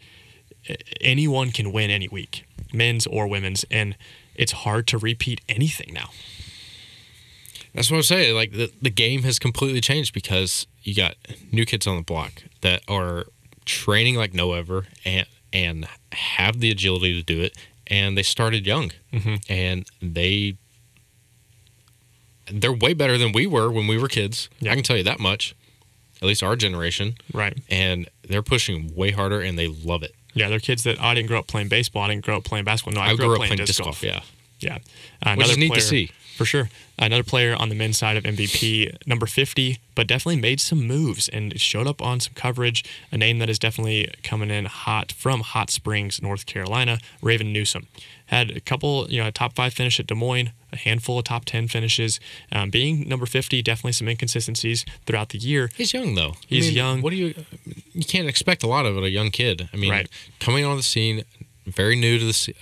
[1.02, 3.96] anyone can win any week, men's or women's, and
[4.36, 6.10] it's hard to repeat anything now.
[7.74, 8.36] That's what I'm saying.
[8.36, 11.16] Like the, the game has completely changed because you got
[11.52, 13.26] new kids on the block that are
[13.66, 17.58] training like no ever and and have the agility to do it.
[17.88, 18.92] And they started young,
[19.50, 20.56] and they
[22.52, 24.50] they're way better than we were when we were kids.
[24.60, 24.72] Yeah.
[24.72, 25.56] I can tell you that much.
[26.22, 27.58] At least our generation, Right.
[27.70, 30.16] and they're pushing way harder, and they love it.
[30.34, 32.04] Yeah, they're kids that I didn't grow up playing baseball.
[32.04, 32.94] I didn't grow up playing basketball.
[32.94, 34.02] No, I, I grew, up playing, disc golf.
[34.02, 34.22] Yeah,
[34.62, 34.78] Yeah,
[35.22, 36.12] uh, which is neat player, to see.
[36.36, 36.70] For sure.
[36.98, 41.30] Another player on the men's side of MVP, number 50, but definitely made some moves
[41.30, 42.84] and showed up on some coverage.
[43.12, 47.88] A name that is definitely coming in hot from Hot Springs, North Carolina, Raven Newsom.
[48.28, 51.26] Had a couple, you know, a top five finish at Des Moines, a handful of
[51.26, 52.20] top 10 finishes.
[52.52, 55.70] Um, being number 50, definitely some inconsistencies throughout the year.
[55.76, 56.34] He's young though.
[56.48, 57.02] He's young.
[57.04, 57.36] What do you?
[57.94, 59.04] You can't expect a lot of it.
[59.04, 59.70] A young kid.
[59.72, 60.10] I mean, Right.
[60.40, 61.24] coming on the scene,
[61.68, 62.54] very new to the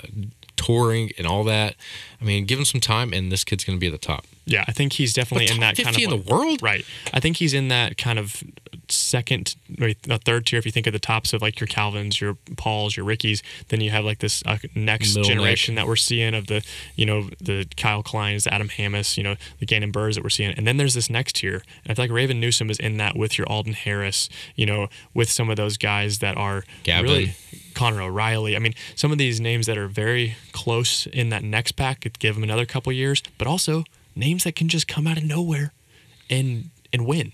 [0.61, 1.75] touring and all that.
[2.21, 4.25] I mean, give him some time, and this kid's going to be at the top.
[4.45, 6.61] Yeah, I think he's definitely in that kind 50 of in the world?
[6.61, 6.85] Right.
[7.13, 8.43] I think he's in that kind of
[8.89, 10.59] second or third tier.
[10.59, 13.81] If you think of the tops of like your Calvins, your Pauls, your Rickies, then
[13.81, 16.65] you have like this uh, next Middle generation that we're seeing of the
[16.95, 20.29] you know the Kyle Kleins, the Adam Hammes, you know the Gannon Buhrs that we're
[20.29, 21.63] seeing, and then there's this next tier.
[21.83, 24.88] And I feel like Raven Newsom is in that with your Alden Harris, you know,
[25.13, 27.03] with some of those guys that are Gavin.
[27.03, 27.35] really
[27.73, 28.56] Connor O'Reilly.
[28.56, 32.19] I mean, some of these names that are very close in that next pack could
[32.19, 33.84] give them another couple years, but also
[34.15, 35.73] names that can just come out of nowhere
[36.30, 37.34] and and win.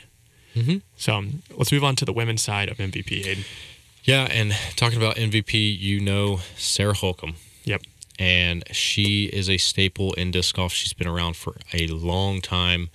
[0.56, 0.82] Mhm.
[0.98, 3.24] So um, let's move on to the women's side of MVP.
[3.24, 3.46] Hayden.
[4.04, 7.36] Yeah, and talking about MVP, you know Sarah Hokom.
[7.66, 7.82] Yep.
[8.20, 10.72] and she is a staple in disc golf.
[10.74, 12.90] She's been around for a long time.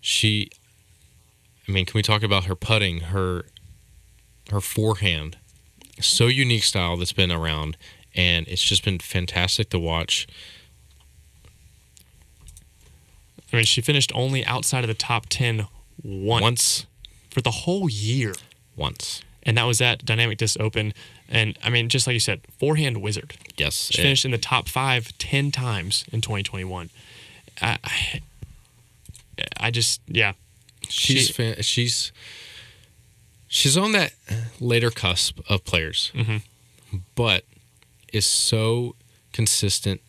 [0.00, 0.48] She,
[1.66, 3.46] I mean, can we talk about her putting, her,
[4.50, 5.38] her forehand,
[6.00, 7.76] so unique style that's been around,
[8.14, 10.26] and it's just been fantastic to watch.
[13.52, 15.66] I mean, she finished only outside of the top ten
[16.02, 16.86] once, Once,
[17.30, 18.34] for the whole year,
[18.76, 20.92] once, and that was at Dynamic Disc Open.
[21.28, 23.34] And I mean, just like you said, forehand wizard.
[23.56, 26.90] yes, She finished in the top five 10 times in 2021.
[27.62, 28.20] I, I,
[29.58, 30.32] I just, yeah.
[30.88, 32.10] she's she- fan, she's
[33.50, 34.12] she's on that
[34.60, 36.40] later cusp of players, Mhm.
[37.14, 37.44] but
[38.12, 38.96] is so
[39.32, 40.00] consistent,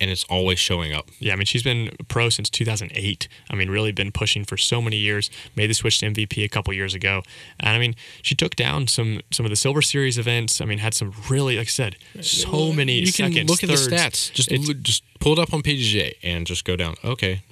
[0.00, 1.08] and it's always showing up.
[1.18, 3.28] Yeah, I mean, she's been pro since 2008.
[3.50, 5.28] I mean, really been pushing for so many years.
[5.56, 7.22] Made the switch to MVP a couple years ago,
[7.58, 10.60] and I mean, she took down some some of the Silver Series events.
[10.60, 12.94] I mean, had some really, like I said, so many.
[13.00, 13.86] You can seconds, look at thirds.
[13.88, 14.32] the stats.
[14.32, 16.94] Just It's- just pull it up on PGA and just go down.
[17.04, 17.42] Okay,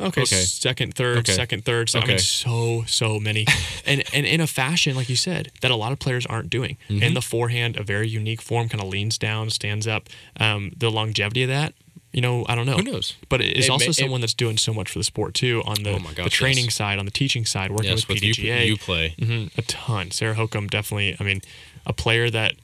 [0.00, 0.42] Okay, Okay.
[0.44, 1.32] second, third, Okay.
[1.32, 1.88] second, third.
[1.88, 3.46] So I mean, so so many,
[3.86, 6.76] and and in a fashion like you said that a lot of players aren't doing.
[6.88, 7.02] Mm-hmm.
[7.02, 10.08] In the forehand, a very unique form, kind of leans down, stands up.
[10.40, 11.74] Um, the longevity of that,
[12.12, 12.76] you know, I don't know.
[12.76, 13.14] Who knows?
[13.28, 15.62] But it is It also it- someone that's doing so much for the sport too,
[15.66, 16.74] on the Oh my the training yes.
[16.74, 18.66] side, on the teaching side, working yes, with with you, PDGA.
[18.66, 19.14] you play.
[19.20, 20.10] Mhm, a ton.
[20.10, 21.16] Sarah Hokom definitely.
[21.20, 21.42] I mean,
[21.86, 22.54] a player that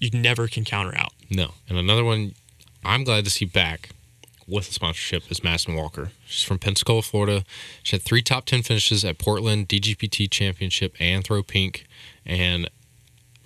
[0.00, 1.12] you never can counter out.
[1.28, 2.34] No, and another one
[2.84, 3.90] I'm glad to see back
[4.48, 6.10] with a sponsorship is Madison Walker.
[6.26, 7.44] She's from Pensacola, Florida.
[7.82, 11.86] She had three top ten finishes at Portland DGPT Championship and Throw Pink,
[12.24, 12.70] and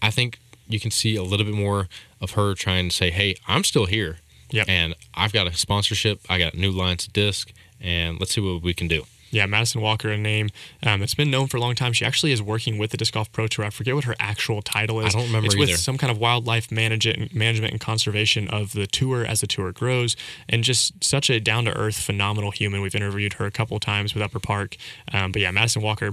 [0.01, 0.39] I think
[0.69, 1.89] you can see a little bit more
[2.21, 4.19] of her trying to say, "Hey, I'm still here."
[4.51, 4.69] Yep.
[4.69, 6.21] And I've got a sponsorship.
[6.29, 9.07] I got new lines of disc, and let's see what we can do.
[9.33, 10.51] Yeah, Madison Walker, a name
[10.83, 11.95] um, that's been known for a long time.
[11.95, 13.65] She actually is working with the Disc Golf Pro Tour.
[13.65, 15.15] I forget what her actual title is.
[15.15, 18.87] I don't remember It's with some kind of wildlife management, management and conservation of the
[18.87, 20.17] tour as the tour grows,
[20.51, 22.83] and just such a down to earth, phenomenal human.
[22.83, 24.77] We've interviewed her a couple times with Upper Park,
[25.13, 26.13] um, but yeah, Madison Walker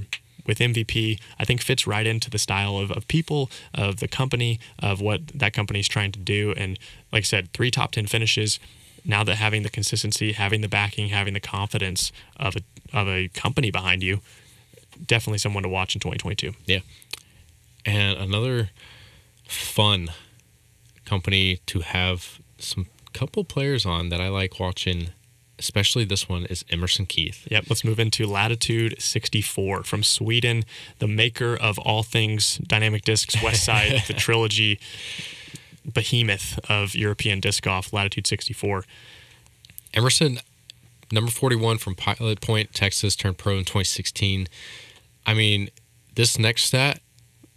[0.50, 4.60] with MVP, I think fits right into the style of, of people, of the company,
[4.80, 6.54] of what that company is trying to do.
[6.58, 6.80] And
[7.14, 8.60] like I said, three top 10 finishes.
[9.10, 12.62] Now that having the consistency, having the backing, having the confidence of a,
[12.96, 14.22] of a company behind you,
[15.04, 16.54] definitely someone to watch in 2022.
[16.68, 16.82] Yeah.
[17.88, 18.70] And another
[19.48, 20.10] fun
[21.06, 25.10] company to have some couple players on that I like watching,
[25.58, 27.48] especially this one, is Emerson Keith.
[27.50, 30.66] Yep, let's move into Latitude 64 from Sweden,
[31.00, 34.80] the maker of all things Dynamic Discs, West Side, the trilogy
[35.86, 38.84] behemoth of European disc golf, Latitude 64.
[39.94, 40.40] Emerson,
[41.12, 44.48] number 41 from Pilot Point, Texas, turned pro in 2016.
[45.26, 45.70] I mean,
[46.16, 47.00] this next stat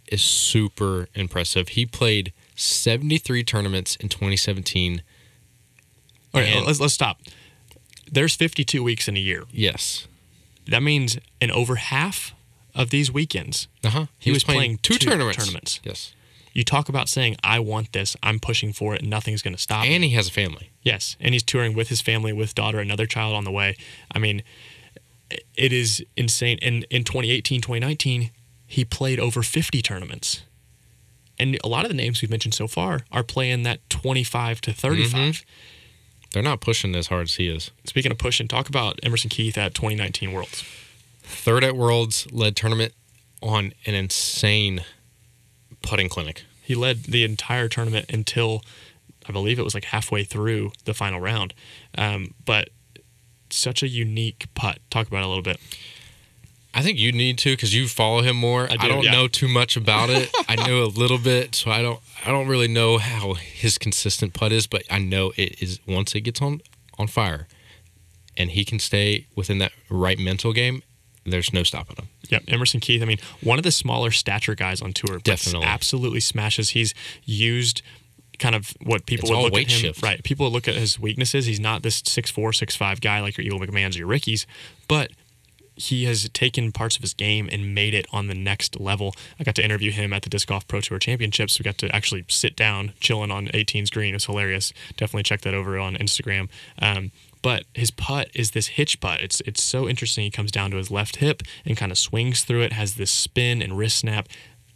[0.07, 1.69] is super impressive.
[1.69, 5.01] He played 73 tournaments in 2017.
[6.33, 7.19] All right, let's, let's stop.
[8.11, 9.43] There's 52 weeks in a year.
[9.51, 10.07] Yes.
[10.67, 12.33] That means in over half
[12.75, 14.05] of these weekends, Uh huh.
[14.17, 15.37] He was playing two tournaments.
[15.37, 15.79] tournaments.
[15.83, 16.13] Yes.
[16.53, 19.61] You talk about saying, I want this, I'm pushing for it, and nothing's going to
[19.61, 19.93] stop me.
[19.95, 20.71] And he has a family.
[20.81, 23.75] Yes, and he's touring with his family, with daughter, another child on the way.
[24.11, 24.43] I mean,
[25.55, 26.59] it is insane.
[26.61, 28.31] And in 2018, 2019,
[28.67, 30.43] he played over 50 tournaments.
[31.39, 34.73] And a lot of the names we've mentioned so far are playing that 25 to
[34.73, 35.11] 35.
[35.11, 35.43] Mm-hmm.
[36.31, 37.71] They're not pushing as hard as he is.
[37.85, 40.63] Speaking of pushing, talk about Emerson Keith at 2019 Worlds.
[41.21, 42.93] Third at Worlds, led tournament
[43.41, 44.83] on an insane
[45.83, 46.43] putting clinic.
[46.63, 48.63] He led the entire tournament until
[49.27, 51.53] I believe it was like halfway through the final round.
[51.97, 52.69] Um, but
[53.51, 54.79] such a unique putt.
[54.89, 55.59] Talk about it a little bit.
[56.73, 58.63] I think you need to because you follow him more.
[58.63, 59.11] I, do, don't yeah.
[59.11, 60.31] know too much about it.
[60.49, 61.99] I know a little bit, so I don't.
[62.25, 66.15] I don't really know how his consistent putt is, but I know it is once
[66.15, 66.61] it gets on
[66.97, 67.47] on fire,
[68.35, 70.81] and he can stay within that right mental game.
[71.25, 72.07] There's no stopping him.
[72.29, 73.01] Yep, Emerson Keith.
[73.01, 75.65] I mean, one of the smaller stature guys on tour, Definitely.
[75.67, 76.69] absolutely smashes.
[76.71, 76.93] He's
[77.23, 77.81] used
[78.39, 79.79] kind of what people It's would look at him.
[79.79, 80.01] shift.
[80.03, 81.45] Right, people look at his weaknesses.
[81.45, 84.45] He's not this six four, six five guy like your Eagle McMahon's or your Rickies,
[84.87, 85.11] but
[85.75, 89.15] he has taken parts of his game and made it on the next level.
[89.39, 91.57] I got to interview him at the Disc Golf Pro Tour Championships.
[91.57, 94.11] We got to actually sit down, chilling on 18's green.
[94.13, 94.71] It was hilarious.
[94.97, 96.49] Definitely check that over on Instagram.
[96.79, 97.11] Um,
[97.43, 99.21] but his putt is this hitch putt.
[99.21, 100.23] It's it's so interesting.
[100.23, 102.73] He comes down to his left hip and kind of swings through it.
[102.73, 104.27] Has this spin and wrist snap.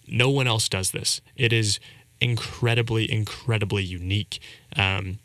[0.08, 1.22] No one else does this.
[1.36, 1.80] It is
[2.22, 4.40] incredibly, incredibly unique.
[4.76, 5.18] Um,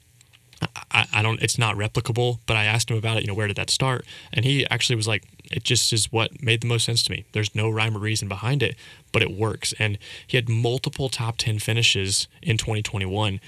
[0.93, 3.48] I, I don't it's not replicable but i asked him about it you know where
[3.48, 6.85] did that start and he actually was like it just is what made the most
[6.85, 8.77] sense to me there's no rhyme or reason behind it
[9.10, 13.40] but it works and he had multiple top 10 finishes in 2021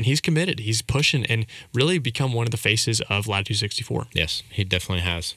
[0.00, 1.44] and he's committed he's pushing and
[1.74, 5.34] really become one of the faces of latitude 64 Yes, he definitely has.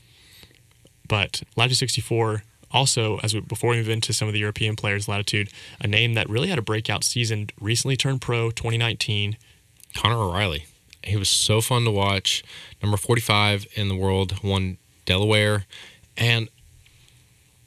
[1.07, 5.07] but latitude 64 also as we, before we move into some of the european players
[5.07, 5.49] latitude
[5.81, 9.37] a name that really had a breakout season recently turned pro 2019
[9.95, 10.65] Connor O'Reilly.
[11.03, 12.43] He was so fun to watch.
[12.81, 15.65] Number 45 in the world, won Delaware.
[16.17, 16.49] And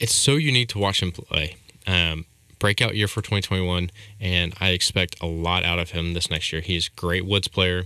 [0.01, 1.55] it's so unique to watch him play.
[1.87, 2.25] Um,
[2.59, 6.63] breakout year for 2021, and I expect a lot out of him this next year.
[6.63, 7.85] He's great woods player,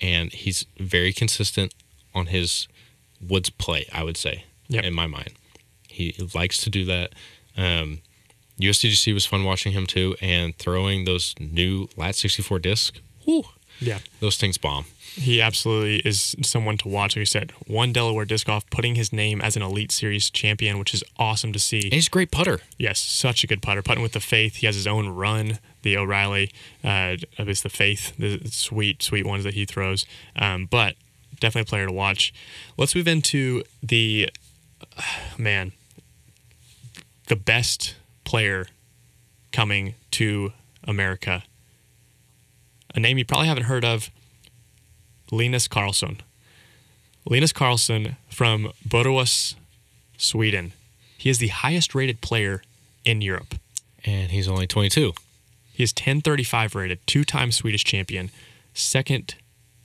[0.00, 1.74] and he's very consistent
[2.14, 2.68] on his
[3.20, 4.84] woods play, I would say, Yep.
[4.84, 5.32] in my mind.
[5.88, 7.12] He likes to do that.
[7.56, 8.00] Um,
[8.58, 12.98] USDGC was fun watching him too, and throwing those new Lat 64 discs.
[13.24, 13.44] Whew,
[13.80, 14.84] yeah those things bomb.
[15.14, 17.16] He absolutely is someone to watch.
[17.16, 20.78] Like I said, won Delaware disc golf, putting his name as an Elite Series champion,
[20.78, 21.84] which is awesome to see.
[21.84, 22.60] And he's a great putter.
[22.78, 23.82] Yes, such a good putter.
[23.82, 24.56] Putting with the faith.
[24.56, 26.50] He has his own run, the O'Reilly
[26.84, 30.06] uh, his the faith, the sweet, sweet ones that he throws.
[30.36, 30.94] Um, but
[31.40, 32.32] definitely a player to watch.
[32.76, 34.30] Let's move into the
[35.36, 35.72] man,
[37.26, 38.66] the best player
[39.52, 40.52] coming to
[40.84, 41.42] America.
[42.94, 44.10] A name you probably haven't heard of,
[45.30, 46.20] Linus Carlsson.
[47.24, 49.54] Linus Carlsson from Borås,
[50.16, 50.72] Sweden.
[51.18, 52.62] He is the highest rated player
[53.04, 53.54] in Europe.
[54.04, 55.12] And he's only 22.
[55.72, 58.30] He is 1035 rated, two time Swedish champion,
[58.74, 59.34] second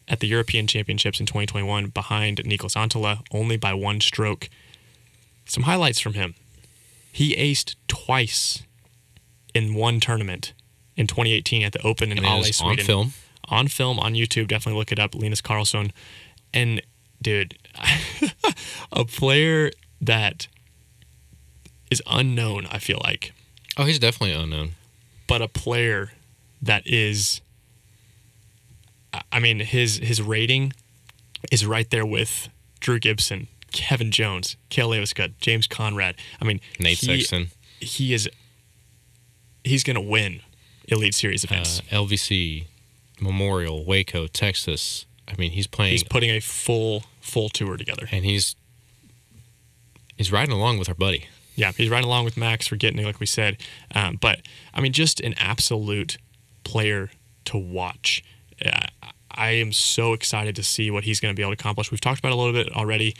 [0.07, 4.49] at the European Championships in 2021 behind Niklas Anttila, only by one stroke.
[5.45, 6.35] Some highlights from him.
[7.11, 8.63] He aced twice
[9.53, 10.53] in one tournament
[10.95, 12.79] in 2018 at the Open in Ale, Sweden.
[12.81, 13.13] on film.
[13.49, 14.47] On film on YouTube.
[14.47, 15.13] Definitely look it up.
[15.15, 15.91] Linus Carlsson.
[16.53, 16.81] And
[17.21, 17.57] dude,
[18.91, 20.47] a player that
[21.91, 23.33] is unknown, I feel like
[23.77, 24.71] Oh, he's definitely unknown.
[25.27, 26.11] but a player
[26.61, 27.41] that is
[29.31, 30.73] I- mean his his rating
[31.51, 32.49] is right there with
[32.79, 36.15] Drew Gibson, Kevin Jones, Cale Leiviska, James Conrad.
[36.41, 37.47] I mean Nate he, Sexton,
[37.79, 38.29] he is
[39.63, 40.41] he's going to win
[40.87, 41.81] Elite Series uh, events.
[41.91, 42.65] LVC,
[43.21, 45.05] Memorial, Waco, Texas.
[45.27, 48.07] I mean, he's playing he's putting a full full tour together.
[48.11, 48.55] and he's
[50.15, 51.27] he's riding along with our buddy.
[51.55, 53.57] Yeah, he's riding along with Max for getting it, like we said.
[53.93, 54.41] Um, but
[54.73, 56.17] I mean, just an absolute
[56.63, 57.11] player
[57.45, 58.23] to watch.
[58.63, 58.87] Uh,
[59.31, 61.91] I am so excited to see what he's going to be able to accomplish.
[61.91, 63.15] We've talked about a little bit already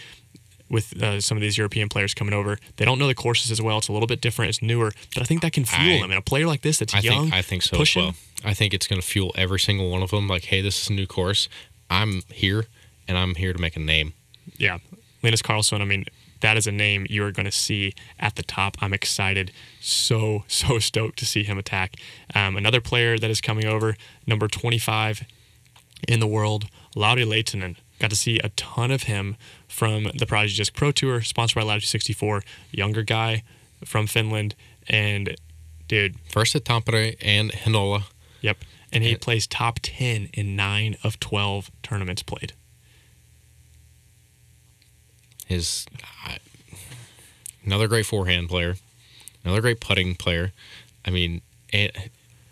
[0.70, 2.58] with uh, some of these European players coming over.
[2.78, 3.78] They don't know the courses as well.
[3.78, 4.50] It's a little bit different.
[4.50, 6.12] It's newer, but I think that can fuel I- them.
[6.12, 8.52] And a player like this that's I young, think I think so pushing, as well.
[8.52, 10.28] I think it's going to fuel every single one of them.
[10.28, 11.48] Like, hey, this is a new course.
[11.90, 12.66] I'm here,
[13.08, 14.14] and I'm here to make a name.
[14.58, 14.80] yeah,
[15.22, 15.82] Linus Carlsson.
[15.82, 16.06] I mean,
[16.42, 18.78] that is a name you're going to see at the top.
[18.82, 21.96] I'm excited, so so stoked to see him attack.
[22.34, 25.24] Um, another player that is coming over, number 25
[26.08, 26.66] in the world,
[26.96, 27.76] Lauri Lehtinen.
[28.00, 31.64] Got to see a ton of him from the Prodigy Disc Pro Tour, sponsored by
[31.64, 32.44] Latitude 64.
[32.72, 33.44] Younger guy
[33.86, 34.54] from Finland,
[34.88, 35.36] and
[35.88, 38.04] dude, First at Tampere and Heinola.
[38.42, 38.58] yep,
[38.92, 42.54] and he And- plays top 10 in nine of 12 tournaments played.
[45.46, 45.86] His
[47.64, 48.76] another great forehand player,
[49.44, 50.54] another great putting player.
[51.06, 51.42] I mean,
[51.72, 51.92] and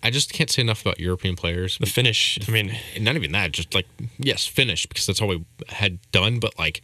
[0.05, 1.77] I just can't say enough about European players.
[1.80, 3.88] The finish, I mean, not even that, just like
[4.19, 6.39] yes, finish because that's all we had done.
[6.39, 6.84] But like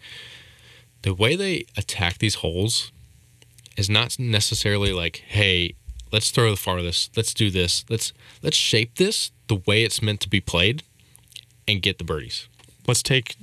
[1.01, 2.91] the way they attack these holes
[3.77, 5.75] is not necessarily like, hey,
[6.11, 10.21] let's throw the farthest, let's do this, let's let's shape this the way it's meant
[10.21, 10.83] to be played,
[11.67, 12.47] and get the birdies.
[12.87, 13.35] let's take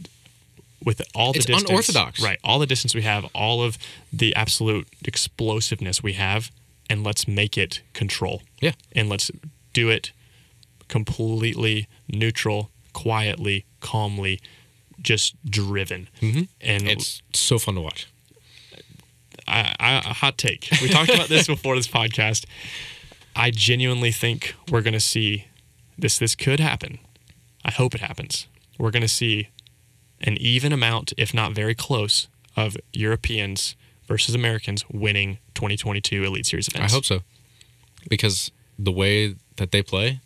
[0.84, 2.22] with all the It's distance, unorthodox.
[2.22, 2.38] right?
[2.44, 3.76] All the distance we have, all of
[4.12, 6.50] the absolute explosiveness we have,
[6.88, 8.42] and let's make it control.
[8.60, 8.72] Yeah.
[8.92, 9.30] and let's
[9.76, 10.10] do it
[10.88, 14.40] completely neutral, quietly, calmly,
[15.02, 16.08] just driven.
[16.22, 16.44] Mm-hmm.
[16.62, 18.08] And It's so fun to watch.
[19.46, 20.66] I, I, a hot take.
[20.80, 22.46] We talked about this before this podcast.
[23.36, 25.46] I genuinely think we're going to see
[25.98, 26.18] this.
[26.18, 26.98] This could happen.
[27.62, 28.46] I hope it happens.
[28.78, 29.50] We're going to see
[30.22, 33.76] an even amount, if not very close, of Europeans
[34.08, 36.92] versus Americans winning 2022 Elite Series events.
[36.92, 37.20] I hope so.
[38.08, 40.20] Because the way that they play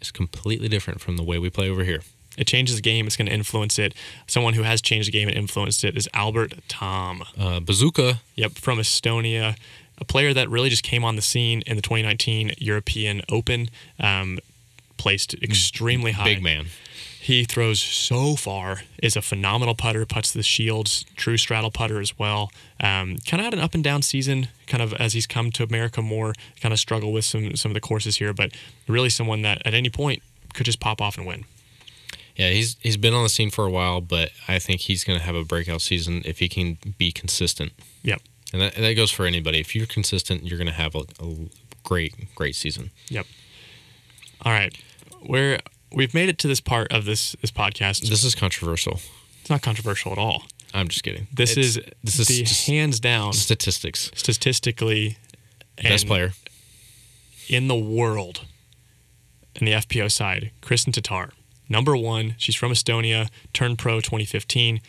[0.00, 2.02] is completely different from the way we play over here.
[2.36, 3.06] It changes the game.
[3.06, 3.94] It's going to influence it.
[4.28, 7.22] Someone who has changed the game and influenced it is Albert Tamm.
[7.36, 9.56] Uh, Bazooka, Yep, from Estonia,
[10.00, 13.68] a player that really just came on the scene in the 2019 European Open.
[13.98, 14.38] Um,
[14.98, 16.24] placed extremely high.
[16.24, 16.66] big man.
[17.20, 18.82] He throws so far.
[19.02, 20.06] Is a phenomenal putter.
[20.06, 21.04] Puts the shields.
[21.16, 22.50] True straddle putter as well.
[22.80, 24.48] Um, kind of had an up and down season.
[24.66, 26.34] Kind of as he's come to America more.
[26.60, 28.52] Kind of struggle with some some of the courses here, but
[28.86, 30.22] really someone that at any point
[30.54, 31.44] could just pop off and win.
[32.36, 35.18] Yeah, he's he's been on the scene for a while, but I think he's going
[35.18, 37.72] to have a breakout season if he can be consistent.
[38.04, 38.20] Yep.
[38.52, 39.58] And that, that goes for anybody.
[39.58, 41.34] If you're consistent, you're going to have a, a
[41.82, 42.90] great, great season.
[43.08, 43.26] Yep.
[44.42, 44.72] All right,
[45.28, 45.58] we're
[45.92, 48.08] we've made it to this part of this this podcast.
[48.08, 49.00] This is controversial.
[49.40, 50.44] It's not controversial at all.
[50.74, 51.26] I'm just kidding.
[51.32, 52.26] This It's- is this is
[52.66, 54.10] the hands down statistics.
[54.14, 55.16] statistically
[55.82, 56.34] Best player.
[57.48, 58.42] in the world
[59.54, 61.30] in the FPO side, Kristin Tattar.
[61.68, 64.80] Number one, she's from Estonia, turned pro 2015.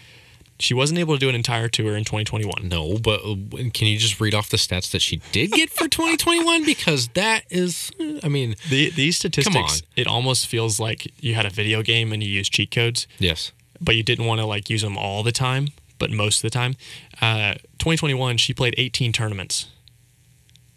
[0.60, 2.68] She wasn't able to do an entire tour in 2021.
[2.68, 3.36] No, but uh,
[3.74, 6.66] can you just read off the stats that she did get for 2021?
[6.66, 7.92] Because that is,
[8.24, 9.88] I mean, The, these statistics, on.
[9.96, 13.54] it almost feels like you had a video game and you used cheat codes, yes.
[13.80, 16.50] but you didn't want to like use them all the time, but most of the
[16.50, 16.76] time.
[17.22, 19.68] Uh, 2021, she played 18 tournaments.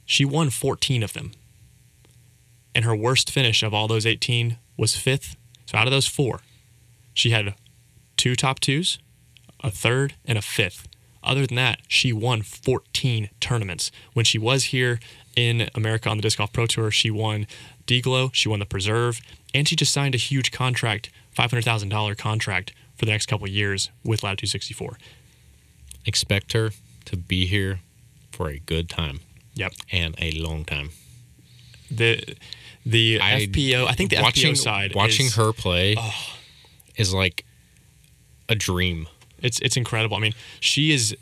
[0.05, 1.33] She won 14 of them.
[2.75, 5.37] And her worst finish of all those 18 was fifth.
[5.67, 6.41] So out of those four,
[7.15, 7.55] she had
[8.17, 8.99] two top twos,
[9.63, 10.89] a third, and a fifth.
[11.25, 13.91] Other than that, she won 14 tournaments.
[14.13, 14.99] When she was here
[15.37, 17.47] in America on the Disc Golf Pro Tour, she won
[17.87, 19.21] Deglow, she won the Preserve,
[19.55, 23.91] and she just signed a huge contract, $500,000 contract for the next couple of years
[24.05, 24.99] with Latitude 64.
[26.07, 26.71] Expect her
[27.05, 27.81] to be here
[28.33, 29.21] for a good time
[29.55, 29.73] Yep.
[29.93, 30.91] and a long time.
[31.91, 32.37] The
[32.85, 35.95] the I- FPO, I think the watching, FPO side watching is, her play
[36.97, 37.45] is like
[38.49, 39.07] a dream.
[39.43, 40.17] It's it's incredible.
[40.17, 41.17] I mean, she is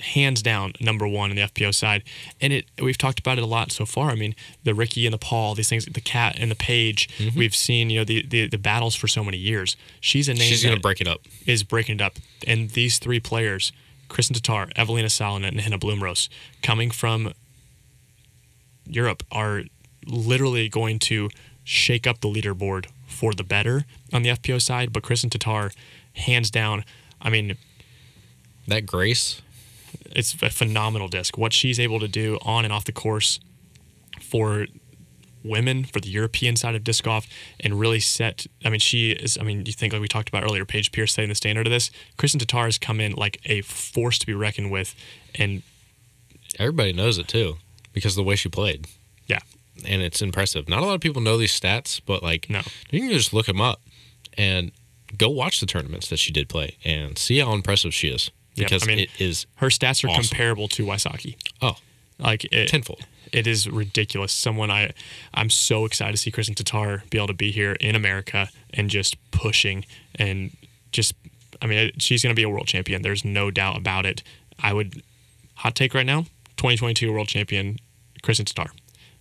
[0.00, 2.02] hands down number one in the FPO side,
[2.40, 4.10] and it we've talked about it a lot so far.
[4.10, 7.08] I mean, the Ricky and the Paul, these things, the Cat and the Paige.
[7.18, 7.38] Mm-hmm.
[7.38, 9.76] We've seen you know the, the the battles for so many years.
[10.00, 11.20] She's a name She's going to break it up.
[11.46, 12.14] is breaking it up,
[12.46, 13.72] and these three players,
[14.08, 16.28] Kristin Tattar, Eveliina Salonen, and Hannah Blomroos,
[16.62, 17.32] coming from
[18.86, 19.62] Europe, are
[20.06, 21.30] literally going to
[21.62, 24.92] shake up the leaderboard for the better on the FPO side.
[24.92, 25.72] But Kristin Tattar,
[26.14, 26.84] hands down,
[27.24, 27.56] I mean,
[28.68, 29.42] That grace,
[30.14, 31.36] it's a phenomenal disc.
[31.36, 33.40] What she's able to do on and off the course
[34.20, 34.66] for
[35.42, 37.26] women, for the European side of disc golf,
[37.60, 38.46] and really set.
[38.64, 39.36] I mean, she is.
[39.38, 41.70] I mean, you think like we talked about earlier, Paige Pierce setting the standard of
[41.70, 41.90] this.
[42.18, 44.94] Kristin Tattar has come in like a force to be reckoned with,
[45.34, 45.62] and
[46.58, 47.56] everybody knows it too
[47.92, 48.86] because of the way she played.
[49.26, 49.40] yeah,
[49.86, 50.68] And it's impressive.
[50.68, 52.62] Not a lot of people know these stats, but like No.
[52.90, 53.80] you can just look them up
[54.38, 54.72] and
[55.18, 58.30] go watch the tournaments that she did play and see how impressive she is.
[58.56, 60.24] Yep, Because I mean- it is her stats are Awesome.
[60.28, 61.36] comparable to Wysocki.
[61.62, 61.76] oh
[62.18, 63.04] Like it, tenfold.
[63.32, 64.32] it is ridiculous.
[64.32, 64.92] Someone I
[65.32, 68.88] I'm so excited to see Kristin Tattar be able to be here in America and
[68.90, 69.84] just pushing
[70.14, 70.56] and
[70.92, 71.14] just
[71.60, 73.02] I mean she's going to be a world champion.
[73.02, 74.22] There's no doubt about it.
[74.60, 75.02] I would
[75.56, 76.22] hot take right now,
[76.56, 77.78] 2022 world champion
[78.22, 78.70] Kristin Tattar.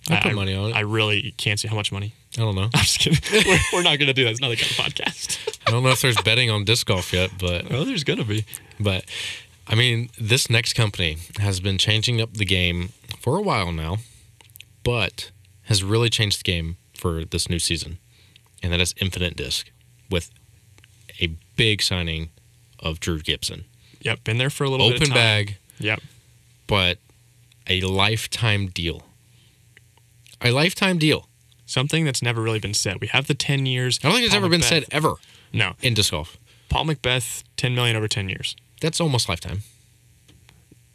[0.09, 0.75] I'll put money on it.
[0.75, 2.13] I really can't see how much money.
[2.37, 2.63] I don't know.
[2.73, 3.19] I'm just kidding.
[3.47, 4.31] we're, we're not going to do that.
[4.31, 5.59] It's not the kind of podcast.
[5.65, 8.25] I don't know if there's betting on disc golf yet, but well, there's going to
[8.25, 8.45] be.
[8.79, 9.05] But
[9.67, 12.89] I mean, this next company has been changing up the game
[13.19, 13.97] for a while now,
[14.83, 15.31] but
[15.63, 17.97] has really changed the game for this new season.
[18.61, 19.71] And that is Infinite Disc
[20.09, 20.31] with
[21.21, 22.29] a big signing
[22.79, 23.65] of Drew Gibson.
[24.01, 26.01] Yep, been there for a little bit Open bag, Yep.
[26.67, 26.97] but
[27.67, 29.03] a lifetime deal.
[30.43, 31.29] A lifetime deal.
[31.65, 32.99] Something that's never really been said.
[32.99, 33.99] We have the 10 years.
[34.03, 35.13] I don't think it's Paul ever been McBeth- said ever
[35.53, 35.73] No.
[35.81, 36.37] in disc golf.
[36.69, 38.55] Paul McBeth, 10 million over 10 years.
[38.81, 39.61] That's almost lifetime.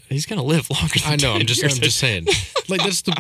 [0.08, 1.32] He's going to live longer than I know.
[1.32, 1.62] 10 I'm just.
[1.64, 2.26] I'm just saying.
[2.70, 3.14] Like that's the.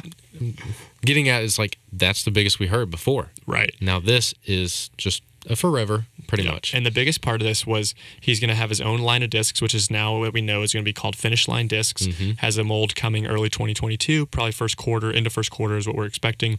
[1.06, 3.30] Getting at is like that's the biggest we heard before.
[3.46, 3.74] Right.
[3.80, 6.04] Now this is just a forever.
[6.28, 6.52] Pretty Yeah.
[6.52, 6.72] much.
[6.74, 9.30] And the biggest part of this was he's going to have his own line of
[9.30, 12.06] discs, which is now what we know is going to be called Finish Line Discs.
[12.06, 12.30] Mm-hmm.
[12.38, 16.04] Has a mold coming early 2022, probably first quarter into first quarter is what we're
[16.06, 16.58] expecting.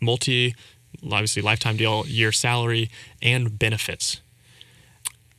[0.00, 0.54] Multi,
[1.04, 2.88] obviously lifetime deal, year salary,
[3.20, 4.20] and benefits.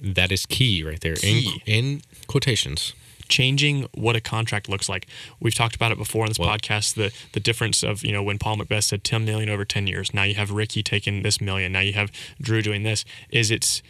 [0.04, 1.62] that is key right there Key.
[1.66, 2.94] in in quotations.
[3.32, 5.08] Changing what a contract looks like.
[5.40, 6.96] We've talked about it before on this Well- podcast.
[6.96, 10.14] The the difference of you know when Paul McBeth said ten million over ten years.
[10.14, 11.72] Now you have Ricky taking this million.
[11.72, 13.06] Now you have Drew doing this.
[13.30, 13.82] Is it's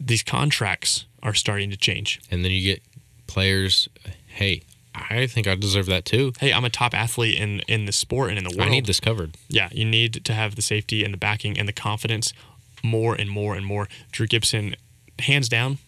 [0.00, 2.20] these contracts are starting to change.
[2.30, 2.80] And then you get
[3.26, 3.88] players,
[4.28, 4.62] hey,
[4.94, 6.32] I think I deserve that too.
[6.38, 8.68] Hey, I'm a top athlete in in the sport and in the world.
[8.68, 9.36] I need this covered.
[9.48, 12.32] Yeah, you need to have the safety and the backing and the confidence
[12.84, 13.88] more and more and more.
[14.12, 14.76] Drew Gibson,
[15.18, 15.78] hands down,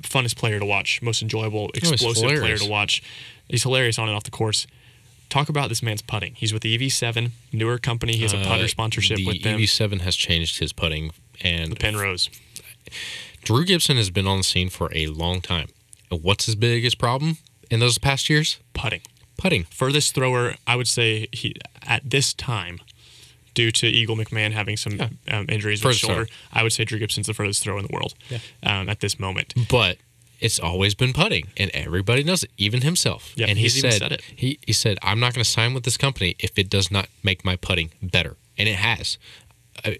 [0.00, 3.02] funnest player to watch, most enjoyable, he's explosive player to watch.
[3.48, 4.66] He's hilarious on and off the course.
[5.28, 6.34] Talk about this man's putting.
[6.34, 8.16] He's with the EV7, newer company.
[8.16, 9.58] He has a putter Uh, sponsorship the with them.
[9.58, 12.28] EV7 has changed his putting, and the Penrose.
[13.42, 15.68] Drew Gibson has been on the scene for a long time.
[16.10, 17.38] What's his biggest problem
[17.70, 18.58] in those past years?
[18.74, 19.00] Putting.
[19.38, 19.64] Putting.
[19.64, 22.80] Furthest thrower, I would say he at this time,
[23.54, 25.08] due to Eagle McMahon having some Yeah.
[25.30, 26.38] um, injuries with Furthest shoulder, thrower.
[26.52, 28.14] I would say Drew Gibson's the furthest throw in the world
[28.62, 29.54] um, at this moment.
[29.68, 29.98] But
[30.40, 33.32] it's always been putting, and everybody knows it, even himself.
[33.36, 34.22] Yeah, and he said, said it.
[34.22, 37.08] He, he said, I'm not going to sign with this company if it does not
[37.22, 38.36] make my putting better.
[38.58, 39.18] And it has.
[39.84, 39.92] Uh,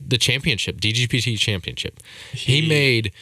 [0.00, 2.00] the championship, DGPT championship,
[2.32, 3.12] he, He- made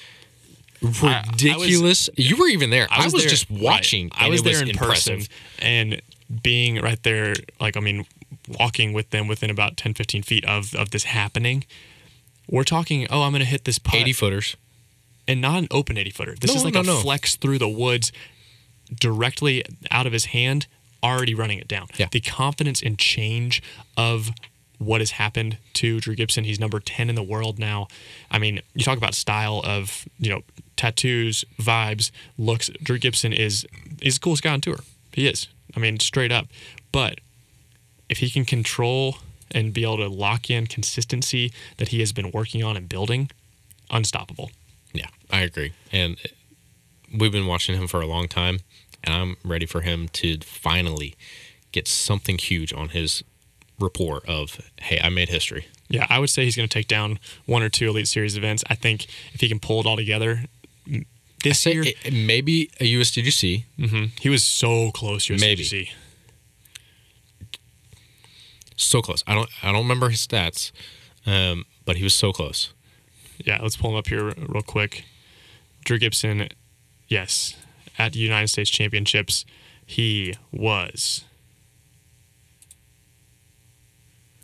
[0.82, 1.02] I was-
[1.32, 2.10] ridiculous.
[2.16, 2.86] you were even there.
[2.90, 3.60] I was, there- just right.
[3.60, 4.10] watching.
[4.14, 5.18] I and was there in impressive.
[5.18, 6.02] person and
[6.42, 8.06] being right there, like I mean,
[8.48, 11.64] walking with them within about 10, 15 feet of of this happening.
[12.48, 14.56] We're talking, oh, I'm going to hit this putt, 80 footers.
[15.28, 16.34] and not an open 80 footer.
[16.40, 16.96] This No, is like no, a no.
[17.00, 18.10] flex through the woods,
[18.98, 20.66] directly out of his hand,
[21.02, 21.86] already running it down.
[21.96, 22.08] Yeah.
[22.10, 23.62] The confidence and change
[23.96, 24.30] of
[24.78, 26.44] what has happened to Drew Gibson.
[26.44, 27.86] He's number 10 in the world now.
[28.30, 30.40] I mean, you talk about style of, you know,
[30.76, 32.70] tattoos, vibes, looks.
[32.82, 33.66] Drew Gibson is
[34.02, 34.78] is the coolest guy on tour.
[35.12, 35.48] He is.
[35.76, 36.46] I mean, straight up.
[36.92, 37.20] But
[38.10, 39.16] if he can control
[39.52, 43.30] and be able to lock in consistency that he has been working on and building,
[43.90, 44.50] unstoppable.
[44.92, 45.72] Yeah, I agree.
[45.92, 46.16] And
[47.16, 48.60] we've been watching him for a long time,
[49.02, 51.14] and I'm ready for him to finally
[51.72, 53.24] get something huge on his
[53.78, 55.66] report of, hey, I made history.
[55.88, 58.62] Yeah, I would say he's going to take down one or two Elite Series events.
[58.68, 60.44] I think if he can pull it all together
[61.42, 63.64] this year, it- maybe a USDGC.
[63.78, 65.26] mhm, he was so close.
[65.26, 65.90] to Maybe.
[68.82, 69.22] So close.
[69.26, 70.72] I don't I don't remember his stats,
[71.26, 72.72] um, but he was so close.
[73.44, 75.04] Yeah, let's pull him up here real quick.
[75.84, 76.48] Drew Gibson,
[77.08, 77.56] yes,
[77.98, 79.44] at United States Championships,
[79.86, 81.24] he was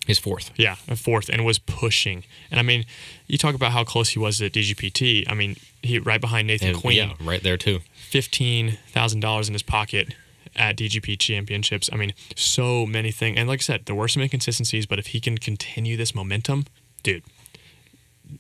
[0.07, 0.51] His fourth.
[0.57, 2.25] yeah a fourth and was pushing.
[2.51, 2.85] And I mean,
[3.27, 5.25] you talk about how close he was at DGPT.
[5.29, 6.97] I mean, he right behind Nathan And Queen.
[6.97, 7.81] yeah, right there too.
[7.95, 10.15] fifteen thousand dollars in his pocket
[10.57, 11.89] at DGP championships.
[11.93, 13.39] I mean, so many things.
[13.39, 16.67] And like I said, there were some inconsistencies, but if he can continue this momentum,
[17.03, 17.23] dude,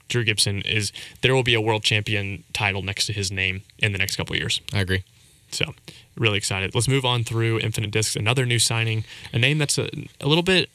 [0.08, 3.92] Drew Gibson is there will be a world champion title next to his name in
[3.92, 4.60] the next couple of years.
[4.72, 5.04] I agree.
[5.52, 5.74] So
[6.16, 6.74] really excited.
[6.74, 8.16] Let's move on through Infinite Discs.
[8.16, 9.88] Another new signing, a name that's a,
[10.20, 10.70] a little bit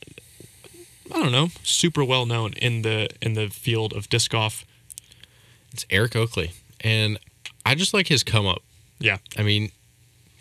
[1.14, 4.66] I don't know, super well known in the in the field of disc golf.
[5.74, 7.20] It's Eric Oakley, and
[7.66, 8.62] I just like his come up.
[9.00, 9.18] Yeah.
[9.38, 9.72] I mean,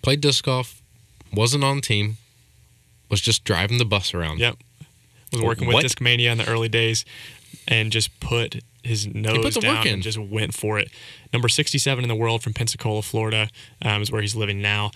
[0.03, 0.80] played disc golf,
[1.33, 2.17] wasn't on the team,
[3.11, 4.39] was just driving the bus around.
[4.39, 4.57] Yep.
[5.33, 5.85] Was working with What?
[5.85, 7.05] Discmania in the early days
[7.69, 10.91] and just put his nose the down and just went for it.
[11.33, 13.49] Number 67 in the world from Pensacola, Florida,
[13.83, 14.91] um, is where he's living now.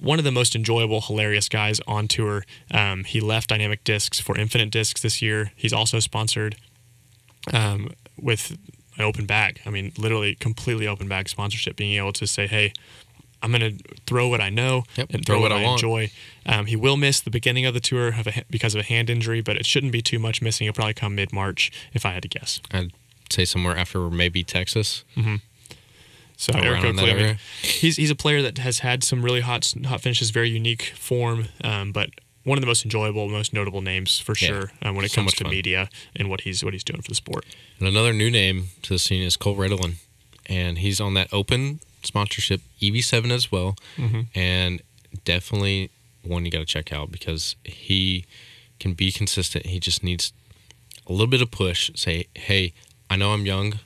[0.00, 2.44] One of the most enjoyable, hilarious guys on tour.
[2.70, 5.52] Um, he left Dynamic Discs for Infinite Discs this year.
[5.56, 6.56] He's also sponsored
[7.52, 7.90] um,
[8.20, 8.56] with
[8.96, 9.60] an open bag.
[9.66, 12.72] I mean, literally completely open bag sponsorship, being able to say, hey,
[13.42, 16.10] I'm going to throw what I know Yep, and throw throw, what what, I enjoy.
[16.46, 19.08] Um, he will miss the beginning of the tour of a, because of a hand
[19.10, 20.64] injury, but it shouldn't be too much missing.
[20.66, 22.60] He'll probably come mid March, if I had to guess.
[22.72, 22.92] I'd
[23.30, 25.04] say somewhere after maybe Texas.
[26.36, 29.40] So Around Eric Oakley, I mean, he's he's a player that has had some really
[29.40, 32.10] hot hot finishes, very unique form, um, but
[32.44, 35.16] one of the most enjoyable, most notable names for Yeah, sure um, when it so
[35.16, 35.50] comes to fun.
[35.50, 37.44] media and what he's what he's doing for the sport.
[37.80, 39.94] And another new name to the scene is Cole Redalen,
[40.46, 44.22] and he's on that open sponsorship EV7 as well, mm-hmm.
[44.34, 44.82] and
[45.24, 45.90] definitely
[46.22, 48.24] one you got to check out because he
[48.78, 49.66] can be consistent.
[49.66, 50.32] He just needs
[51.06, 51.90] a little bit of push.
[51.94, 52.72] Say, hey,
[53.10, 53.80] I know I'm young,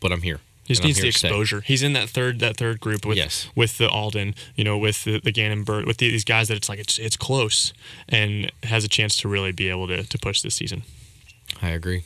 [0.00, 0.40] but I'm here.
[0.64, 1.62] He just and needs the exposure.
[1.62, 3.48] He's in that third that third group with Yes.
[3.56, 6.68] with the Alden, you know, with the, the Gannon Burt, with these guys that it's
[6.68, 7.72] like it's it's close
[8.08, 10.82] and has a chance to really be able to to push this season.
[11.60, 12.04] I agree.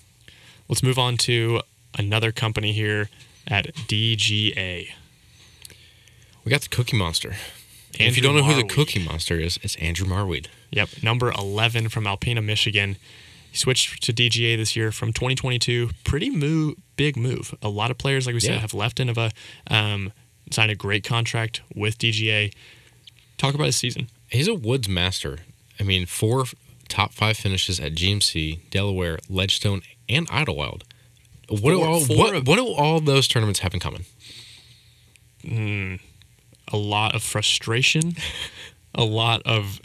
[0.66, 1.60] Let's move on to
[1.98, 3.10] another company here
[3.46, 4.88] at DGA.
[6.44, 7.34] We got the Cookie Monster.
[7.98, 10.48] And if you don't know who the Cookie Monster is, it's Andrew Marwede.
[10.70, 12.96] Yep, number 11 from Alpena, Michigan.
[13.50, 15.90] He switched to DGA this year from 2022.
[16.02, 17.54] Pretty move, big move.
[17.62, 19.30] A lot of players, like we said, have left Innova,
[19.70, 20.12] um,
[20.50, 22.52] signed a great contract with DGA.
[23.38, 24.08] Talk about his season.
[24.28, 25.38] He's a woods master.
[25.78, 26.46] I mean, four
[26.88, 30.84] top five finishes at GMC, Delaware, Ledgestone, and Idlewild.
[31.48, 34.04] What do all what, what do all those tournaments have in common?
[36.72, 38.14] A lot of frustration,
[38.94, 39.80] a lot of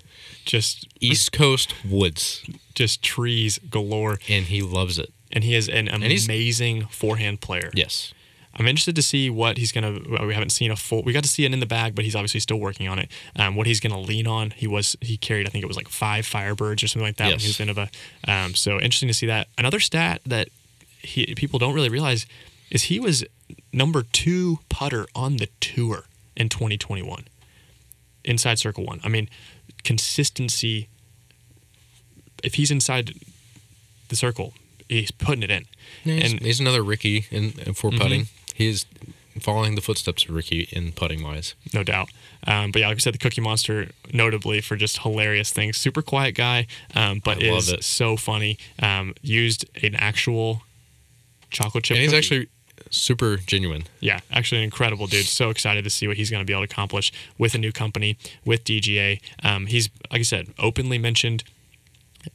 [0.46, 2.44] just East Coast woods,
[2.74, 5.12] just trees galore, and he loves it.
[5.32, 7.70] and he is an amazing forehand player.
[7.74, 8.14] Yes.
[8.56, 10.00] I'm interested to see what he's gonna.
[10.26, 11.04] We haven't seen a full.
[11.04, 13.10] We got to see it in the bag, but he's obviously still working on it.
[13.36, 14.50] Um, what he's gonna lean on.
[14.52, 15.46] He was he carried.
[15.48, 17.60] I think it was like five Firebirds or something like that when he Yes.
[17.60, 17.90] was in Innova.
[18.28, 19.48] Um, so interesting to see that.
[19.58, 20.50] Another stat that
[21.02, 22.26] he people don't really realize
[22.72, 23.24] is he was
[23.72, 26.06] number two putter on the tour
[26.40, 27.26] in 2021
[28.26, 29.00] inside circle one.
[29.04, 29.30] I mean,
[29.84, 30.88] consistency.
[32.44, 33.14] If he's inside
[34.08, 34.54] the circle,
[34.88, 35.66] he's putting it in.
[36.04, 38.28] Yeah, he's, And- he's another Ricky in, in for putting.
[38.56, 38.86] He is
[39.40, 41.56] following the footsteps of Ricky in putting wise.
[41.74, 42.10] no doubt.
[42.48, 45.78] Um, but yeah, like I said, the Cookie Monster, notably for just hilarious things.
[45.78, 47.84] Super quiet guy, um, but is it.
[47.84, 48.58] so funny.
[48.82, 50.62] Um, used an actual
[51.52, 51.96] chocolate chip.
[51.96, 52.18] And he's cookie.
[52.18, 52.48] actually
[52.90, 53.84] super genuine.
[54.00, 55.26] yeah, actually an incredible dude.
[55.26, 57.72] So excited to see what he's going to be able to accomplish with a new
[57.72, 59.22] company with DGA.
[59.44, 61.44] Um, he's like I said, openly mentioned.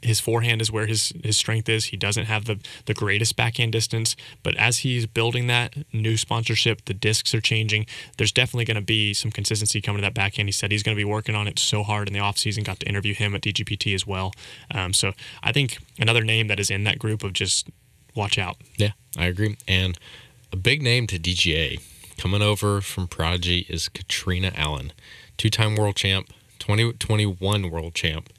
[0.01, 1.87] His forehand is where his, his strength is.
[1.87, 6.87] He doesn't have the, the greatest backhand distance, but as he's building that new sponsorship,
[6.87, 7.85] the discs are changing.
[8.17, 10.49] There's definitely going to be some consistency coming to that backhand.
[10.49, 12.65] He said he's going to be working on it so hard in the offseason.
[12.65, 14.33] Got to interview him at DGPT as well.
[14.71, 15.13] Um, so
[15.43, 17.69] I think another name that is in that group of just
[18.15, 18.57] watch out.
[18.79, 19.57] Yeah, I agree.
[19.69, 19.99] And
[20.55, 21.81] a big name to DGA
[22.17, 24.93] coming over from Prodigy is Catrina Allen,
[25.37, 26.29] two time world champ,
[26.61, 28.33] 2021 world champ.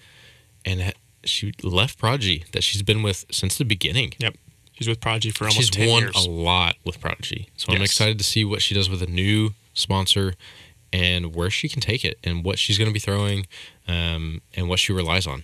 [0.64, 0.94] And
[1.26, 4.14] she left Prodigy that she's been with since the beginning.
[4.20, 4.34] Yep.
[4.72, 7.50] She's with Prodigy for almost She's 10 won a lot with Prodigy.
[7.58, 10.36] So I'm excited to see what she does with a new sponsor
[10.94, 13.46] and where she can take it and what she's going to be throwing
[13.90, 15.44] um, and what she relies on.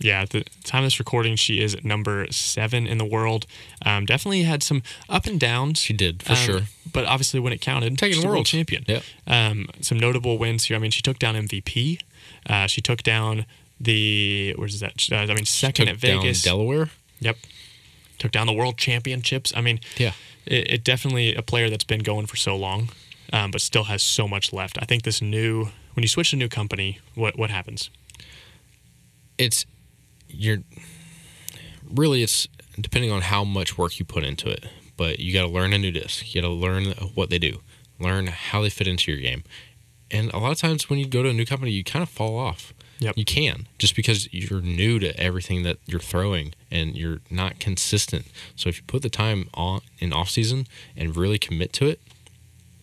[0.00, 3.46] Yeah, at the time of this recording, she is number seven in the world.
[3.84, 5.78] Um, definitely had some up and downs.
[5.78, 6.60] She did, for um, sure.
[6.90, 8.84] But obviously, when it counted, Taking she's a world champion.
[8.88, 9.02] Yep.
[9.26, 10.76] Um, some notable wins here.
[10.76, 12.00] I mean, she took down MVP.
[12.48, 13.44] Uh, she took down
[13.78, 15.06] the where's that?
[15.12, 16.42] Uh, I mean, second at Vegas.
[16.42, 16.90] Delaware.
[17.20, 17.36] Yep.
[18.18, 19.52] Took down the world championships.
[19.54, 20.12] I mean, Yeah.
[20.46, 22.88] it, it definitely a player that's been going for so long,
[23.32, 24.78] um, but still has so much left.
[24.80, 27.90] I think this new when you switch to a new company, what what happens?
[29.38, 29.64] it's
[30.32, 30.58] you're
[31.92, 32.48] really it's
[32.80, 34.64] depending on how much work you put into it
[35.00, 36.34] but you got to learn a new disc.
[36.34, 37.62] You got to learn what they do.
[37.98, 39.44] Learn how they fit into your game.
[40.10, 42.10] And a lot of times when you go to a new company you kind of
[42.10, 42.74] fall off.
[42.98, 43.16] Yep.
[43.16, 48.26] you can just because you're new to everything that you're throwing and you're not consistent.
[48.56, 51.98] So if you put the time on in off season and really commit to it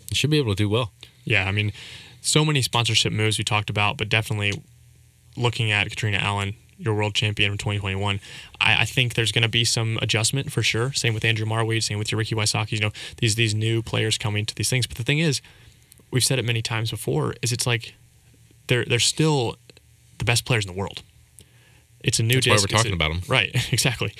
[0.09, 0.91] you should be able to do well.
[1.23, 1.71] Yeah, I mean,
[2.19, 4.59] so many sponsorship moves we talked about, but definitely
[5.35, 8.19] looking at Catrina Allen, your world champion from 2021,
[8.61, 10.93] I, I think there's going to be some adjustment for sure.
[10.93, 12.73] Same with Andrew Marwede, same with your Ricky Wysocki.
[12.73, 14.85] You know, these these new players coming to these things.
[14.87, 15.41] But the thing is,
[16.11, 17.93] we've said it many times before, is it's like
[18.67, 19.55] they're they're still
[20.19, 21.01] the best players in the world.
[22.01, 22.61] It's a new That's why disc.
[22.69, 24.13] we're it's talking a- them, Right, exactly.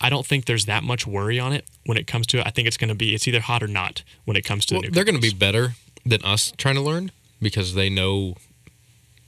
[0.00, 2.46] I don't think there's that much worry on it when it comes to it.
[2.46, 4.74] I think it's going to be it's either hot or not when it comes to
[4.74, 4.94] Well, the new.
[4.94, 5.74] they're going to be better
[6.04, 8.34] than us trying to learn because they know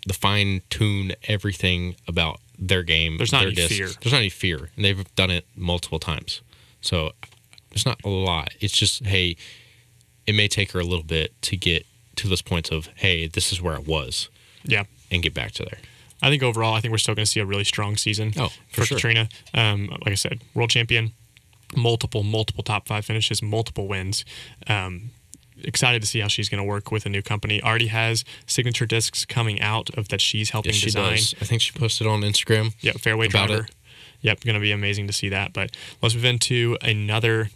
[0.07, 3.17] the fine tune everything about their game.
[3.19, 3.77] There's not any discs.
[3.77, 3.87] fear.
[4.01, 6.41] There's not any fear, and they've done it multiple times.
[6.81, 7.13] So
[7.71, 8.51] there's not a lot.
[8.61, 9.37] It's just hey,
[10.27, 13.53] it may take her a little bit to get to those points of hey, this
[13.53, 14.29] is where I was,
[14.65, 14.85] yeah.
[15.11, 15.79] and get back to there.
[16.25, 18.49] I think overall, I think we're still going to see a really strong season Oh,
[18.69, 18.97] for, for sure.
[18.99, 19.29] Catrina.
[19.55, 21.13] Um, like I said, world champion,
[21.75, 24.25] multiple, multiple top five finishes, multiple wins.
[24.69, 25.11] Um,
[25.65, 27.63] excited to see how she's going to work with a new company.
[27.63, 31.17] Already has signature discs coming out of that she's helping Yes, she design.
[31.17, 31.35] does.
[31.41, 32.75] I think she posted on Instagram.
[32.81, 33.65] Yep, fairway about driver.
[33.65, 33.71] it.
[34.21, 35.53] Yep, going to be amazing to see that.
[35.53, 35.71] But
[36.01, 37.51] let's move into another.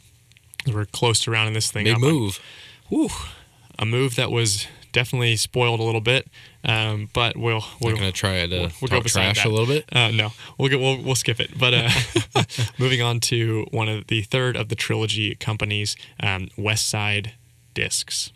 [0.67, 2.01] We're close to rounding this thing Big up.
[2.01, 2.41] move.
[2.89, 3.09] Whew,
[3.79, 6.27] a move that was definitely spoiled a little bit,
[6.65, 9.47] um, but we'll We're we'll gonna try to we'll- we'll go trash that.
[9.47, 9.85] a little bit.
[9.93, 11.57] Uh, no, we'll get we'll, we'll skip it.
[11.59, 11.91] But uh,
[12.79, 17.33] moving on to one of the third of the trilogy companies, um, West Side
[17.77, 18.33] Discs.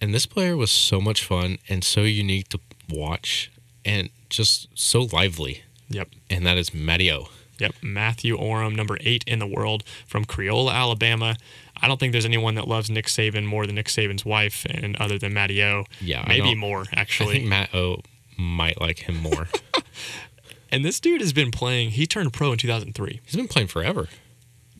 [0.00, 3.52] And this player was so much fun and so unique to watch
[3.84, 5.62] and just so lively.
[5.90, 6.08] Yep.
[6.30, 7.28] And that is Matteo.
[7.58, 11.36] Yep, Matthew Orum, number eight in the world from Creola, Alabama.
[11.80, 14.96] I don't think there's anyone that loves Nick Saban more than Nick Saban's wife, and
[14.96, 15.84] other than Matty O.
[16.00, 17.34] Yeah, maybe more I actually.
[17.34, 18.00] think Matt O
[18.36, 19.46] might like him more.
[20.72, 21.90] and this dude has been playing.
[21.90, 24.08] He turned pro in 2003, He's been playing forever.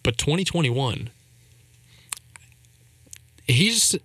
[0.02, 1.10] but 2021.
[3.52, 3.96] He's,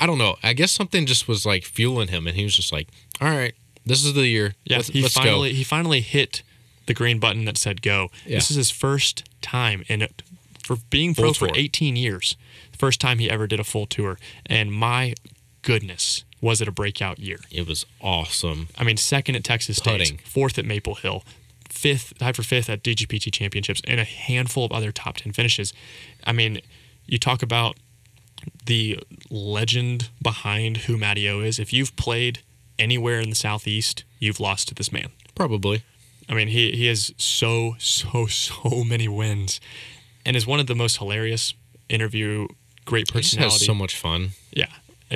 [0.00, 0.36] I don't know.
[0.42, 2.88] I guess something just was like fueling him, and he was just like,
[3.20, 3.54] "All right,
[3.84, 4.54] this is the year.
[4.64, 6.42] Yeah, let's, he let's finally go." he finally hit
[6.86, 8.10] the green button that said go.
[8.26, 8.36] Yeah.
[8.36, 10.22] This is his first time in it
[10.64, 12.36] for being pro for 18 years.
[12.76, 15.14] First time he ever did a full tour, and my
[15.62, 17.40] goodness, was it a breakout year?
[17.50, 18.68] It was awesome.
[18.78, 21.24] I mean, second at Texas State, fourth at Maple Hill,
[21.68, 25.72] fifth tied for fifth at DGPT championships, and a handful of other top ten finishes.
[26.24, 26.60] I mean,
[27.06, 27.76] you talk about
[28.66, 28.98] the
[29.30, 31.58] legend behind who Matteo is.
[31.58, 32.40] If you've played
[32.78, 35.08] anywhere in the southeast, you've lost to this man.
[35.34, 35.82] Probably.
[36.28, 39.60] I mean, he he has so so so many wins,
[40.26, 41.54] and is one of the most hilarious
[41.88, 42.48] interview.
[42.84, 43.52] Great personality.
[43.52, 44.30] He has so much fun.
[44.52, 44.66] Yeah,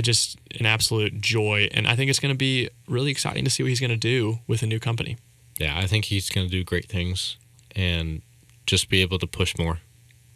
[0.01, 3.63] just an absolute joy, and I think it's going to be really exciting to see
[3.63, 5.17] what he's going to do with a new company.
[5.59, 7.37] Yeah, I think he's going to do great things
[7.77, 8.23] and
[8.67, 9.81] just be able to push more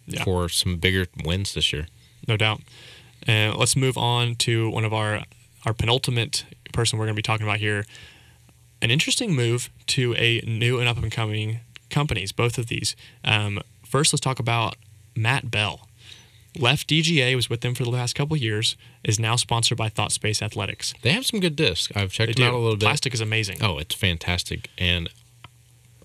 [0.06, 0.24] Yeah.
[0.24, 1.86] for some bigger wins this year.
[2.28, 2.60] No doubt.
[3.26, 5.22] And let's move on to one of our
[5.64, 7.84] our penultimate person we're going to be talking about here.
[8.82, 12.30] An interesting move to a new and up and coming companies.
[12.32, 12.94] Both of these.
[13.24, 14.76] Um, first, let's talk about
[15.16, 15.88] Matt Bell.
[16.58, 18.76] Left DGA was with them for the last couple of years.
[19.04, 20.94] Is now sponsored by Thought Space Athletics.
[21.02, 21.92] They have some good discs.
[21.96, 22.56] I've checked They them do.
[22.56, 22.86] out a little bit.
[22.86, 23.58] Plastic is amazing.
[23.62, 24.70] Oh, it's fantastic.
[24.78, 25.08] And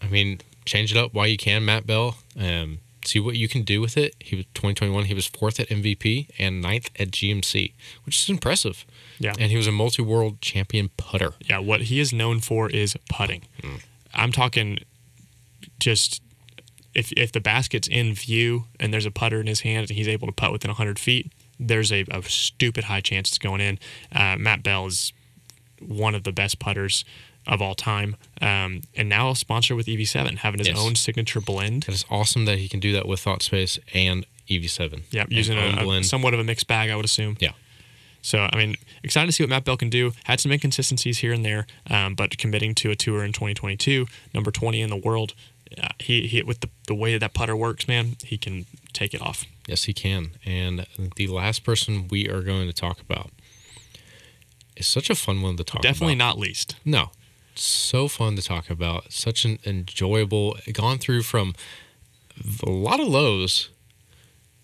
[0.02, 2.16] I mean, change it up while you can, Matt Bell.
[2.40, 4.16] Um, see what you can do with it.
[4.20, 5.06] He was 2021.
[5.06, 7.74] He was fourth at MVP and ninth at GMC,
[8.06, 8.86] which is impressive.
[9.20, 9.34] Yeah.
[9.40, 11.34] And he was a multi-world champion putter.
[11.42, 13.44] Yeah, what he is known for is putting.
[14.14, 14.80] I'm talking
[15.80, 16.22] just
[16.94, 20.08] if if the basket's in view and there's a putter in his hand and he's
[20.08, 23.80] able to putt within 100 feet, there's a, a stupid high chance it's going in.
[24.12, 25.14] Uh, Matt Bell is
[25.80, 27.06] one of the best putters
[27.48, 30.78] of all time, um, and now a sponsor with EV7, having his Yes.
[30.80, 31.86] own signature blend.
[31.88, 35.04] It is awesome that he can do that with Thought Space and EV7.
[35.12, 37.38] Yeah, using a, a somewhat of a mixed bag, I would assume.
[37.40, 37.52] Yeah.
[38.22, 40.14] So, I mean, excited to see what Matt Bell can do.
[40.26, 44.52] Had some inconsistencies here and there, um, but committing to a tour in 2022, number
[44.52, 45.34] 20 in the world.
[45.82, 49.22] Uh, he, he with the, the way that putter works, man, he can take it
[49.22, 49.46] off.
[49.68, 50.32] Yes, he can.
[50.46, 50.86] And
[51.16, 53.32] the last person we are going to talk about
[54.76, 56.26] is such a fun one to talk Definitely about.
[56.36, 56.76] not least.
[56.86, 57.12] No.
[57.56, 59.12] So fun to talk about.
[59.12, 61.54] Such an enjoyable gone through from
[62.66, 63.70] a lot of lows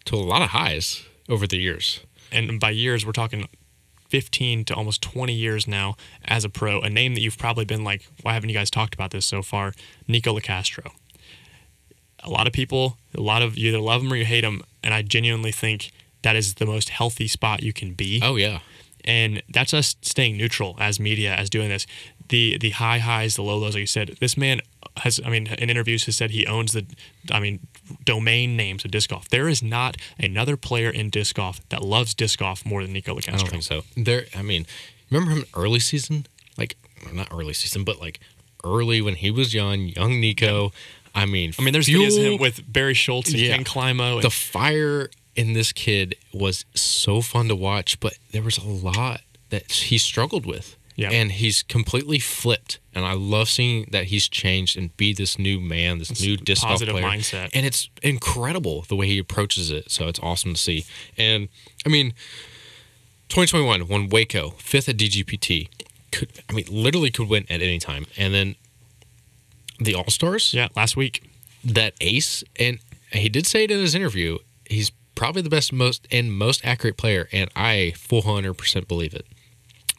[0.05, 1.99] to a lot of highs over the years.
[2.31, 3.47] And by years, we're talking
[4.09, 5.95] 15 to almost 20 years now
[6.25, 6.79] as a pro.
[6.81, 9.41] A name that you've probably been like, why haven't you guys talked about this so
[9.41, 9.73] far?
[10.07, 10.91] Nikko Locastro.
[12.23, 14.61] A lot of people, a lot of you either love him or you hate him.
[14.83, 15.91] And I genuinely think
[16.21, 18.21] that is the most healthy spot you can be.
[18.23, 18.59] Oh yeah.
[19.05, 21.85] and that's us staying neutral as media as doing this
[22.29, 24.61] the the high highs the low lows like you said this man
[24.97, 26.85] has i mean in interviews has said he owns the
[27.31, 27.59] i mean
[28.05, 32.13] domain names of disc golf there is not another player in disc golf that loves
[32.13, 33.83] disc golf more than Nikko I don't think so.
[33.95, 34.65] There I mean,
[35.11, 36.25] remember him early season?
[36.57, 36.75] Like
[37.13, 38.19] not early season, but like
[38.63, 40.71] early when he was young, young Nikko.
[41.15, 43.55] I mean, i mean there's videos of fuel- him with barry schultz and Yeah.
[43.55, 48.41] ken climo and the fire in this kid was so fun to watch, but there
[48.43, 50.75] was a lot that he struggled with.
[50.97, 51.11] Yeah.
[51.11, 52.79] And he's completely flipped.
[52.93, 56.63] And I love seeing that he's changed and be this new man, this new disc
[56.63, 57.05] golf positive player.
[57.05, 57.51] mindset.
[57.53, 59.89] And it's incredible the way he approaches it.
[59.91, 60.85] So it's awesome to see.
[61.17, 61.47] And
[61.85, 62.11] I mean,
[63.29, 65.69] 2021 won Waco, fifth at DGPT.
[66.11, 68.07] Could I mean literally could win at any time.
[68.17, 68.55] And then
[69.79, 71.29] the All Stars yeah last week
[71.63, 72.79] that ace and
[73.11, 76.97] he did say it in his interview he's probably the best most and most accurate
[76.97, 79.25] player and i full 100% believe it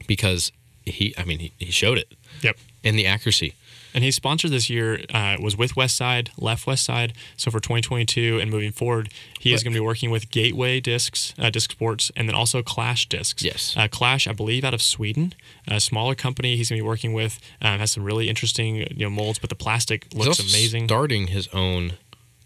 [0.07, 0.53] because
[0.91, 3.55] he i mean he, he showed it yep and the accuracy
[3.95, 7.15] and he's sponsored this year uh, was with West Side, left West Side.
[7.37, 9.09] So for 2022 and moving forward,
[9.41, 12.63] he is going to be working with Gateway Discs, uh, Disc Sports, and then also
[12.63, 13.43] Clash Discs.
[13.43, 13.75] Yes.
[13.77, 15.35] uh, Clash, I believe, out of Sweden,
[15.67, 16.55] a smaller company.
[16.57, 19.49] He's going to be working with um, has some really interesting you know molds, but
[19.49, 20.87] the plastic looks amazing.
[20.87, 21.93] starting his own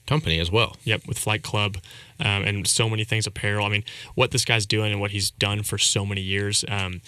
[0.06, 1.76] company as well Yep, with Flight Club
[2.18, 3.66] um, and so many things apparel.
[3.66, 6.64] I mean, what this guy's doing and what he's done for so many years.
[6.68, 7.02] Um,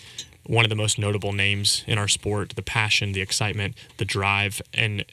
[0.47, 4.61] one of the most notable names in our sport, the passion, the excitement, the drive.
[4.73, 5.05] And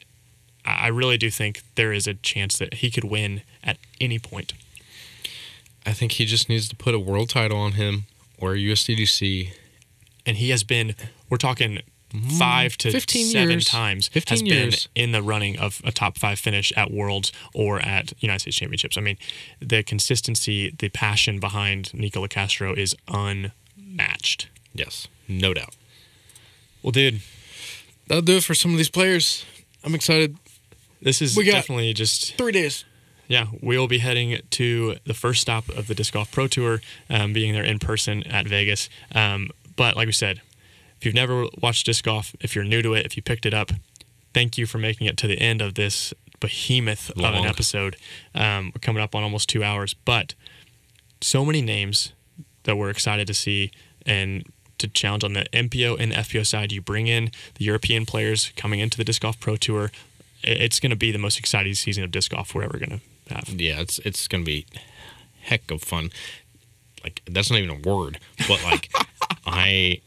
[0.64, 4.52] I really do think there is a chance that he could win at any point.
[5.86, 8.04] i think he just needs to put a world title on him
[8.38, 9.50] or a usdc
[10.26, 10.94] And he has been,
[11.28, 11.78] we're talking
[12.12, 12.28] mm-hmm.
[12.38, 13.64] five to 15 seven years.
[13.64, 14.86] times 15 has years.
[14.94, 18.56] been in the running of a top five finish at Worlds or at United States
[18.58, 18.96] Championships.
[18.96, 19.16] I mean,
[19.60, 24.48] the consistency, the passion behind Nikko Locastro is unmatched.
[24.74, 25.74] Yes, no doubt.
[26.82, 27.20] Well, dude,
[28.08, 29.44] That'll do it for some of these players.
[29.84, 30.36] I'm excited.
[31.00, 32.84] this is We got- definitely just Three days.
[33.28, 37.32] yeah, we'll be heading to the first stop of the Disc Golf Pro Tour, um,
[37.32, 38.88] being there in person at Vegas.
[39.14, 40.40] Um, but like we said,
[40.98, 43.54] if you've never watched disc golf, if you're new to it, if you picked it
[43.54, 43.70] up,
[44.34, 47.96] thank you for making it to the end of this behemoth of an episode.
[48.34, 50.34] Um, we're coming up on almost two hours, but
[51.20, 52.12] so many names
[52.64, 53.70] that we're excited to see
[54.04, 54.44] and
[54.82, 56.70] to challenge on the MPO and FPO side.
[56.72, 59.90] You bring in the European players coming into the Disc Golf Pro Tour.
[60.44, 63.00] It's going to be the most exciting season of disc golf we're ever going to
[63.32, 63.48] have.
[63.48, 64.66] Yeah, it's it's gonna be
[65.42, 66.10] heck of fun.
[67.02, 68.18] Like that's not even a word,
[68.48, 68.90] but like
[69.46, 70.00] I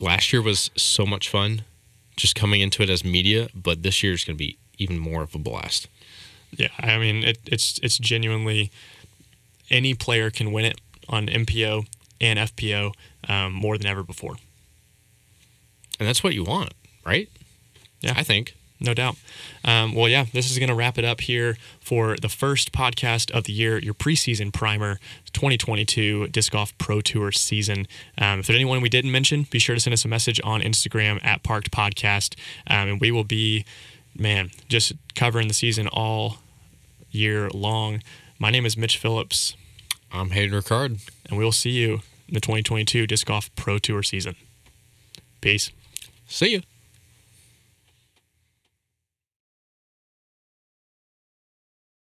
[0.00, 1.62] last year was so much fun,
[2.16, 3.48] just coming into it as media.
[3.54, 5.88] But this year is gonna be even more of a blast.
[6.56, 8.70] Yeah, I mean it, it's it's genuinely
[9.70, 11.86] any player can win it on MPO
[12.22, 12.94] and FPO
[13.28, 14.36] um, more than ever before.
[15.98, 16.72] And that's what you want,
[17.04, 17.28] right?
[18.00, 18.14] Yeah.
[18.16, 18.54] I think.
[18.80, 19.14] No doubt.
[19.64, 23.30] Um, well, yeah, this is going to wrap it up here for the first podcast
[23.30, 24.98] of the year, your preseason primer,
[25.32, 27.86] 2022 Disc Golf Pro Tour season.
[28.18, 30.62] Um, if there's anyone we didn't mention, be sure to send us a message on
[30.62, 32.34] Instagram at Parked Podcast,
[32.66, 33.64] um, and we will be,
[34.18, 36.38] man, just covering the season all
[37.12, 38.02] year long.
[38.40, 39.54] My name is Mitch Phillips,
[40.10, 41.08] I'm Hayden Ricard.
[41.28, 44.36] and we will see you the 2022 Disc Golf Pro Tour season.
[45.40, 45.70] Peace.
[46.26, 46.62] See you.